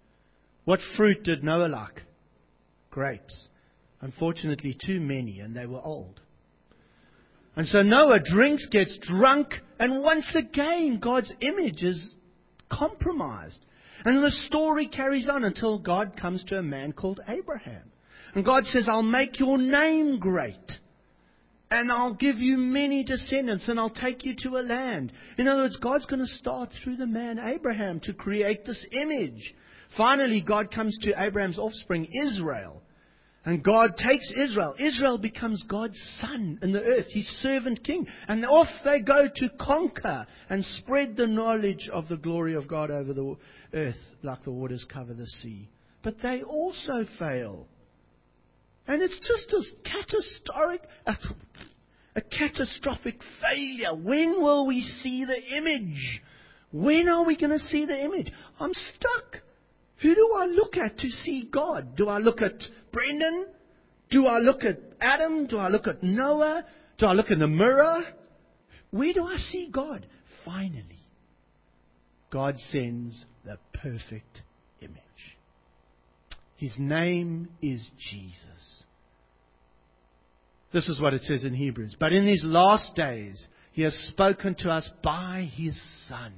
What 0.63 0.80
fruit 0.95 1.24
did 1.24 1.43
Noah 1.43 1.67
like? 1.67 2.03
Grapes. 2.89 3.47
Unfortunately, 3.99 4.78
too 4.86 5.01
many, 5.01 5.41
and 5.41 5.53
they 5.53 5.65
were 5.65 5.82
old. 5.82 6.22
And 7.55 7.67
so 7.67 7.82
Noah 7.82 8.20
drinks, 8.24 8.65
gets 8.72 8.97
drunk, 8.99 9.55
and 9.78 10.01
once 10.01 10.34
again, 10.36 10.99
God's 11.01 11.34
image 11.41 11.84
is 11.84 12.13
compromised. 12.72 13.59
And 14.06 14.24
the 14.24 14.32
story 14.47 14.88
carries 14.88 15.30
on 15.30 15.43
until 15.43 15.80
God 15.80 16.20
comes 16.20 16.43
to 16.45 16.58
a 16.58 16.64
man 16.64 16.93
called 16.93 17.20
Abraham. 17.28 17.91
And 18.34 18.45
God 18.45 18.66
says, 18.66 18.88
I'll 18.89 19.04
make 19.04 19.39
your 19.39 19.58
name 19.58 20.20
great. 20.20 20.56
And 21.72 21.91
I'll 21.91 22.14
give 22.14 22.38
you 22.38 22.58
many 22.58 23.04
descendants, 23.04 23.68
and 23.68 23.80
I'll 23.80 23.91
take 23.91 24.26
you 24.26 24.36
to 24.43 24.58
a 24.58 24.66
land. 24.66 25.12
In 25.38 25.47
other 25.47 25.64
words, 25.64 25.78
God's 25.78 26.06
going 26.06 26.26
to 26.26 26.38
start 26.38 26.70
through 26.84 26.97
the 26.97 27.06
man 27.06 27.38
Abraham 27.39 28.00
to 28.02 28.14
create 28.14 28.66
this 28.66 28.84
image. 28.91 29.54
Finally, 29.95 30.41
God 30.41 30.74
comes 30.74 30.97
to 31.02 31.14
Abraham's 31.22 31.60
offspring, 31.60 32.08
Israel. 32.26 32.82
And 33.45 33.63
God 33.63 33.95
takes 33.95 34.29
Israel. 34.31 34.75
Israel 34.77 35.17
becomes 35.17 35.63
God's 35.67 35.99
son 36.19 36.59
in 36.61 36.73
the 36.73 36.83
earth, 36.83 37.07
his 37.09 37.27
servant 37.41 37.83
king. 37.83 38.05
And 38.27 38.45
off 38.45 38.67
they 38.83 38.99
go 38.99 39.27
to 39.33 39.49
conquer 39.59 40.27
and 40.49 40.65
spread 40.79 41.15
the 41.15 41.27
knowledge 41.27 41.89
of 41.91 42.09
the 42.09 42.17
glory 42.17 42.55
of 42.55 42.67
God 42.67 42.91
over 42.91 43.13
the 43.13 43.35
earth 43.73 43.95
like 44.23 44.43
the 44.43 44.51
waters 44.51 44.85
cover 44.91 45.13
the 45.13 45.25
sea. 45.25 45.69
But 46.03 46.15
they 46.21 46.43
also 46.43 47.05
fail. 47.17 47.67
And 48.87 49.01
it's 49.01 49.19
just 49.19 49.53
as 49.53 49.71
catastrophic, 49.85 50.81
a, 51.05 51.15
a 52.15 52.21
catastrophic 52.21 53.21
failure. 53.41 53.95
When 53.95 54.41
will 54.41 54.65
we 54.65 54.81
see 55.01 55.25
the 55.25 55.57
image? 55.57 56.21
When 56.71 57.07
are 57.07 57.25
we 57.25 57.37
going 57.37 57.57
to 57.57 57.65
see 57.67 57.85
the 57.85 58.03
image? 58.03 58.31
I'm 58.59 58.73
stuck. 58.73 59.41
Who 60.01 60.15
do 60.15 60.35
I 60.39 60.45
look 60.45 60.77
at 60.77 60.97
to 60.97 61.09
see 61.09 61.49
God? 61.51 61.95
Do 61.95 62.09
I 62.09 62.19
look 62.19 62.41
at 62.41 62.53
Brendan? 62.91 63.47
Do 64.09 64.25
I 64.25 64.39
look 64.39 64.63
at 64.63 64.79
Adam? 64.99 65.47
Do 65.47 65.57
I 65.57 65.69
look 65.69 65.87
at 65.87 66.03
Noah? 66.03 66.65
Do 66.97 67.05
I 67.05 67.13
look 67.13 67.31
in 67.31 67.39
the 67.39 67.47
mirror? 67.47 68.03
Where 68.91 69.13
do 69.13 69.25
I 69.25 69.37
see 69.51 69.69
God? 69.71 70.05
Finally, 70.45 70.99
God 72.31 72.55
sends 72.71 73.25
the 73.45 73.57
perfect 73.73 74.41
image. 74.81 74.95
His 76.57 76.73
name 76.77 77.49
is 77.61 77.87
Jesus. 78.11 78.83
This 80.73 80.87
is 80.87 80.99
what 80.99 81.13
it 81.13 81.21
says 81.23 81.45
in 81.45 81.53
Hebrews. 81.53 81.95
But 81.99 82.13
in 82.13 82.25
these 82.25 82.43
last 82.43 82.95
days, 82.95 83.47
He 83.71 83.83
has 83.83 83.93
spoken 84.09 84.55
to 84.59 84.69
us 84.69 84.87
by 85.03 85.49
His 85.55 85.79
Son 86.07 86.33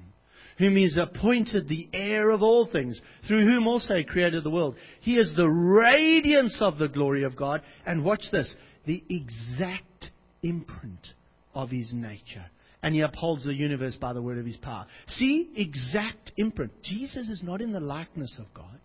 whom 0.62 0.76
he 0.76 0.84
has 0.84 0.98
appointed 0.98 1.68
the 1.68 1.90
heir 1.92 2.30
of 2.30 2.44
all 2.44 2.68
things, 2.68 3.02
through 3.28 3.46
whom 3.46 3.68
also 3.68 3.96
he 3.96 4.04
created 4.04 4.44
the 4.44 4.50
world. 4.50 4.76
He 5.02 5.18
is 5.18 5.34
the 5.36 5.50
radiance 5.50 6.58
of 6.62 6.78
the 6.78 6.88
glory 6.88 7.24
of 7.24 7.36
God, 7.36 7.64
and 7.86 8.06
watch 8.06 8.24
this, 8.32 8.56
the 8.86 9.04
exact 9.10 10.12
imprint 10.44 11.08
of 11.56 11.72
his 11.72 11.92
nature. 11.92 12.46
And 12.84 12.94
he 12.94 13.02
upholds 13.02 13.44
the 13.44 13.54
universe 13.54 13.96
by 14.00 14.14
the 14.14 14.22
word 14.22 14.38
of 14.38 14.46
his 14.46 14.58
power. 14.58 14.86
See, 15.08 15.50
exact 15.56 16.32
imprint. 16.38 16.72
Jesus 16.84 17.28
is 17.28 17.42
not 17.42 17.62
in 17.62 17.72
the 17.72 17.80
likeness 17.80 18.34
of 18.40 18.54
God. 18.54 18.80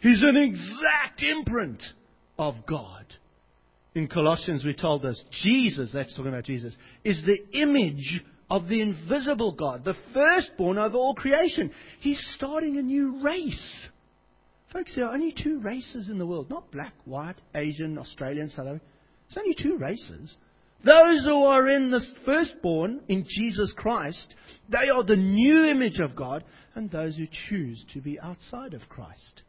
He's 0.00 0.22
an 0.22 0.36
exact 0.36 1.22
imprint 1.22 1.82
of 2.38 2.54
God. 2.66 3.04
In 3.94 4.08
Colossians, 4.08 4.64
we 4.64 4.74
told 4.74 5.04
us 5.04 5.22
Jesus, 5.42 5.90
that's 5.92 6.14
talking 6.14 6.32
about 6.32 6.44
Jesus, 6.44 6.74
is 7.04 7.22
the 7.24 7.58
image 7.58 8.22
of 8.50 8.68
the 8.68 8.80
invisible 8.80 9.52
God, 9.52 9.84
the 9.84 9.96
firstborn 10.14 10.78
of 10.78 10.94
all 10.94 11.14
creation. 11.14 11.70
He's 12.00 12.24
starting 12.36 12.78
a 12.78 12.82
new 12.82 13.20
race. 13.22 13.88
Folks, 14.72 14.94
there 14.94 15.06
are 15.06 15.14
only 15.14 15.32
two 15.32 15.60
races 15.60 16.08
in 16.08 16.18
the 16.18 16.26
world 16.26 16.50
not 16.50 16.70
black, 16.70 16.94
white, 17.04 17.40
Asian, 17.54 17.98
Australian, 17.98 18.50
South 18.50 18.66
African. 18.66 18.80
There's 19.28 19.44
only 19.44 19.56
two 19.60 19.78
races. 19.78 20.36
Those 20.84 21.24
who 21.24 21.44
are 21.44 21.68
in 21.68 21.90
the 21.90 22.04
firstborn 22.24 23.00
in 23.08 23.24
Jesus 23.28 23.72
Christ, 23.76 24.34
they 24.68 24.88
are 24.88 25.02
the 25.02 25.16
new 25.16 25.64
image 25.64 25.98
of 25.98 26.14
God, 26.14 26.44
and 26.74 26.90
those 26.90 27.16
who 27.16 27.26
choose 27.48 27.84
to 27.94 28.00
be 28.00 28.20
outside 28.20 28.74
of 28.74 28.88
Christ. 28.88 29.42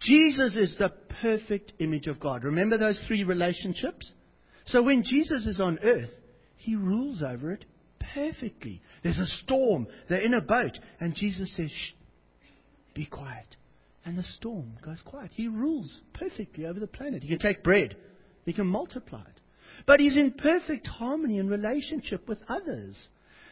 Jesus 0.00 0.54
is 0.54 0.76
the 0.78 0.90
perfect 1.20 1.72
image 1.78 2.06
of 2.06 2.20
God. 2.20 2.44
Remember 2.44 2.78
those 2.78 2.98
three 3.06 3.24
relationships? 3.24 4.10
So 4.66 4.82
when 4.82 5.02
Jesus 5.02 5.46
is 5.46 5.60
on 5.60 5.78
earth, 5.82 6.10
he 6.56 6.76
rules 6.76 7.22
over 7.22 7.52
it 7.52 7.64
perfectly. 8.14 8.82
There's 9.02 9.18
a 9.18 9.26
storm, 9.44 9.86
they're 10.08 10.20
in 10.20 10.34
a 10.34 10.40
boat, 10.40 10.78
and 11.00 11.14
Jesus 11.14 11.54
says, 11.56 11.70
Shh, 11.70 11.92
be 12.94 13.06
quiet. 13.06 13.56
And 14.04 14.18
the 14.18 14.22
storm 14.22 14.76
goes 14.84 15.00
quiet. 15.04 15.30
He 15.34 15.48
rules 15.48 16.00
perfectly 16.12 16.66
over 16.66 16.78
the 16.78 16.86
planet. 16.86 17.22
He 17.22 17.28
can 17.30 17.38
take 17.38 17.64
bread, 17.64 17.96
he 18.44 18.52
can 18.52 18.66
multiply 18.66 19.22
it. 19.22 19.40
But 19.86 20.00
he's 20.00 20.16
in 20.16 20.32
perfect 20.32 20.86
harmony 20.86 21.38
and 21.38 21.50
relationship 21.50 22.28
with 22.28 22.38
others. 22.48 22.96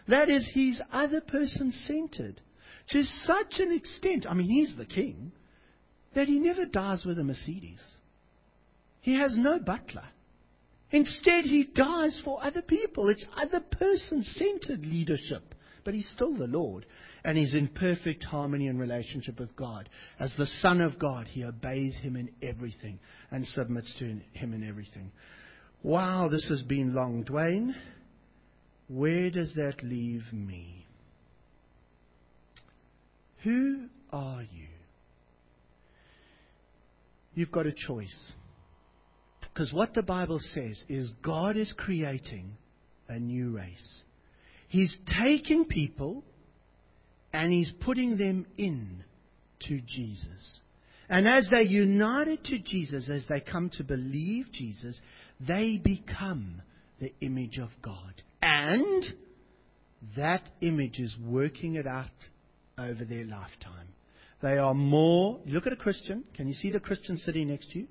That 0.08 0.28
is, 0.28 0.48
he's 0.52 0.80
other 0.92 1.20
person 1.20 1.72
centered. 1.86 2.40
To 2.90 3.02
such 3.24 3.58
an 3.58 3.72
extent, 3.72 4.26
I 4.28 4.34
mean, 4.34 4.48
he's 4.48 4.76
the 4.76 4.84
king, 4.84 5.32
that 6.14 6.28
he 6.28 6.38
never 6.38 6.64
dies 6.64 7.04
with 7.04 7.18
a 7.18 7.24
Mercedes. 7.24 7.80
He 9.00 9.18
has 9.18 9.36
no 9.36 9.58
butler. 9.58 10.04
Instead, 10.92 11.44
he 11.44 11.64
dies 11.64 12.20
for 12.24 12.44
other 12.44 12.62
people. 12.62 13.08
It's 13.08 13.24
other 13.36 13.60
person 13.60 14.22
centered 14.22 14.84
leadership. 14.84 15.54
But 15.84 15.94
he's 15.94 16.08
still 16.14 16.34
the 16.36 16.46
Lord. 16.46 16.86
And 17.24 17.38
he's 17.38 17.54
in 17.54 17.68
perfect 17.68 18.24
harmony 18.24 18.68
and 18.68 18.78
relationship 18.78 19.40
with 19.40 19.56
God. 19.56 19.88
As 20.20 20.32
the 20.36 20.46
Son 20.60 20.80
of 20.80 20.98
God, 20.98 21.26
he 21.28 21.44
obeys 21.44 21.96
him 21.96 22.16
in 22.16 22.30
everything 22.42 22.98
and 23.30 23.46
submits 23.46 23.92
to 23.98 24.04
him 24.32 24.52
in 24.52 24.68
everything. 24.68 25.10
Wow, 25.82 26.28
this 26.28 26.46
has 26.48 26.62
been 26.62 26.94
long. 26.94 27.24
Dwayne, 27.24 27.74
where 28.88 29.30
does 29.30 29.54
that 29.54 29.82
leave 29.82 30.24
me? 30.32 30.86
Who 33.44 33.86
are 34.12 34.42
you? 34.42 34.68
You've 37.34 37.50
got 37.50 37.66
a 37.66 37.72
choice. 37.72 38.32
Because 39.52 39.72
what 39.72 39.94
the 39.94 40.02
Bible 40.02 40.40
says 40.40 40.82
is 40.88 41.12
God 41.22 41.56
is 41.56 41.72
creating 41.76 42.56
a 43.08 43.18
new 43.18 43.50
race. 43.50 44.02
He's 44.68 44.96
taking 45.20 45.66
people 45.66 46.24
and 47.32 47.52
He's 47.52 47.72
putting 47.80 48.16
them 48.16 48.46
in 48.56 49.04
to 49.68 49.80
Jesus. 49.86 50.60
And 51.08 51.28
as 51.28 51.46
they're 51.50 51.60
united 51.60 52.44
to 52.44 52.58
Jesus, 52.58 53.10
as 53.10 53.24
they 53.28 53.40
come 53.40 53.70
to 53.76 53.84
believe 53.84 54.46
Jesus, 54.52 54.98
they 55.46 55.76
become 55.76 56.62
the 57.00 57.12
image 57.20 57.58
of 57.58 57.68
God. 57.82 58.22
And 58.40 59.04
that 60.16 60.42
image 60.62 60.98
is 60.98 61.14
working 61.22 61.74
it 61.74 61.86
out 61.86 62.06
over 62.78 63.04
their 63.04 63.24
lifetime. 63.24 63.88
They 64.40 64.56
are 64.56 64.74
more. 64.74 65.40
Look 65.46 65.66
at 65.66 65.72
a 65.72 65.76
Christian. 65.76 66.24
Can 66.34 66.48
you 66.48 66.54
see 66.54 66.70
the 66.70 66.80
Christian 66.80 67.18
sitting 67.18 67.48
next 67.48 67.70
to 67.72 67.80
you? 67.80 67.88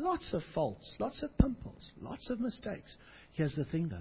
Lots 0.00 0.32
of 0.32 0.42
faults, 0.54 0.90
lots 0.98 1.22
of 1.22 1.36
pimples, 1.36 1.90
lots 2.00 2.30
of 2.30 2.40
mistakes. 2.40 2.96
Here's 3.32 3.54
the 3.54 3.66
thing 3.66 3.90
though 3.90 3.98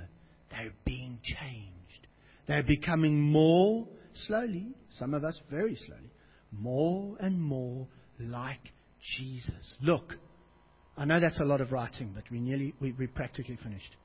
they're 0.49 0.71
being 0.85 1.19
changed. 1.21 2.07
They're 2.47 2.63
becoming 2.63 3.19
more 3.19 3.85
slowly, 4.25 4.69
some 4.97 5.13
of 5.13 5.25
us 5.25 5.39
very 5.51 5.75
slowly, 5.75 6.09
more 6.53 7.17
and 7.19 7.39
more 7.39 7.85
like 8.17 8.71
Jesus. 9.17 9.75
Look, 9.81 10.15
I 10.97 11.03
know 11.03 11.19
that's 11.19 11.41
a 11.41 11.45
lot 11.45 11.59
of 11.59 11.73
writing, 11.73 12.11
but 12.15 12.23
we 12.31 12.39
nearly 12.39 12.73
we, 12.79 12.93
we 12.93 13.07
practically 13.07 13.59
finished. 13.61 13.95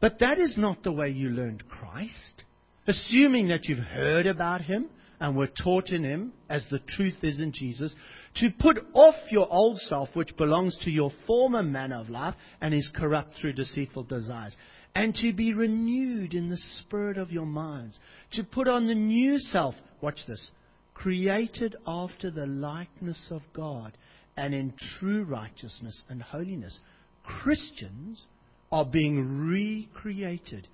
But 0.00 0.18
that 0.20 0.38
is 0.38 0.54
not 0.56 0.82
the 0.84 0.92
way 0.92 1.10
you 1.10 1.28
learned 1.28 1.68
Christ. 1.68 2.44
Assuming 2.86 3.48
that 3.48 3.66
you've 3.66 3.78
heard 3.78 4.26
about 4.26 4.62
him, 4.62 4.86
and 5.24 5.34
were 5.34 5.46
taught 5.46 5.88
in 5.88 6.04
Him, 6.04 6.34
as 6.50 6.66
the 6.70 6.80
truth 6.80 7.16
is 7.22 7.40
in 7.40 7.50
Jesus, 7.50 7.94
to 8.34 8.50
put 8.58 8.76
off 8.92 9.14
your 9.30 9.50
old 9.50 9.78
self, 9.88 10.10
which 10.12 10.36
belongs 10.36 10.76
to 10.82 10.90
your 10.90 11.10
former 11.26 11.62
manner 11.62 11.98
of 11.98 12.10
life 12.10 12.34
and 12.60 12.74
is 12.74 12.90
corrupt 12.94 13.32
through 13.40 13.54
deceitful 13.54 14.02
desires, 14.02 14.54
and 14.94 15.14
to 15.14 15.32
be 15.32 15.54
renewed 15.54 16.34
in 16.34 16.50
the 16.50 16.58
spirit 16.76 17.16
of 17.16 17.32
your 17.32 17.46
minds, 17.46 17.98
to 18.32 18.44
put 18.44 18.68
on 18.68 18.86
the 18.86 18.94
new 18.94 19.38
self, 19.38 19.74
watch 20.02 20.18
this, 20.28 20.50
created 20.92 21.74
after 21.86 22.30
the 22.30 22.44
likeness 22.44 23.26
of 23.30 23.40
God 23.54 23.96
and 24.36 24.52
in 24.52 24.74
true 24.98 25.24
righteousness 25.24 26.04
and 26.10 26.20
holiness. 26.20 26.78
Christians 27.24 28.26
are 28.70 28.84
being 28.84 29.48
recreated 29.48 30.68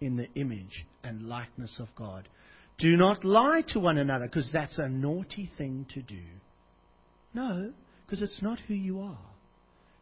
in 0.00 0.16
the 0.16 0.32
image 0.36 0.86
and 1.02 1.28
likeness 1.28 1.74
of 1.80 1.88
God. 1.96 2.28
Do 2.78 2.96
not 2.96 3.24
lie 3.24 3.62
to 3.68 3.80
one 3.80 3.98
another 3.98 4.26
because 4.26 4.50
that's 4.52 4.78
a 4.78 4.88
naughty 4.88 5.50
thing 5.56 5.86
to 5.94 6.02
do. 6.02 6.22
No, 7.32 7.72
because 8.04 8.22
it's 8.22 8.42
not 8.42 8.58
who 8.66 8.74
you 8.74 9.00
are. 9.00 9.18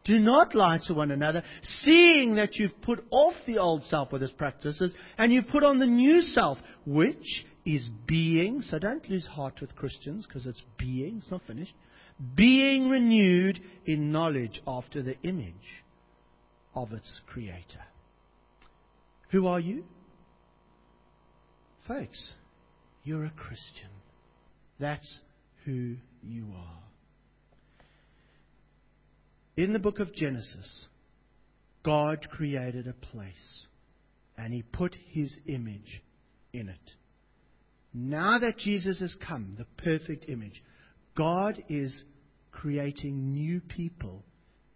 Do 0.03 0.19
not 0.19 0.53
lie 0.53 0.79
to 0.85 0.93
one 0.93 1.09
another, 1.09 1.43
seeing 1.81 2.35
that 2.35 2.55
you've 2.55 2.79
put 2.83 3.03
off 3.09 3.33
the 3.47 3.57
old 3.57 3.83
self 3.85 4.11
with 4.11 4.21
its 4.21 4.33
practices 4.33 4.93
and 5.17 5.33
you've 5.33 5.47
put 5.47 5.63
on 5.63 5.79
the 5.79 5.87
new 5.87 6.21
self, 6.21 6.59
which 6.85 7.45
is 7.65 7.89
being, 8.05 8.61
so 8.61 8.77
don't 8.77 9.09
lose 9.09 9.25
heart 9.25 9.59
with 9.61 9.75
Christians 9.75 10.27
because 10.27 10.45
it's 10.45 10.61
being, 10.77 11.21
it's 11.21 11.31
not 11.31 11.41
finished, 11.47 11.73
being 12.35 12.87
renewed 12.89 13.59
in 13.85 14.11
knowledge 14.11 14.61
after 14.67 15.01
the 15.01 15.19
image 15.23 15.83
of 16.75 16.93
its 16.93 17.21
creator. 17.25 17.83
Who 19.31 19.47
are 19.47 19.59
you? 19.59 19.85
Folks, 21.87 22.33
you're 23.05 23.25
a 23.25 23.31
Christian. 23.31 23.89
That's 24.79 25.19
who 25.63 25.95
you 26.21 26.47
are. 26.55 26.83
In 29.55 29.71
the 29.71 29.79
book 29.79 29.99
of 29.99 30.13
Genesis, 30.13 30.85
God 31.83 32.27
created 32.29 32.87
a 32.87 32.93
place 32.93 33.65
and 34.37 34.53
He 34.53 34.63
put 34.63 34.95
His 35.11 35.33
image 35.45 36.01
in 36.51 36.67
it. 36.67 36.91
Now 37.93 38.39
that 38.39 38.57
Jesus 38.57 38.99
has 38.99 39.15
come, 39.25 39.55
the 39.57 39.67
perfect 39.81 40.27
image, 40.27 40.61
God 41.15 41.63
is 41.69 42.03
creating 42.51 43.31
new 43.31 43.61
people 43.61 44.23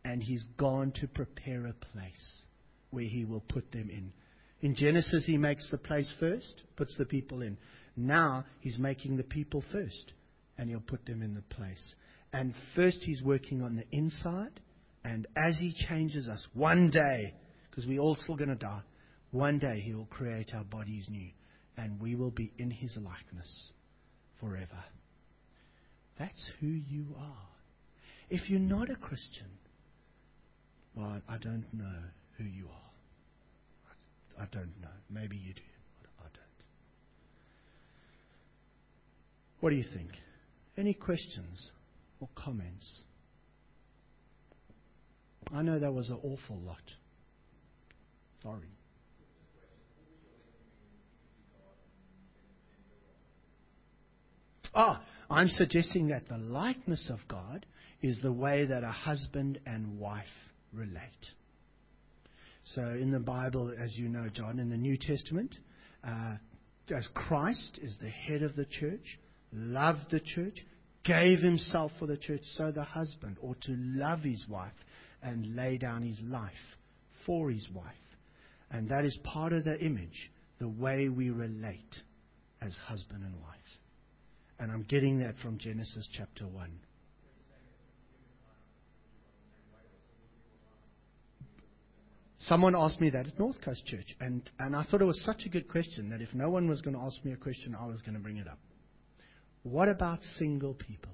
and 0.06 0.24
He's 0.24 0.46
gone 0.58 0.94
to 1.02 1.08
prepare 1.08 1.66
a 1.66 1.74
place 1.74 2.44
where 2.92 3.04
He 3.04 3.26
will 3.26 3.44
put 3.50 3.72
them 3.72 3.90
in. 3.90 4.14
In 4.62 4.76
Genesis, 4.76 5.26
He 5.26 5.38
makes 5.38 5.70
the 5.70 5.78
place 5.78 6.10
first, 6.20 6.54
puts 6.78 6.96
the 6.98 7.06
people 7.06 7.42
in. 7.42 7.58
Now 8.00 8.46
he's 8.62 8.80
making 8.80 9.18
the 9.18 9.24
people 9.24 9.64
first, 9.72 10.14
and 10.58 10.70
he'll 10.70 10.80
put 10.80 11.06
them 11.06 11.22
in 11.22 11.36
the 11.36 11.42
place. 11.54 11.96
And 12.32 12.54
first 12.76 13.00
he's 13.02 13.22
working 13.22 13.62
on 13.62 13.76
the 13.76 13.86
inside, 13.92 14.60
and 15.04 15.28
as 15.36 15.58
he 15.58 15.74
changes 15.88 16.28
us, 16.28 16.46
one 16.54 16.90
day, 16.90 17.34
because 17.70 17.86
we're 17.86 18.00
all 18.00 18.16
still 18.16 18.36
going 18.36 18.50
to 18.50 18.56
die, 18.56 18.82
one 19.32 19.60
day 19.60 19.82
he 19.82 19.94
will 19.94 20.06
create 20.06 20.54
our 20.54 20.64
bodies 20.64 21.06
new, 21.10 21.30
and 21.78 22.00
we 22.00 22.16
will 22.16 22.32
be 22.32 22.52
in 22.58 22.72
his 22.72 22.96
likeness 22.96 23.72
forever. 24.40 24.84
That's 26.18 26.46
who 26.60 26.68
you 26.68 27.06
are. 27.20 27.48
If 28.30 28.50
you're 28.50 28.60
not 28.60 28.90
a 28.90 28.96
Christian, 28.96 29.48
well, 30.96 31.22
I 31.28 31.38
don't 31.38 31.66
know 31.74 32.00
who 32.38 32.44
you 32.44 32.66
are. 32.68 34.44
I 34.44 34.46
don't 34.52 34.80
know. 34.82 34.88
Maybe 35.10 35.36
you 35.36 35.54
do. 35.54 35.62
What 39.60 39.72
do 39.72 39.76
you 39.76 39.86
think? 39.94 40.12
Any 40.78 40.94
questions 40.94 41.72
or 42.20 42.30
comments? 42.36 42.86
I 45.54 45.62
know 45.62 45.80
that 45.80 45.94
was 45.94 46.10
an 46.10 46.20
awful 46.24 46.58
lot. 46.66 46.78
Sorry. 48.44 48.70
Ah, 54.74 55.02
I'm 55.30 55.48
suggesting 55.50 56.08
that 56.10 56.30
the 56.30 56.38
likeness 56.38 57.10
of 57.10 57.20
God 57.28 57.66
is 58.02 58.18
the 58.22 58.32
way 58.32 58.66
that 58.66 58.84
a 58.84 58.92
husband 58.92 59.60
and 59.66 60.00
wife 60.00 60.26
relate. 60.72 61.02
So 62.76 62.82
in 62.82 63.12
the 63.12 63.20
Bible, 63.20 63.74
as 63.82 63.98
you 63.98 64.08
know, 64.10 64.30
John, 64.32 64.60
in 64.60 64.70
the 64.70 64.78
New 64.78 64.96
Testament, 64.96 65.56
uh, 66.08 66.36
as 66.96 67.08
Christ 67.14 67.80
is 67.82 67.98
the 68.02 68.10
head 68.10 68.44
of 68.44 68.56
the 68.56 68.66
church, 68.66 69.20
loved 69.54 70.12
the 70.12 70.20
church, 70.20 70.58
gave 71.04 71.40
himself 71.40 71.92
for 72.00 72.06
the 72.06 72.18
church, 72.18 72.42
so 72.56 72.72
the 72.72 72.84
husband 72.84 73.38
ought 73.42 73.62
to 73.62 73.76
love 73.78 74.22
his 74.22 74.46
wife 74.48 74.74
and 75.22 75.56
lay 75.56 75.78
down 75.78 76.02
his 76.02 76.20
life 76.22 76.52
for 77.26 77.50
his 77.50 77.68
wife. 77.74 77.86
And 78.72 78.90
that 78.90 79.06
is 79.06 79.18
part 79.24 79.54
of 79.54 79.64
the 79.64 79.80
image, 79.80 80.32
the 80.60 80.68
way 80.68 81.10
we 81.10 81.30
relate 81.30 82.02
as 82.62 82.76
husband 82.86 83.24
and 83.24 83.34
wife. 83.36 83.56
And 84.60 84.72
I'm 84.72 84.84
getting 84.84 85.20
that 85.20 85.36
from 85.42 85.58
Genesis 85.58 86.08
chapter 86.16 86.46
1. 86.46 86.70
Someone 92.42 92.76
asked 92.76 93.02
me 93.02 93.10
that 93.10 93.28
at 93.28 93.38
North 93.38 93.62
Coast 93.62 93.86
Church, 93.86 94.16
and, 94.20 94.50
and 94.60 94.76
I 94.76 94.84
thought 94.84 95.02
it 95.02 95.06
was 95.06 95.22
such 95.24 95.46
a 95.46 95.50
good 95.50 95.68
question 95.68 96.10
that 96.10 96.22
if 96.22 96.34
no 96.34 96.50
one 96.50 96.68
was 96.70 96.82
going 96.82 96.96
to 96.96 97.02
ask 97.02 97.24
me 97.24 97.34
a 97.34 97.38
question, 97.38 97.76
I 97.80 97.86
was 97.86 98.02
going 98.02 98.14
to 98.14 98.20
bring 98.20 98.38
it 98.38 98.48
up. 98.48 98.60
What 99.64 99.90
about 99.90 100.20
single 100.38 100.74
people? 100.74 101.12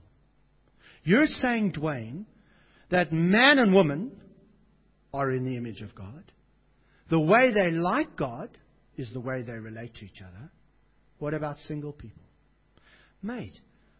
You're 1.03 1.27
saying, 1.27 1.73
Dwayne, 1.73 2.25
that 2.89 3.11
man 3.11 3.59
and 3.59 3.73
woman 3.73 4.11
are 5.13 5.31
in 5.31 5.45
the 5.45 5.57
image 5.57 5.81
of 5.81 5.95
God. 5.95 6.31
The 7.09 7.19
way 7.19 7.53
they 7.53 7.71
like 7.71 8.15
God 8.15 8.49
is 8.97 9.11
the 9.13 9.19
way 9.19 9.41
they 9.41 9.53
relate 9.53 9.95
to 9.95 10.05
each 10.05 10.21
other. 10.21 10.51
What 11.19 11.33
about 11.33 11.57
single 11.67 11.93
people? 11.93 12.23
Mate, 13.21 13.53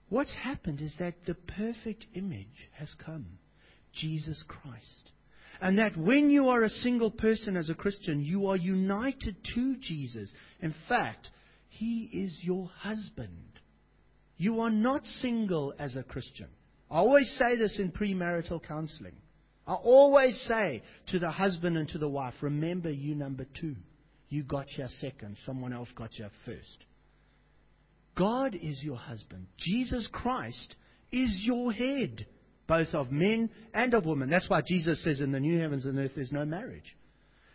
what's 0.09 0.33
happened 0.33 0.81
is 0.81 0.93
that 0.99 1.15
the 1.25 1.35
perfect 1.35 2.05
image 2.13 2.69
has 2.73 2.89
come 3.05 3.25
Jesus 3.93 4.43
Christ. 4.47 5.11
And 5.61 5.79
that 5.79 5.95
when 5.95 6.29
you 6.29 6.49
are 6.49 6.63
a 6.63 6.69
single 6.69 7.11
person 7.11 7.55
as 7.55 7.69
a 7.69 7.75
Christian, 7.75 8.23
you 8.23 8.47
are 8.47 8.57
united 8.57 9.37
to 9.55 9.77
Jesus. 9.77 10.29
In 10.61 10.75
fact, 10.89 11.29
He 11.69 12.09
is 12.11 12.37
your 12.41 12.69
husband. 12.79 13.54
You 14.37 14.61
are 14.61 14.69
not 14.69 15.01
single 15.21 15.73
as 15.79 15.95
a 15.95 16.03
Christian. 16.03 16.47
I 16.89 16.97
always 16.97 17.29
say 17.37 17.57
this 17.57 17.77
in 17.79 17.91
premarital 17.91 18.63
counseling. 18.67 19.15
I 19.67 19.73
always 19.73 20.39
say 20.47 20.83
to 21.11 21.19
the 21.19 21.31
husband 21.31 21.77
and 21.77 21.89
to 21.89 21.97
the 21.97 22.07
wife, 22.07 22.35
remember 22.41 22.91
you 22.91 23.15
number 23.15 23.45
two. 23.59 23.75
You 24.29 24.43
got 24.43 24.71
your 24.77 24.89
second. 25.01 25.37
Someone 25.45 25.73
else 25.73 25.89
got 25.95 26.17
your 26.17 26.29
first. 26.45 26.85
God 28.15 28.55
is 28.55 28.81
your 28.83 28.97
husband. 28.97 29.47
Jesus 29.57 30.07
Christ 30.11 30.75
is 31.11 31.41
your 31.43 31.71
head, 31.71 32.25
both 32.67 32.93
of 32.93 33.11
men 33.11 33.49
and 33.73 33.93
of 33.93 34.05
women. 34.05 34.29
That's 34.29 34.49
why 34.49 34.61
Jesus 34.61 35.03
says 35.03 35.19
in 35.19 35.31
the 35.31 35.39
new 35.39 35.59
heavens 35.59 35.85
and 35.85 35.97
earth 35.97 36.11
there's 36.15 36.31
no 36.31 36.45
marriage. 36.45 36.95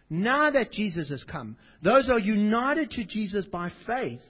Now 0.08 0.50
that 0.50 0.72
Jesus 0.72 1.08
has 1.10 1.24
come, 1.24 1.56
those 1.82 2.08
are 2.08 2.18
united 2.18 2.90
to 2.92 3.04
Jesus 3.04 3.44
by 3.46 3.70
faith 3.86 4.20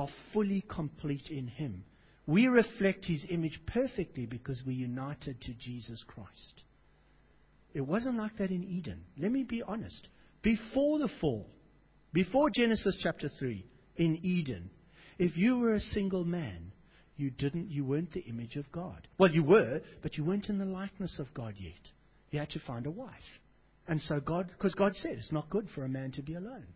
are 0.00 0.08
fully 0.32 0.64
complete 0.66 1.28
in 1.30 1.46
Him. 1.46 1.84
We 2.26 2.46
reflect 2.46 3.04
His 3.04 3.24
image 3.28 3.60
perfectly 3.66 4.24
because 4.24 4.60
we're 4.64 4.72
united 4.72 5.40
to 5.42 5.52
Jesus 5.52 6.02
Christ. 6.06 6.62
It 7.74 7.82
wasn't 7.82 8.16
like 8.16 8.38
that 8.38 8.50
in 8.50 8.64
Eden. 8.64 9.02
Let 9.18 9.30
me 9.30 9.44
be 9.44 9.62
honest. 9.62 10.08
Before 10.42 10.98
the 10.98 11.10
fall, 11.20 11.46
before 12.12 12.48
Genesis 12.50 12.96
chapter 13.02 13.28
3, 13.38 13.64
in 13.96 14.18
Eden, 14.24 14.70
if 15.18 15.36
you 15.36 15.58
were 15.58 15.74
a 15.74 15.80
single 15.80 16.24
man, 16.24 16.72
you 17.16 17.30
didn't 17.30 17.70
you 17.70 17.84
weren't 17.84 18.12
the 18.14 18.20
image 18.20 18.56
of 18.56 18.72
God. 18.72 19.06
Well, 19.18 19.30
you 19.30 19.44
were, 19.44 19.82
but 20.02 20.16
you 20.16 20.24
weren't 20.24 20.48
in 20.48 20.58
the 20.58 20.64
likeness 20.64 21.18
of 21.18 21.32
God 21.34 21.54
yet. 21.58 21.74
You 22.30 22.38
had 22.38 22.50
to 22.50 22.60
find 22.60 22.86
a 22.86 22.90
wife. 22.90 23.10
And 23.86 24.00
so 24.00 24.18
God 24.18 24.48
because 24.48 24.74
God 24.74 24.96
said 24.96 25.18
it's 25.18 25.30
not 25.30 25.50
good 25.50 25.68
for 25.74 25.84
a 25.84 25.88
man 25.88 26.12
to 26.12 26.22
be 26.22 26.34
alone. 26.34 26.66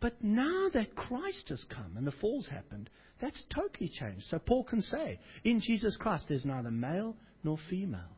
But 0.00 0.22
now 0.22 0.68
that 0.74 0.94
Christ 0.94 1.48
has 1.48 1.64
come 1.68 1.96
and 1.96 2.06
the 2.06 2.12
fall's 2.12 2.46
happened, 2.46 2.88
that's 3.20 3.42
totally 3.52 3.88
changed. 3.88 4.26
So 4.30 4.38
Paul 4.38 4.64
can 4.64 4.80
say, 4.80 5.18
in 5.44 5.60
Jesus 5.60 5.96
Christ 5.96 6.26
there's 6.28 6.44
neither 6.44 6.70
male 6.70 7.16
nor 7.42 7.58
female, 7.68 8.16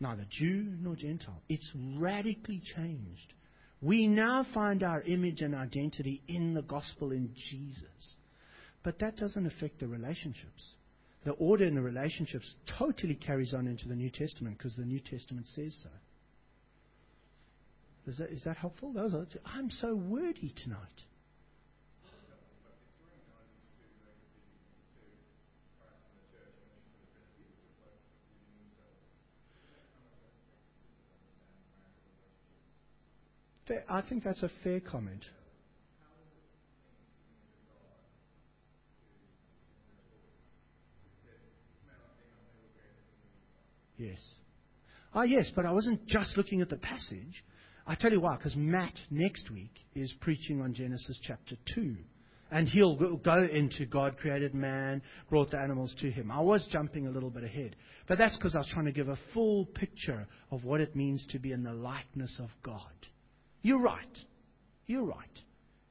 neither 0.00 0.26
Jew 0.28 0.66
nor 0.80 0.96
Gentile. 0.96 1.42
It's 1.48 1.70
radically 1.96 2.60
changed. 2.76 3.32
We 3.80 4.08
now 4.08 4.46
find 4.52 4.82
our 4.82 5.02
image 5.02 5.42
and 5.42 5.54
identity 5.54 6.22
in 6.26 6.54
the 6.54 6.62
gospel 6.62 7.12
in 7.12 7.30
Jesus. 7.50 8.14
But 8.82 8.98
that 9.00 9.16
doesn't 9.16 9.46
affect 9.46 9.80
the 9.80 9.86
relationships. 9.86 10.72
The 11.24 11.32
order 11.32 11.64
in 11.64 11.74
the 11.74 11.82
relationships 11.82 12.52
totally 12.78 13.16
carries 13.16 13.52
on 13.52 13.66
into 13.66 13.88
the 13.88 13.96
New 13.96 14.10
Testament 14.10 14.58
because 14.58 14.74
the 14.76 14.84
New 14.84 15.00
Testament 15.00 15.46
says 15.54 15.76
so. 15.82 15.90
Is 18.06 18.18
that, 18.18 18.30
is 18.30 18.44
that 18.44 18.56
helpful? 18.56 18.94
I'm 19.44 19.70
so 19.70 19.94
wordy 19.94 20.54
tonight. 20.62 20.78
Fair, 33.66 33.84
I 33.88 34.02
think 34.02 34.22
that's 34.22 34.44
a 34.44 34.50
fair 34.62 34.78
comment. 34.78 35.24
Yes. 43.98 44.18
Ah, 45.12 45.22
yes, 45.22 45.50
but 45.56 45.64
I 45.66 45.72
wasn't 45.72 46.06
just 46.06 46.36
looking 46.36 46.60
at 46.60 46.68
the 46.68 46.76
passage. 46.76 47.42
I 47.86 47.94
tell 47.94 48.10
you 48.10 48.20
why, 48.20 48.36
because 48.36 48.56
Matt 48.56 48.94
next 49.10 49.50
week 49.50 49.72
is 49.94 50.12
preaching 50.20 50.60
on 50.60 50.74
Genesis 50.74 51.18
chapter 51.22 51.56
2. 51.74 51.96
And 52.50 52.68
he'll 52.68 52.94
go 53.16 53.42
into 53.44 53.86
God 53.86 54.16
created 54.18 54.54
man, 54.54 55.02
brought 55.28 55.50
the 55.50 55.58
animals 55.58 55.92
to 56.00 56.10
him. 56.10 56.30
I 56.30 56.40
was 56.40 56.66
jumping 56.70 57.06
a 57.06 57.10
little 57.10 57.30
bit 57.30 57.42
ahead. 57.42 57.74
But 58.06 58.18
that's 58.18 58.36
because 58.36 58.54
I 58.54 58.58
was 58.58 58.68
trying 58.72 58.84
to 58.84 58.92
give 58.92 59.08
a 59.08 59.18
full 59.34 59.66
picture 59.66 60.28
of 60.52 60.64
what 60.64 60.80
it 60.80 60.94
means 60.94 61.26
to 61.30 61.40
be 61.40 61.50
in 61.50 61.64
the 61.64 61.72
likeness 61.72 62.32
of 62.38 62.50
God. 62.62 62.80
You're 63.62 63.80
right. 63.80 64.18
You're 64.86 65.06
right. 65.06 65.26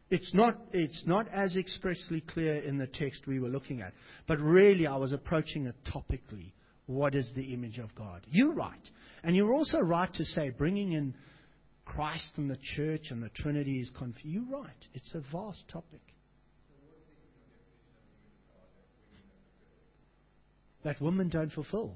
It's 0.09 0.33
not, 0.33 0.55
it's 0.71 1.03
not 1.05 1.27
as 1.33 1.57
expressly 1.57 2.21
clear 2.21 2.55
in 2.55 2.77
the 2.77 2.87
text 2.87 3.27
we 3.27 3.39
were 3.39 3.49
looking 3.49 3.81
at. 3.81 3.93
But 4.27 4.39
really, 4.39 4.87
I 4.87 4.95
was 4.95 5.11
approaching 5.11 5.65
it 5.65 5.75
topically 5.93 6.53
what 6.85 7.15
is 7.15 7.29
the 7.35 7.53
image 7.53 7.79
of 7.79 7.93
God. 7.95 8.25
You're 8.29 8.53
right. 8.53 8.79
And 9.23 9.35
you're 9.35 9.53
also 9.53 9.79
right 9.79 10.13
to 10.13 10.23
say 10.23 10.51
bringing 10.51 10.93
in 10.93 11.15
Christ 11.85 12.31
and 12.35 12.49
the 12.49 12.57
church 12.75 13.11
and 13.11 13.23
the 13.23 13.29
Trinity 13.29 13.79
is 13.79 13.89
confused. 13.97 14.25
You're 14.25 14.59
right. 14.59 14.69
It's 14.93 15.13
a 15.13 15.21
vast 15.31 15.67
topic. 15.71 16.01
That 20.83 21.01
women 21.01 21.29
don't 21.29 21.51
fulfill. 21.51 21.93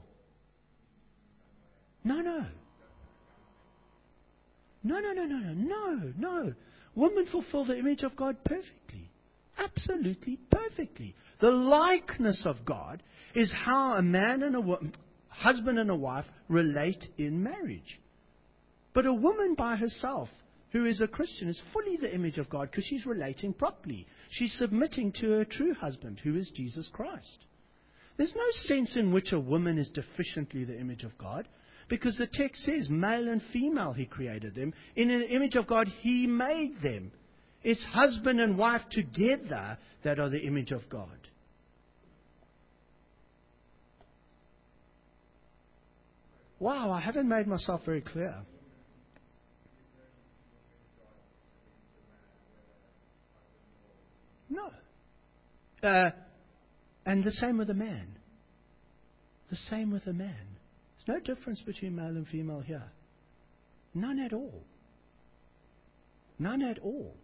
No, 2.03 2.21
no. 2.21 2.45
No, 4.83 4.99
no, 4.99 5.11
no, 5.11 5.25
no, 5.25 5.37
no, 5.37 5.53
no, 5.53 6.13
no. 6.17 6.53
Women 6.95 7.27
fulfill 7.31 7.65
the 7.65 7.77
image 7.77 8.03
of 8.03 8.15
God 8.15 8.37
perfectly. 8.45 9.11
Absolutely 9.57 10.39
perfectly. 10.49 11.15
The 11.41 11.51
likeness 11.51 12.41
of 12.45 12.63
God 12.65 13.03
is 13.35 13.51
how 13.51 13.93
a 13.93 14.01
man 14.01 14.41
and 14.43 14.55
a 14.55 14.61
woman, 14.61 14.95
husband 15.27 15.77
and 15.77 15.89
a 15.89 15.95
wife 15.95 16.25
relate 16.47 17.03
in 17.17 17.43
marriage. 17.43 17.99
But 18.93 19.05
a 19.05 19.13
woman 19.13 19.55
by 19.55 19.75
herself 19.75 20.29
who 20.71 20.85
is 20.85 21.01
a 21.01 21.07
Christian 21.07 21.49
is 21.49 21.61
fully 21.73 21.97
the 21.97 22.13
image 22.13 22.37
of 22.37 22.49
God 22.49 22.69
because 22.69 22.85
she's 22.85 23.05
relating 23.05 23.53
properly. 23.53 24.05
She's 24.31 24.53
submitting 24.57 25.11
to 25.13 25.31
her 25.31 25.45
true 25.45 25.73
husband, 25.73 26.19
who 26.23 26.35
is 26.35 26.51
Jesus 26.55 26.87
Christ. 26.91 27.45
There's 28.17 28.35
no 28.35 28.51
sense 28.65 28.95
in 28.95 29.11
which 29.11 29.31
a 29.31 29.39
woman 29.39 29.77
is 29.77 29.89
deficiently 29.89 30.67
the 30.67 30.79
image 30.79 31.03
of 31.03 31.17
God 31.17 31.47
because 31.87 32.17
the 32.17 32.27
text 32.27 32.63
says, 32.63 32.87
male 32.89 33.27
and 33.27 33.41
female, 33.51 33.93
he 33.93 34.05
created 34.05 34.55
them. 34.55 34.73
In 34.95 35.09
an 35.09 35.23
image 35.23 35.55
of 35.55 35.67
God, 35.67 35.87
he 36.01 36.27
made 36.27 36.81
them. 36.83 37.11
It's 37.63 37.83
husband 37.85 38.39
and 38.39 38.57
wife 38.57 38.83
together 38.91 39.77
that 40.03 40.19
are 40.19 40.29
the 40.29 40.41
image 40.41 40.71
of 40.71 40.87
God. 40.89 41.09
Wow, 46.59 46.91
I 46.91 46.99
haven't 46.99 47.27
made 47.27 47.47
myself 47.47 47.81
very 47.85 48.01
clear. 48.01 48.35
No. 54.49 54.71
Uh, 55.81 56.11
and 57.05 57.23
the 57.23 57.31
same 57.31 57.57
with 57.57 57.69
a 57.69 57.73
man. 57.73 58.07
The 59.49 59.57
same 59.69 59.91
with 59.91 60.05
a 60.07 60.13
man. 60.13 60.35
There's 61.05 61.19
no 61.25 61.35
difference 61.35 61.61
between 61.61 61.95
male 61.95 62.07
and 62.07 62.27
female 62.27 62.61
here. 62.61 62.91
None 63.93 64.19
at 64.19 64.33
all. 64.33 64.63
None 66.37 66.61
at 66.61 66.79
all. 66.79 67.15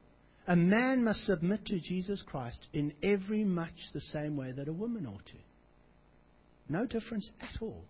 A 0.47 0.55
man 0.55 1.03
must 1.03 1.25
submit 1.25 1.65
to 1.65 1.79
Jesus 1.79 2.21
Christ 2.25 2.59
in 2.73 2.93
every 3.01 3.43
much 3.43 3.73
the 3.93 4.01
same 4.01 4.37
way 4.37 4.51
that 4.51 4.67
a 4.67 4.73
woman 4.73 5.05
ought 5.05 5.25
to. 5.25 5.37
No 6.69 6.85
difference 6.85 7.29
at 7.41 7.61
all. 7.61 7.85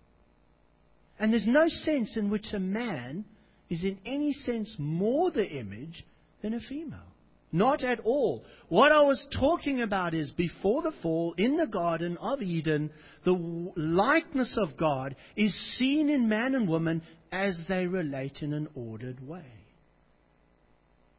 And 1.19 1.31
there's 1.31 1.47
no 1.47 1.67
sense 1.67 2.17
in 2.17 2.29
which 2.29 2.47
a 2.53 2.59
man 2.59 3.25
is 3.69 3.83
in 3.83 3.99
any 4.05 4.33
sense 4.33 4.73
more 4.77 5.31
the 5.31 5.47
image 5.47 6.05
than 6.41 6.53
a 6.53 6.59
female. 6.59 7.14
Not 7.55 7.85
at 7.85 8.01
all. 8.01 8.43
What 8.67 8.91
I 8.91 9.03
was 9.03 9.25
talking 9.39 9.81
about 9.81 10.13
is 10.13 10.29
before 10.31 10.81
the 10.81 10.91
fall, 11.01 11.33
in 11.37 11.55
the 11.55 11.65
Garden 11.65 12.17
of 12.17 12.41
Eden, 12.41 12.89
the 13.23 13.71
likeness 13.77 14.57
of 14.61 14.75
God 14.75 15.15
is 15.37 15.53
seen 15.79 16.09
in 16.09 16.27
man 16.27 16.53
and 16.53 16.67
woman 16.67 17.01
as 17.31 17.57
they 17.69 17.87
relate 17.87 18.39
in 18.41 18.51
an 18.51 18.67
ordered 18.75 19.25
way. 19.25 19.45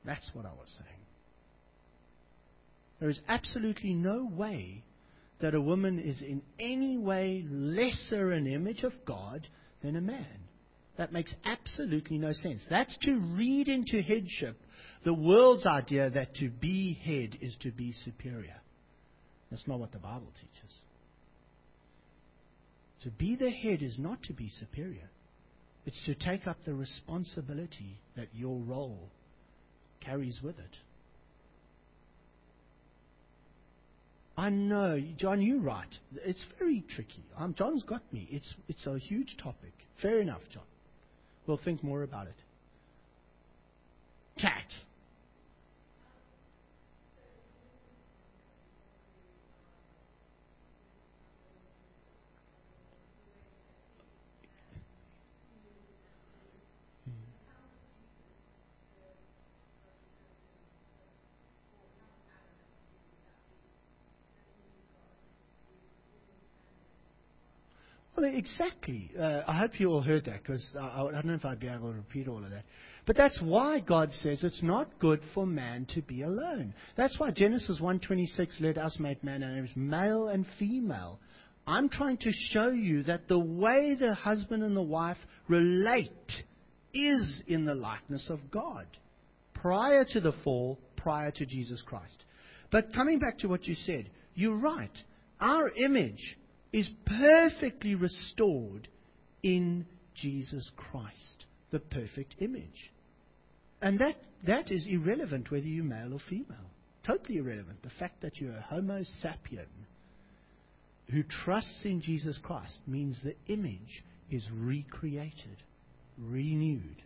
That's 0.04 0.28
what 0.34 0.44
I 0.44 0.50
was 0.50 0.70
saying. 0.76 1.00
There 3.00 3.08
is 3.08 3.20
absolutely 3.28 3.94
no 3.94 4.28
way 4.30 4.84
that 5.40 5.54
a 5.54 5.60
woman 5.60 5.98
is 5.98 6.20
in 6.20 6.42
any 6.60 6.98
way 6.98 7.46
lesser 7.48 8.32
an 8.32 8.46
image 8.46 8.82
of 8.82 8.92
God 9.06 9.48
than 9.82 9.96
a 9.96 10.02
man. 10.02 10.26
That 10.98 11.14
makes 11.14 11.34
absolutely 11.46 12.18
no 12.18 12.32
sense. 12.32 12.60
That's 12.68 12.94
to 13.04 13.16
read 13.34 13.68
into 13.68 14.02
headship 14.02 14.60
the 15.06 15.14
world's 15.14 15.64
idea 15.64 16.10
that 16.10 16.34
to 16.34 16.50
be 16.50 16.98
head 17.04 17.38
is 17.40 17.54
to 17.62 17.70
be 17.70 17.92
superior. 18.04 18.56
That's 19.52 19.62
not 19.68 19.78
what 19.78 19.92
the 19.92 19.98
Bible 19.98 20.32
teaches. 20.34 20.74
To 23.04 23.10
be 23.10 23.36
the 23.36 23.48
head 23.48 23.84
is 23.84 23.94
not 23.98 24.20
to 24.24 24.32
be 24.32 24.50
superior. 24.58 25.08
It's 25.86 26.04
to 26.06 26.16
take 26.16 26.48
up 26.48 26.56
the 26.64 26.74
responsibility 26.74 28.00
that 28.16 28.26
your 28.34 28.58
role 28.58 29.08
carries 30.00 30.40
with 30.42 30.58
it. 30.58 30.76
I 34.36 34.50
know, 34.50 35.00
John, 35.18 35.40
you're 35.40 35.60
right. 35.60 35.94
It's 36.24 36.44
very 36.58 36.82
tricky. 36.96 37.22
Um, 37.38 37.54
John's 37.56 37.84
got 37.84 38.02
me. 38.12 38.26
It's, 38.28 38.52
it's 38.68 38.84
a 38.88 38.98
huge 38.98 39.36
topic. 39.40 39.72
Fair 40.02 40.18
enough, 40.18 40.42
John. 40.52 40.64
We'll 41.46 41.60
think 41.64 41.84
more 41.84 42.02
about 42.02 42.26
it. 42.26 42.34
Well, 68.16 68.32
exactly. 68.32 69.10
Uh, 69.18 69.42
I 69.46 69.58
hope 69.58 69.78
you 69.78 69.90
all 69.90 70.00
heard 70.00 70.24
that 70.24 70.42
because 70.42 70.64
I, 70.80 71.02
I 71.02 71.10
don't 71.12 71.26
know 71.26 71.34
if 71.34 71.44
I'd 71.44 71.60
be 71.60 71.68
able 71.68 71.90
to 71.90 71.96
repeat 71.98 72.28
all 72.28 72.42
of 72.42 72.50
that. 72.50 72.64
But 73.06 73.16
that's 73.16 73.38
why 73.42 73.80
God 73.80 74.10
says 74.22 74.42
it's 74.42 74.62
not 74.62 74.98
good 74.98 75.20
for 75.34 75.46
man 75.46 75.86
to 75.94 76.00
be 76.02 76.22
alone. 76.22 76.72
That's 76.96 77.18
why 77.20 77.30
Genesis 77.30 77.78
1:26 77.78 78.60
let 78.60 78.78
us 78.78 78.96
make 78.98 79.22
man 79.22 79.42
and 79.42 79.58
it 79.58 79.60
was 79.60 79.76
male 79.76 80.28
and 80.28 80.46
female. 80.58 81.20
I'm 81.66 81.88
trying 81.88 82.16
to 82.18 82.32
show 82.52 82.70
you 82.70 83.02
that 83.04 83.28
the 83.28 83.38
way 83.38 83.96
the 83.98 84.14
husband 84.14 84.62
and 84.62 84.76
the 84.76 84.82
wife 84.82 85.18
relate 85.48 86.10
is 86.94 87.42
in 87.46 87.64
the 87.66 87.74
likeness 87.74 88.28
of 88.30 88.50
God 88.50 88.86
prior 89.52 90.04
to 90.12 90.20
the 90.20 90.32
fall, 90.42 90.78
prior 90.96 91.30
to 91.32 91.44
Jesus 91.44 91.82
Christ. 91.82 92.24
But 92.70 92.94
coming 92.94 93.18
back 93.18 93.38
to 93.38 93.48
what 93.48 93.66
you 93.66 93.74
said, 93.74 94.10
you're 94.34 94.56
right. 94.56 94.96
Our 95.40 95.70
image 95.70 96.36
is 96.76 96.90
perfectly 97.06 97.94
restored 97.94 98.86
in 99.42 99.86
Jesus 100.14 100.70
Christ, 100.76 101.46
the 101.70 101.78
perfect 101.78 102.34
image. 102.38 102.92
And 103.80 103.98
that, 103.98 104.16
that 104.46 104.70
is 104.70 104.86
irrelevant 104.86 105.50
whether 105.50 105.64
you're 105.64 105.82
male 105.82 106.12
or 106.12 106.20
female. 106.28 106.68
Totally 107.06 107.38
irrelevant. 107.38 107.82
The 107.82 107.98
fact 107.98 108.20
that 108.20 108.36
you're 108.36 108.52
a 108.52 108.66
Homo 108.68 109.04
sapien 109.24 109.64
who 111.10 111.22
trusts 111.22 111.80
in 111.84 112.02
Jesus 112.02 112.36
Christ 112.42 112.76
means 112.86 113.18
the 113.24 113.36
image 113.50 114.04
is 114.30 114.44
recreated, 114.52 115.62
renewed, 116.18 117.02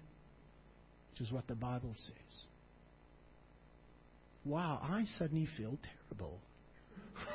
which 1.12 1.20
is 1.20 1.30
what 1.30 1.46
the 1.46 1.54
Bible 1.54 1.94
says. 1.96 2.44
Wow, 4.44 4.80
I 4.82 5.04
suddenly 5.16 5.46
feel 5.56 5.78
terrible. 6.08 6.40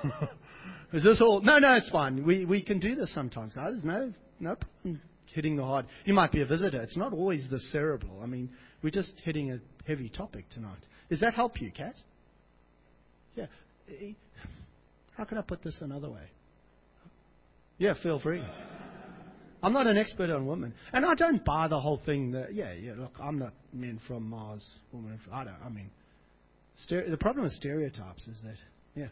Is 0.93 1.03
this 1.03 1.19
all? 1.21 1.41
No, 1.41 1.59
no, 1.59 1.75
it's 1.75 1.89
fine. 1.89 2.25
We, 2.25 2.45
we 2.45 2.61
can 2.61 2.79
do 2.79 2.95
this 2.95 3.13
sometimes, 3.13 3.53
guys. 3.53 3.73
No, 3.83 4.13
no 4.39 4.55
problem 4.55 5.01
hitting 5.33 5.57
the 5.57 5.63
hard. 5.63 5.85
You 6.05 6.13
might 6.13 6.31
be 6.31 6.41
a 6.41 6.45
visitor. 6.45 6.81
It's 6.81 6.95
not 6.95 7.11
always 7.11 7.45
the 7.49 7.59
cerebral. 7.71 8.21
I 8.23 8.25
mean, 8.25 8.49
we're 8.81 8.89
just 8.89 9.11
hitting 9.23 9.51
a 9.51 9.59
heavy 9.85 10.07
topic 10.07 10.49
tonight. 10.49 10.79
Does 11.09 11.19
that 11.19 11.33
help 11.33 11.59
you, 11.61 11.71
Kat? 11.71 11.95
Yeah. 13.35 13.47
How 15.17 15.25
can 15.25 15.37
I 15.37 15.41
put 15.41 15.61
this 15.61 15.77
another 15.81 16.09
way? 16.09 16.29
Yeah, 17.77 17.93
feel 18.01 18.19
free. 18.19 18.41
I'm 19.61 19.73
not 19.73 19.87
an 19.87 19.97
expert 19.97 20.29
on 20.29 20.45
women, 20.45 20.73
and 20.93 21.05
I 21.05 21.15
don't 21.15 21.43
buy 21.43 21.67
the 21.67 21.79
whole 21.79 21.99
thing. 22.05 22.31
That 22.31 22.53
yeah, 22.53 22.71
yeah. 22.73 22.93
Look, 22.97 23.15
I'm 23.19 23.39
not 23.39 23.53
men 23.73 23.99
from 24.07 24.29
Mars, 24.29 24.63
women. 24.91 25.19
From, 25.23 25.33
I 25.33 25.43
don't. 25.43 25.55
I 25.65 25.69
mean, 25.69 25.89
stere- 26.87 27.09
the 27.09 27.17
problem 27.17 27.43
with 27.43 27.53
stereotypes 27.53 28.27
is 28.27 28.37
that 28.43 28.55
yeah. 28.95 29.07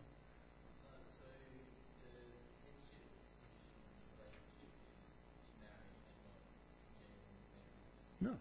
No. 8.21 8.35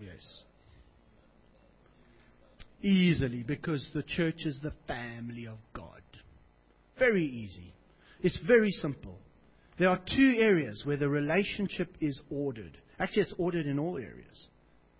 Yes. 0.00 0.15
Easily, 2.82 3.42
because 3.42 3.86
the 3.94 4.02
church 4.02 4.44
is 4.44 4.58
the 4.62 4.72
family 4.86 5.46
of 5.46 5.58
God. 5.72 6.02
Very 6.98 7.26
easy. 7.26 7.74
It's 8.22 8.38
very 8.46 8.70
simple. 8.70 9.18
There 9.78 9.88
are 9.88 10.00
two 10.16 10.34
areas 10.38 10.82
where 10.84 10.96
the 10.96 11.08
relationship 11.08 11.94
is 12.00 12.20
ordered. 12.30 12.78
Actually, 12.98 13.22
it's 13.22 13.34
ordered 13.38 13.66
in 13.66 13.78
all 13.78 13.98
areas. 13.98 14.46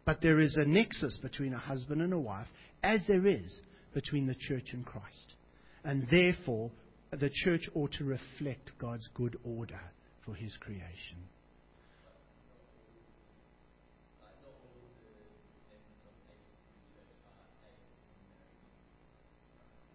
But 0.05 0.21
there 0.21 0.41
is 0.41 0.57
a 0.57 0.65
nexus 0.65 1.19
between 1.23 1.55
a 1.55 1.59
husband 1.59 2.03
and 2.03 2.13
a 2.13 2.19
wife, 2.19 2.47
as 2.83 3.01
there 3.09 3.27
is 3.27 3.61
between 3.95 4.27
the 4.27 4.35
church 4.35 4.69
and 4.73 4.85
Christ. 4.85 5.35
And 5.85 6.07
therefore, 6.11 6.71
the 7.11 7.31
church 7.45 7.69
ought 7.75 7.93
to 7.95 8.05
reflect 8.05 8.71
God's 8.79 9.09
good 9.15 9.39
order 9.45 9.81
for 10.25 10.35
his 10.35 10.55
creation. 10.61 11.19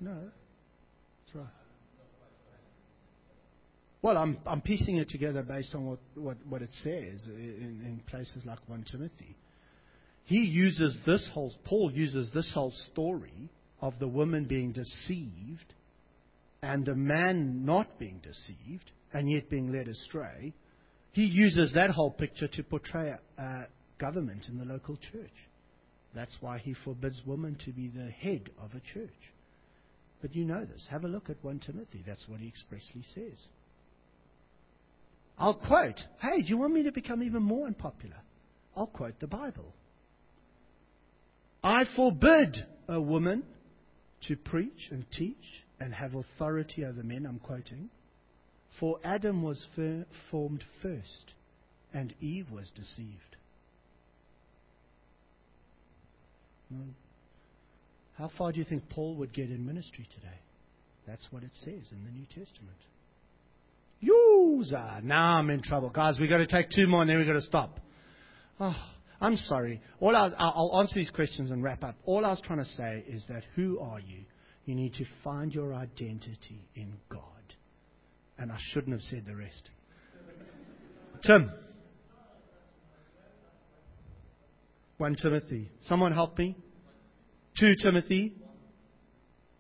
No, 0.02 0.16
that's 0.16 1.36
right. 1.36 1.46
Well, 4.02 4.18
I'm, 4.18 4.40
I'm 4.48 4.62
piecing 4.62 4.98
it 4.98 5.10
together 5.10 5.44
based 5.44 5.76
on 5.76 5.86
what, 5.86 6.00
what, 6.16 6.38
what 6.50 6.62
it 6.64 6.72
says 6.84 7.22
in, 7.28 7.82
in 7.86 8.02
places 8.08 8.44
like 8.46 8.58
1 8.68 8.86
Timothy. 8.92 9.36
He 10.26 10.40
uses 10.40 10.98
this 11.06 11.28
whole, 11.34 11.54
Paul 11.66 11.92
uses 11.94 12.30
this 12.34 12.52
whole 12.54 12.74
story 12.92 13.50
of 13.80 13.94
the 14.00 14.08
woman 14.08 14.46
being 14.46 14.72
deceived 14.72 15.74
and 16.64 16.86
the 16.86 16.96
man 16.96 17.66
not 17.66 18.00
being 18.00 18.22
deceived 18.24 18.92
and 19.14 19.30
yet 19.30 19.50
being 19.50 19.72
led 19.72 19.88
astray, 19.88 20.54
he 21.12 21.26
uses 21.26 21.74
that 21.74 21.92
whole 21.92 22.12
picture 22.12 22.48
to 22.48 22.64
portray 22.64 23.14
a, 23.38 23.66
government 24.00 24.46
in 24.48 24.58
the 24.58 24.66
local 24.66 24.98
church. 25.12 25.32
That's 26.16 26.36
why 26.42 26.58
he 26.58 26.74
forbids 26.74 27.22
women 27.26 27.56
to 27.66 27.72
be 27.72 27.88
the 27.88 28.10
head 28.10 28.50
of 28.60 28.72
a 28.72 28.82
church. 28.94 29.10
But 30.22 30.36
you 30.36 30.46
know 30.46 30.66
this. 30.66 30.86
Have 30.90 31.04
a 31.04 31.08
look 31.08 31.30
at 31.30 31.44
1 31.44 31.60
Timothy. 31.60 32.04
That's 32.06 32.28
what 32.28 32.40
he 32.40 32.48
expressly 32.48 33.04
says. 33.14 33.38
I'll 35.38 35.56
quote, 35.56 36.00
hey, 36.22 36.42
do 36.44 36.50
you 36.50 36.58
want 36.58 36.74
me 36.74 36.84
to 36.84 36.92
become 36.92 37.24
even 37.24 37.42
more 37.42 37.66
unpopular? 37.66 38.18
I'll 38.76 38.88
quote 38.88 39.20
the 39.20 39.28
Bible. 39.28 39.74
I 41.64 41.86
forbid 41.96 42.66
a 42.88 43.02
woman 43.02 43.44
to 44.28 44.36
preach 44.36 44.90
and 44.92 45.06
teach 45.12 45.36
and 45.80 45.94
have 45.94 46.14
authority 46.14 46.86
over 46.86 47.02
men, 47.02 47.26
I'm 47.26 47.40
quoting, 47.40 47.90
for 48.80 49.00
Adam 49.04 49.42
was 49.42 49.66
fir- 49.76 50.06
formed 50.30 50.64
first 50.82 51.34
and 51.94 52.14
Eve 52.22 52.52
was 52.52 52.70
deceived. 52.76 53.36
How 58.18 58.30
far 58.38 58.52
do 58.52 58.60
you 58.60 58.66
think 58.66 58.90
Paul 58.90 59.16
would 59.16 59.34
get 59.34 59.50
in 59.50 59.66
ministry 59.66 60.08
today? 60.14 60.40
That's 61.08 61.26
what 61.32 61.44
it 61.44 61.52
says 61.56 61.92
in 61.92 62.04
the 62.06 62.12
New 62.12 62.26
Testament. 62.26 62.78
Wowza! 64.04 65.04
Now 65.04 65.38
I'm 65.38 65.50
in 65.50 65.62
trouble. 65.62 65.90
Guys, 65.90 66.20
we've 66.20 66.30
got 66.30 66.38
to 66.38 66.48
take 66.48 66.70
two 66.70 66.88
more 66.88 67.02
and 67.02 67.10
then 67.10 67.18
we've 67.18 67.28
got 67.28 67.34
to 67.34 67.42
stop. 67.42 67.80
Oh, 68.60 68.76
I'm 69.20 69.38
sorry. 69.38 69.82
All 70.00 70.16
I 70.16 70.24
was, 70.24 70.34
I'll 70.38 70.80
answer 70.80 70.96
these 70.96 71.10
questions 71.10 71.52
and 71.52 71.64
wrap 71.64 71.84
up. 71.84 71.96
All 72.06 72.26
I 72.26 72.30
was 72.30 72.42
trying 72.42 72.60
to 72.60 72.70
say 72.72 73.04
is 73.08 73.26
that 73.30 73.44
who 73.56 73.80
are 73.80 74.00
you? 74.00 74.24
You 74.66 74.76
need 74.76 74.94
to 74.96 75.06
find 75.24 75.54
your 75.54 75.74
identity 75.74 76.68
in 76.76 76.94
God. 77.10 77.22
And 78.38 78.52
I 78.52 78.58
shouldn't 78.72 78.94
have 78.94 79.04
said 79.10 79.26
the 79.28 79.36
rest. 79.36 79.70
Tim. 81.24 81.52
1 84.98 85.16
Timothy. 85.16 85.70
Someone 85.88 86.12
help 86.12 86.38
me. 86.38 86.56
2 87.62 87.76
Timothy. 87.76 88.34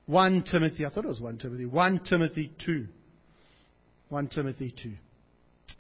1 0.08 0.44
Timothy. 0.52 0.86
I 0.86 0.90
thought 0.90 1.06
it 1.06 1.08
was 1.08 1.22
1 1.22 1.38
Timothy. 1.38 1.68
1 1.68 2.00
Timothy 2.10 2.52
2. 2.66 2.88
1 4.10 4.28
Timothy 4.28 4.74
2. 4.84 4.94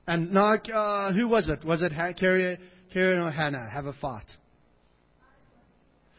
And 0.07 0.31
now, 0.31 0.53
uh, 0.53 1.13
who 1.13 1.27
was 1.27 1.49
it? 1.49 1.65
Was 1.65 1.81
it 1.81 1.91
Karen 2.17 3.19
or 3.19 3.31
Hannah? 3.31 3.67
Have 3.69 3.87
a 3.87 3.93
fight. 3.93 4.25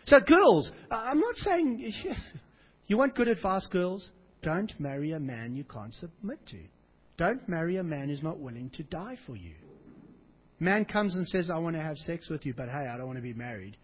So, 0.07 0.19
girls, 0.21 0.71
I'm 0.91 1.21
not 1.21 1.37
saying. 1.37 1.93
You 2.89 2.99
want 2.99 3.15
good 3.15 3.29
advice, 3.29 3.67
girls? 3.69 4.11
Don't 4.43 4.71
marry 4.79 5.13
a 5.13 5.21
man 5.21 5.55
you 5.55 5.65
can't 5.65 5.95
submit 5.95 6.45
to. 6.49 6.59
Don't 7.17 7.49
marry 7.49 7.79
a 7.79 7.83
man 7.83 8.09
who's 8.09 8.23
not 8.23 8.39
willing 8.39 8.71
to 8.77 8.83
die 8.83 9.17
for 9.25 9.35
you. 9.35 9.55
Man 10.61 10.85
comes 10.85 11.15
and 11.15 11.27
says, 11.27 11.49
I 11.49 11.57
want 11.57 11.77
to 11.77 11.81
have 11.81 11.97
sex 11.99 12.29
with 12.29 12.45
you, 12.45 12.53
but 12.55 12.69
hey, 12.69 12.89
I 12.93 12.99
don't 12.99 13.07
want 13.07 13.17
to 13.17 13.23
be 13.23 13.33
married. 13.33 13.79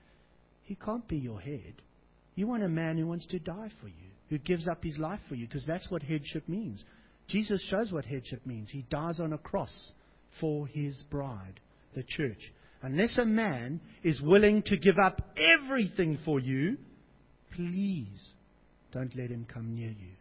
He 0.64 0.75
can't 0.75 1.07
be 1.09 1.16
your 1.16 1.41
head. 1.41 1.75
You 2.39 2.47
want 2.47 2.62
a 2.62 2.68
man 2.68 2.97
who 2.97 3.09
wants 3.09 3.26
to 3.32 3.41
die 3.41 3.68
for 3.80 3.89
you, 3.89 4.11
who 4.30 4.39
gives 4.39 4.68
up 4.68 4.84
his 4.84 4.97
life 4.97 5.18
for 5.28 5.34
you, 5.34 5.49
because 5.49 5.64
that's 5.66 5.91
what 5.91 6.05
headship 6.05 6.49
means. 6.49 6.84
Jesus 7.26 7.61
shows 7.68 7.91
what 7.91 8.05
headship 8.05 8.47
means. 8.47 8.70
He 8.70 8.86
dies 8.89 9.18
on 9.18 9.32
a 9.32 9.39
cross 9.39 9.91
for 10.41 10.68
his 10.68 11.03
bride, 11.11 11.59
the 11.97 12.05
church. 12.05 12.39
Unless 12.80 13.18
a 13.18 13.24
man 13.24 13.80
is 14.05 14.20
willing 14.22 14.62
to 14.66 14.76
give 14.76 15.01
up 15.03 15.20
everything 15.36 16.16
for 16.24 16.39
you, 16.39 16.76
please 17.57 18.30
don't 18.93 19.16
let 19.16 19.30
him 19.30 19.45
come 19.53 19.74
near 19.74 19.91
you. 19.91 20.12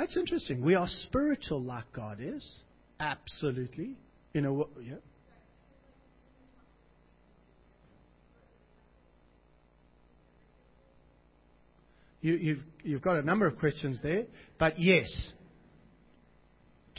That's 0.00 0.16
interesting. 0.16 0.62
We 0.64 0.74
are 0.76 0.88
spiritual 1.02 1.60
like 1.60 1.84
God 1.92 2.20
is. 2.22 2.42
Absolutely. 2.98 3.98
You 4.32 4.40
know, 4.40 4.68
yeah. 4.82 4.94
You, 12.22 12.32
you've, 12.32 12.62
you've 12.82 13.02
got 13.02 13.18
a 13.18 13.22
number 13.22 13.46
of 13.46 13.58
questions 13.58 13.98
there, 14.02 14.24
but 14.58 14.78
yes, 14.78 15.06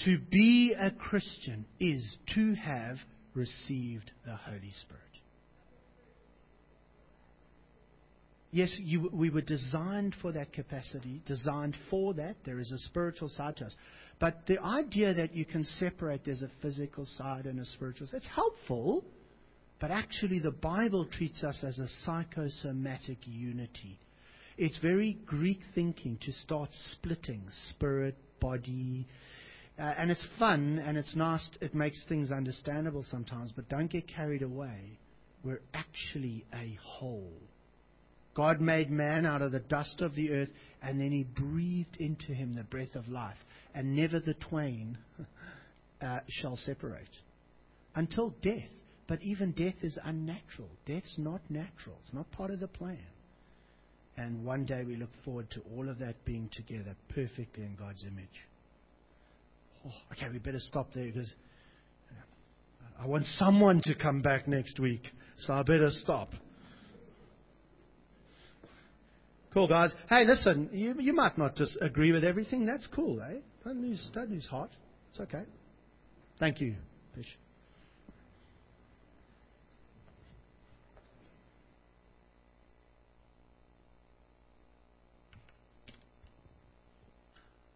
to 0.06 0.20
be 0.20 0.76
a 0.80 0.91
Christian 0.91 1.66
is 1.80 2.04
to 2.36 2.54
have 2.54 2.97
received 3.34 4.12
the 4.26 4.36
Holy 4.36 4.74
Spirit. 4.80 5.11
Yes, 8.52 8.76
you, 8.78 9.10
we 9.14 9.30
were 9.30 9.41
designed 9.41 10.16
for 10.22 10.34
that 10.34 10.52
capacity, 10.52 11.22
designed 11.26 11.76
for 11.89 12.14
that. 12.16 12.36
There 12.43 12.60
is 12.60 12.72
a 12.72 12.78
spiritual 12.80 13.30
side 13.30 13.56
to 13.58 13.66
us. 13.66 13.76
But 14.20 14.45
the 14.45 14.62
idea 14.62 15.14
that 15.14 15.34
you 15.34 15.45
can 15.45 15.64
separate 15.80 16.26
there's 16.26 16.41
a 16.41 16.52
physical 16.62 17.08
side 17.18 17.45
and 17.45 17.60
a 17.60 17.66
spiritual 17.66 18.08
side, 18.08 18.18
it's 18.18 18.28
helpful, 18.28 19.06
but 19.80 19.89
actually 19.89 20.39
the 20.39 20.52
Bible 20.52 21.06
treats 21.06 21.43
us 21.43 21.64
as 21.64 21.80
a 21.80 21.88
psychosomatic 22.06 23.20
unity. 23.26 23.97
It's 24.58 24.78
very 24.80 25.18
Greek 25.26 25.62
thinking 25.74 26.20
to 26.26 26.32
start 26.34 26.70
splitting 26.91 27.41
spirit, 27.70 28.16
body, 28.41 29.08
uh, 29.80 29.93
and 29.97 30.12
it's 30.12 30.26
fun 30.38 30.78
and 30.86 30.97
it's 30.97 31.16
nice. 31.16 31.47
It 31.62 31.74
makes 31.74 31.97
things 32.10 32.32
understandable 32.32 33.06
sometimes, 33.10 33.54
but 33.56 33.70
don't 33.70 33.89
get 33.89 34.08
carried 34.08 34.41
away. 34.41 34.99
We're 35.43 35.62
actually 35.74 36.45
a 36.54 36.78
whole. 36.84 37.32
God 38.36 38.62
made 38.62 38.90
man 38.90 39.26
out 39.26 39.42
of 39.42 39.52
the 39.52 39.60
dust 39.60 40.02
of 40.02 40.16
the 40.16 40.32
earth, 40.32 40.50
and 40.82 41.00
then 41.00 41.12
he 41.12 41.24
breathed 41.24 41.98
into 42.00 42.34
him 42.34 42.56
the 42.56 42.64
breath 42.64 42.96
of 42.96 43.08
life, 43.10 43.38
and 43.76 43.96
never 43.96 44.20
the 44.20 44.34
twain 44.36 44.98
uh, 46.02 46.20
shall 46.28 46.58
separate 46.58 47.10
until 47.96 48.34
death. 48.42 48.70
But 49.08 49.22
even 49.24 49.52
death 49.52 49.76
is 49.82 50.00
unnatural. 50.06 50.70
Death's 50.86 51.16
not 51.18 51.42
natural, 51.50 51.98
it's 52.06 52.14
not 52.14 52.32
part 52.32 52.52
of 52.52 52.60
the 52.60 52.68
plan. 52.68 52.98
And 54.18 54.46
one 54.46 54.66
day 54.66 54.84
we 54.86 54.96
look 54.96 55.10
forward 55.26 55.50
to 55.52 55.62
all 55.76 55.90
of 55.90 56.00
that 56.00 56.24
being 56.26 56.50
together 56.56 56.96
perfectly 57.10 57.64
in 57.64 57.76
God's 57.76 58.04
image. 58.04 58.28
Oh, 59.86 59.92
okay, 60.14 60.30
we 60.32 60.38
better 60.38 60.60
stop 60.60 60.94
there 60.94 61.06
because 61.06 61.30
I 63.02 63.08
want 63.08 63.26
someone 63.38 63.82
to 63.86 63.96
come 63.96 64.22
back 64.22 64.48
next 64.48 64.80
week, 64.80 65.02
so 65.40 65.54
I 65.54 65.64
better 65.64 65.90
stop. 65.90 66.34
Cool, 69.54 69.68
guys. 69.68 69.91
Hey, 70.10 70.26
listen, 70.26 70.70
you, 70.72 70.95
you 70.99 71.12
might 71.12 71.38
not 71.38 71.56
just 71.58 71.78
agree 71.82 72.14
with 72.14 72.24
everything. 72.24 72.66
That's 72.66 72.88
cool, 72.88 73.22
eh? 73.22 73.39
Don't 73.66 73.82
lose, 73.82 74.02
don't 74.14 74.32
lose 74.32 74.45
heart. 74.45 74.70
It's 75.12 75.20
okay. 75.20 75.43
Thank 76.39 76.62
you, 76.62 76.76
Fish. 77.14 77.28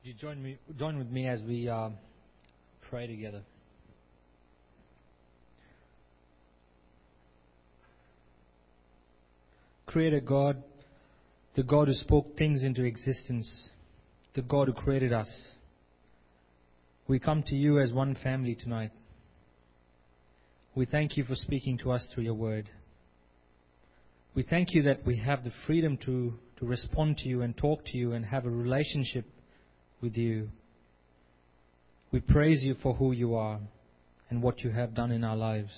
You 0.04 0.14
join 0.14 0.42
me, 0.42 0.58
join 0.78 0.98
with 0.98 1.10
me 1.10 1.28
as 1.28 1.42
we 1.42 1.68
uh, 1.68 1.90
pray 2.90 3.08
together. 3.08 3.42
Creator 9.88 10.22
God 10.22 10.64
the 11.56 11.64
God 11.64 11.88
who 11.88 11.94
spoke 11.94 12.38
things 12.38 12.64
into 12.64 12.84
existence, 12.84 13.70
the 14.34 14.42
God 14.42 14.68
who 14.68 14.74
created 14.74 15.14
us. 15.14 15.30
We 17.08 17.18
come 17.20 17.44
to 17.44 17.56
you 17.56 17.80
as 17.80 17.94
one 17.94 18.16
family 18.22 18.56
tonight. 18.56 18.92
We 20.76 20.86
thank 20.86 21.16
you 21.16 21.24
for 21.24 21.36
speaking 21.36 21.78
to 21.80 21.92
us 21.92 22.06
through 22.14 22.26
your 22.26 22.34
word. 22.34 22.70
We 24.34 24.44
thank 24.44 24.74
you 24.74 24.84
that 24.84 25.06
we 25.06 25.18
have 25.18 25.46
the 25.46 25.54
freedom 25.66 25.98
to, 26.06 26.34
to 26.60 26.66
respond 26.66 27.20
to 27.20 27.30
you 27.30 27.42
and 27.42 27.56
talk 27.56 27.86
to 27.86 27.98
you 27.98 28.12
and 28.12 28.26
have 28.26 28.46
a 28.46 28.50
relationship 28.50 29.26
with 30.02 30.18
you. 30.18 30.50
We 32.12 32.20
praise 32.20 32.64
you 32.64 32.76
for 32.84 32.96
who 32.96 33.14
you 33.14 33.36
are 33.36 33.60
and 34.30 34.42
what 34.42 34.60
you 34.62 34.72
have 34.72 34.94
done 34.94 35.12
in 35.12 35.24
our 35.24 35.38
lives. 35.38 35.72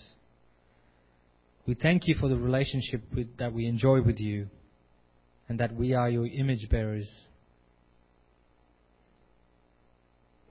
We 1.67 1.75
thank 1.75 2.07
you 2.07 2.15
for 2.19 2.29
the 2.29 2.37
relationship 2.37 3.03
with, 3.13 3.37
that 3.37 3.53
we 3.53 3.67
enjoy 3.67 4.01
with 4.01 4.19
you 4.19 4.47
and 5.49 5.59
that 5.59 5.75
we 5.75 5.93
are 5.93 6.09
your 6.09 6.27
image 6.27 6.69
bearers. 6.69 7.07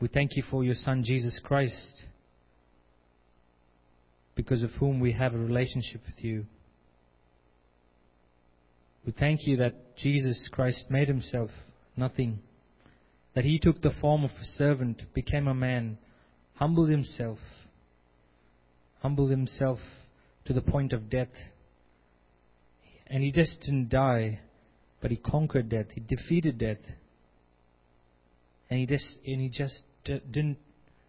We 0.01 0.09
thank 0.09 0.37
you 0.37 0.43
for 0.51 0.63
your 0.65 0.75
Son, 0.75 1.05
Jesus 1.05 1.41
Christ, 1.43 2.03
because 4.35 4.63
of 4.63 4.71
whom 4.73 5.01
we 5.01 5.13
have 5.13 5.35
a 5.35 5.39
relationship 5.39 6.03
with 6.07 6.23
you. 6.23 6.47
We 9.07 9.13
thank 9.13 9.47
you 9.47 9.57
that 9.59 9.97
Jesus 9.97 10.49
Christ 10.51 10.85
made 10.91 11.09
himself 11.09 11.51
nothing, 11.97 12.41
that 13.35 13.45
he 13.45 13.59
took 13.59 13.81
the 13.81 13.95
form 14.01 14.25
of 14.25 14.31
a 14.31 14.45
servant, 14.59 15.03
became 15.15 15.49
a 15.49 15.55
man, 15.55 15.99
humbled 16.57 16.91
himself, 16.91 17.39
humbled 19.01 19.31
himself 19.31 19.79
to 20.45 20.53
the 20.53 20.61
point 20.61 20.93
of 20.93 21.09
death. 21.09 21.29
And 23.07 23.23
he 23.23 23.31
just 23.31 23.61
didn't 23.61 23.89
die 23.89 24.41
but 25.07 25.13
he 25.13 25.19
conquered 25.19 25.69
death. 25.69 25.87
He 25.95 26.01
defeated 26.01 26.59
death. 26.59 26.79
And 28.69 28.81
he 28.81 28.87
just, 28.87 29.07
and 29.25 29.41
he 29.41 29.49
just 29.49 29.83
didn't 30.05 30.57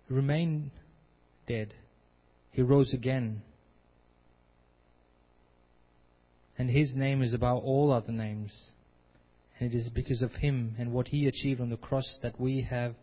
remain 0.07 0.69
dead. 1.47 1.73
He 2.51 2.61
rose 2.61 2.93
again. 2.93 3.41
And 6.59 6.69
his 6.69 6.95
name 6.95 7.23
is 7.23 7.33
above 7.33 7.63
all 7.63 7.91
other 7.91 8.11
names. 8.11 8.51
And 9.59 9.73
it 9.73 9.75
is 9.75 9.89
because 9.89 10.21
of 10.21 10.31
him 10.33 10.75
and 10.77 10.91
what 10.91 11.07
he 11.07 11.25
achieved 11.25 11.59
on 11.59 11.71
the 11.71 11.75
cross 11.75 12.19
that 12.21 12.39
we 12.39 12.67
have 12.69 12.93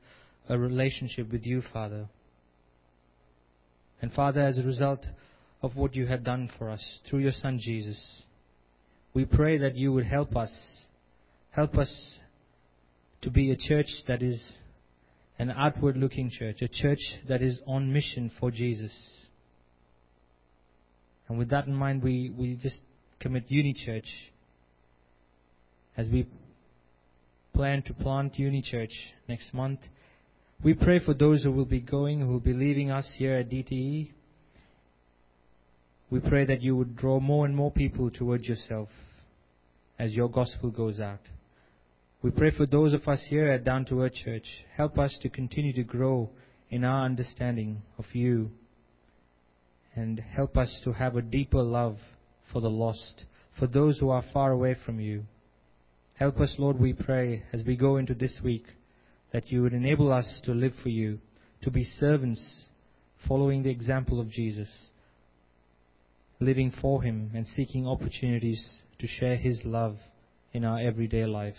a 0.48 0.56
relationship 0.56 1.32
with 1.32 1.44
you, 1.44 1.60
Father. 1.72 2.06
And 4.00 4.12
Father, 4.12 4.42
as 4.42 4.58
a 4.58 4.62
result 4.62 5.04
of 5.60 5.74
what 5.74 5.96
you 5.96 6.06
have 6.06 6.22
done 6.22 6.52
for 6.56 6.70
us 6.70 6.84
through 7.10 7.18
your 7.18 7.32
Son 7.32 7.58
Jesus, 7.60 7.98
we 9.14 9.24
pray 9.24 9.58
that 9.58 9.76
you 9.76 9.92
would 9.92 10.04
help 10.04 10.36
us. 10.36 10.50
Help 11.54 11.78
us 11.78 11.88
to 13.22 13.30
be 13.30 13.52
a 13.52 13.56
church 13.56 13.86
that 14.08 14.22
is 14.22 14.40
an 15.38 15.52
outward 15.52 15.96
looking 15.96 16.28
church, 16.28 16.60
a 16.62 16.66
church 16.66 16.98
that 17.28 17.42
is 17.42 17.60
on 17.64 17.92
mission 17.92 18.30
for 18.40 18.50
Jesus. 18.50 18.90
And 21.28 21.38
with 21.38 21.50
that 21.50 21.68
in 21.68 21.74
mind, 21.74 22.02
we, 22.02 22.32
we 22.36 22.56
just 22.56 22.80
commit 23.20 23.44
Uni 23.48 23.72
Church 23.72 24.06
as 25.96 26.08
we 26.08 26.26
plan 27.54 27.82
to 27.82 27.94
plant 27.94 28.36
Uni 28.36 28.60
Church 28.60 28.92
next 29.28 29.54
month. 29.54 29.78
We 30.62 30.74
pray 30.74 30.98
for 30.98 31.14
those 31.14 31.44
who 31.44 31.52
will 31.52 31.64
be 31.64 31.80
going, 31.80 32.20
who 32.20 32.32
will 32.32 32.40
be 32.40 32.52
leaving 32.52 32.90
us 32.90 33.06
here 33.16 33.34
at 33.34 33.48
DTE. 33.48 34.10
We 36.10 36.20
pray 36.20 36.44
that 36.46 36.62
you 36.62 36.74
would 36.74 36.96
draw 36.96 37.20
more 37.20 37.46
and 37.46 37.54
more 37.54 37.70
people 37.70 38.10
towards 38.10 38.44
yourself 38.44 38.88
as 40.00 40.12
your 40.12 40.28
gospel 40.28 40.70
goes 40.70 40.98
out. 40.98 41.20
We 42.24 42.30
pray 42.30 42.52
for 42.52 42.64
those 42.64 42.94
of 42.94 43.06
us 43.06 43.22
here 43.28 43.50
at 43.50 43.64
Down 43.64 43.84
to 43.84 44.00
Earth 44.00 44.14
Church. 44.14 44.46
Help 44.78 44.98
us 44.98 45.14
to 45.20 45.28
continue 45.28 45.74
to 45.74 45.82
grow 45.82 46.30
in 46.70 46.82
our 46.82 47.04
understanding 47.04 47.82
of 47.98 48.06
you 48.14 48.50
and 49.94 50.18
help 50.20 50.56
us 50.56 50.80
to 50.84 50.94
have 50.94 51.16
a 51.16 51.20
deeper 51.20 51.62
love 51.62 51.98
for 52.50 52.62
the 52.62 52.70
lost, 52.70 53.24
for 53.58 53.66
those 53.66 53.98
who 53.98 54.08
are 54.08 54.24
far 54.32 54.52
away 54.52 54.74
from 54.86 55.00
you. 55.00 55.26
Help 56.14 56.40
us, 56.40 56.54
Lord, 56.56 56.80
we 56.80 56.94
pray, 56.94 57.42
as 57.52 57.62
we 57.62 57.76
go 57.76 57.98
into 57.98 58.14
this 58.14 58.40
week, 58.42 58.64
that 59.34 59.52
you 59.52 59.60
would 59.60 59.74
enable 59.74 60.10
us 60.10 60.40
to 60.44 60.52
live 60.52 60.72
for 60.82 60.88
you, 60.88 61.18
to 61.60 61.70
be 61.70 61.84
servants, 61.84 62.42
following 63.28 63.62
the 63.62 63.70
example 63.70 64.18
of 64.18 64.30
Jesus, 64.30 64.70
living 66.40 66.72
for 66.80 67.02
him 67.02 67.32
and 67.34 67.46
seeking 67.46 67.86
opportunities 67.86 68.64
to 68.98 69.06
share 69.06 69.36
his 69.36 69.60
love 69.62 69.98
in 70.54 70.64
our 70.64 70.80
everyday 70.80 71.26
life. 71.26 71.54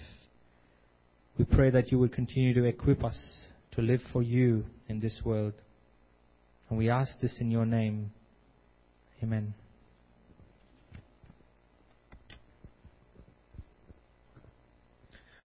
We 1.38 1.46
pray 1.46 1.70
that 1.70 1.92
you 1.92 2.00
would 2.00 2.14
continue 2.14 2.54
to 2.54 2.64
equip 2.64 3.04
us 3.04 3.18
to 3.72 3.82
live 3.82 4.02
for 4.14 4.24
you 4.24 4.66
in 4.88 5.00
this 5.00 5.20
world. 5.24 5.54
And 6.70 6.78
we 6.78 6.90
ask 6.90 7.20
this 7.22 7.34
in 7.40 7.52
your 7.52 7.66
name. 7.66 8.12
Amen. 9.22 9.54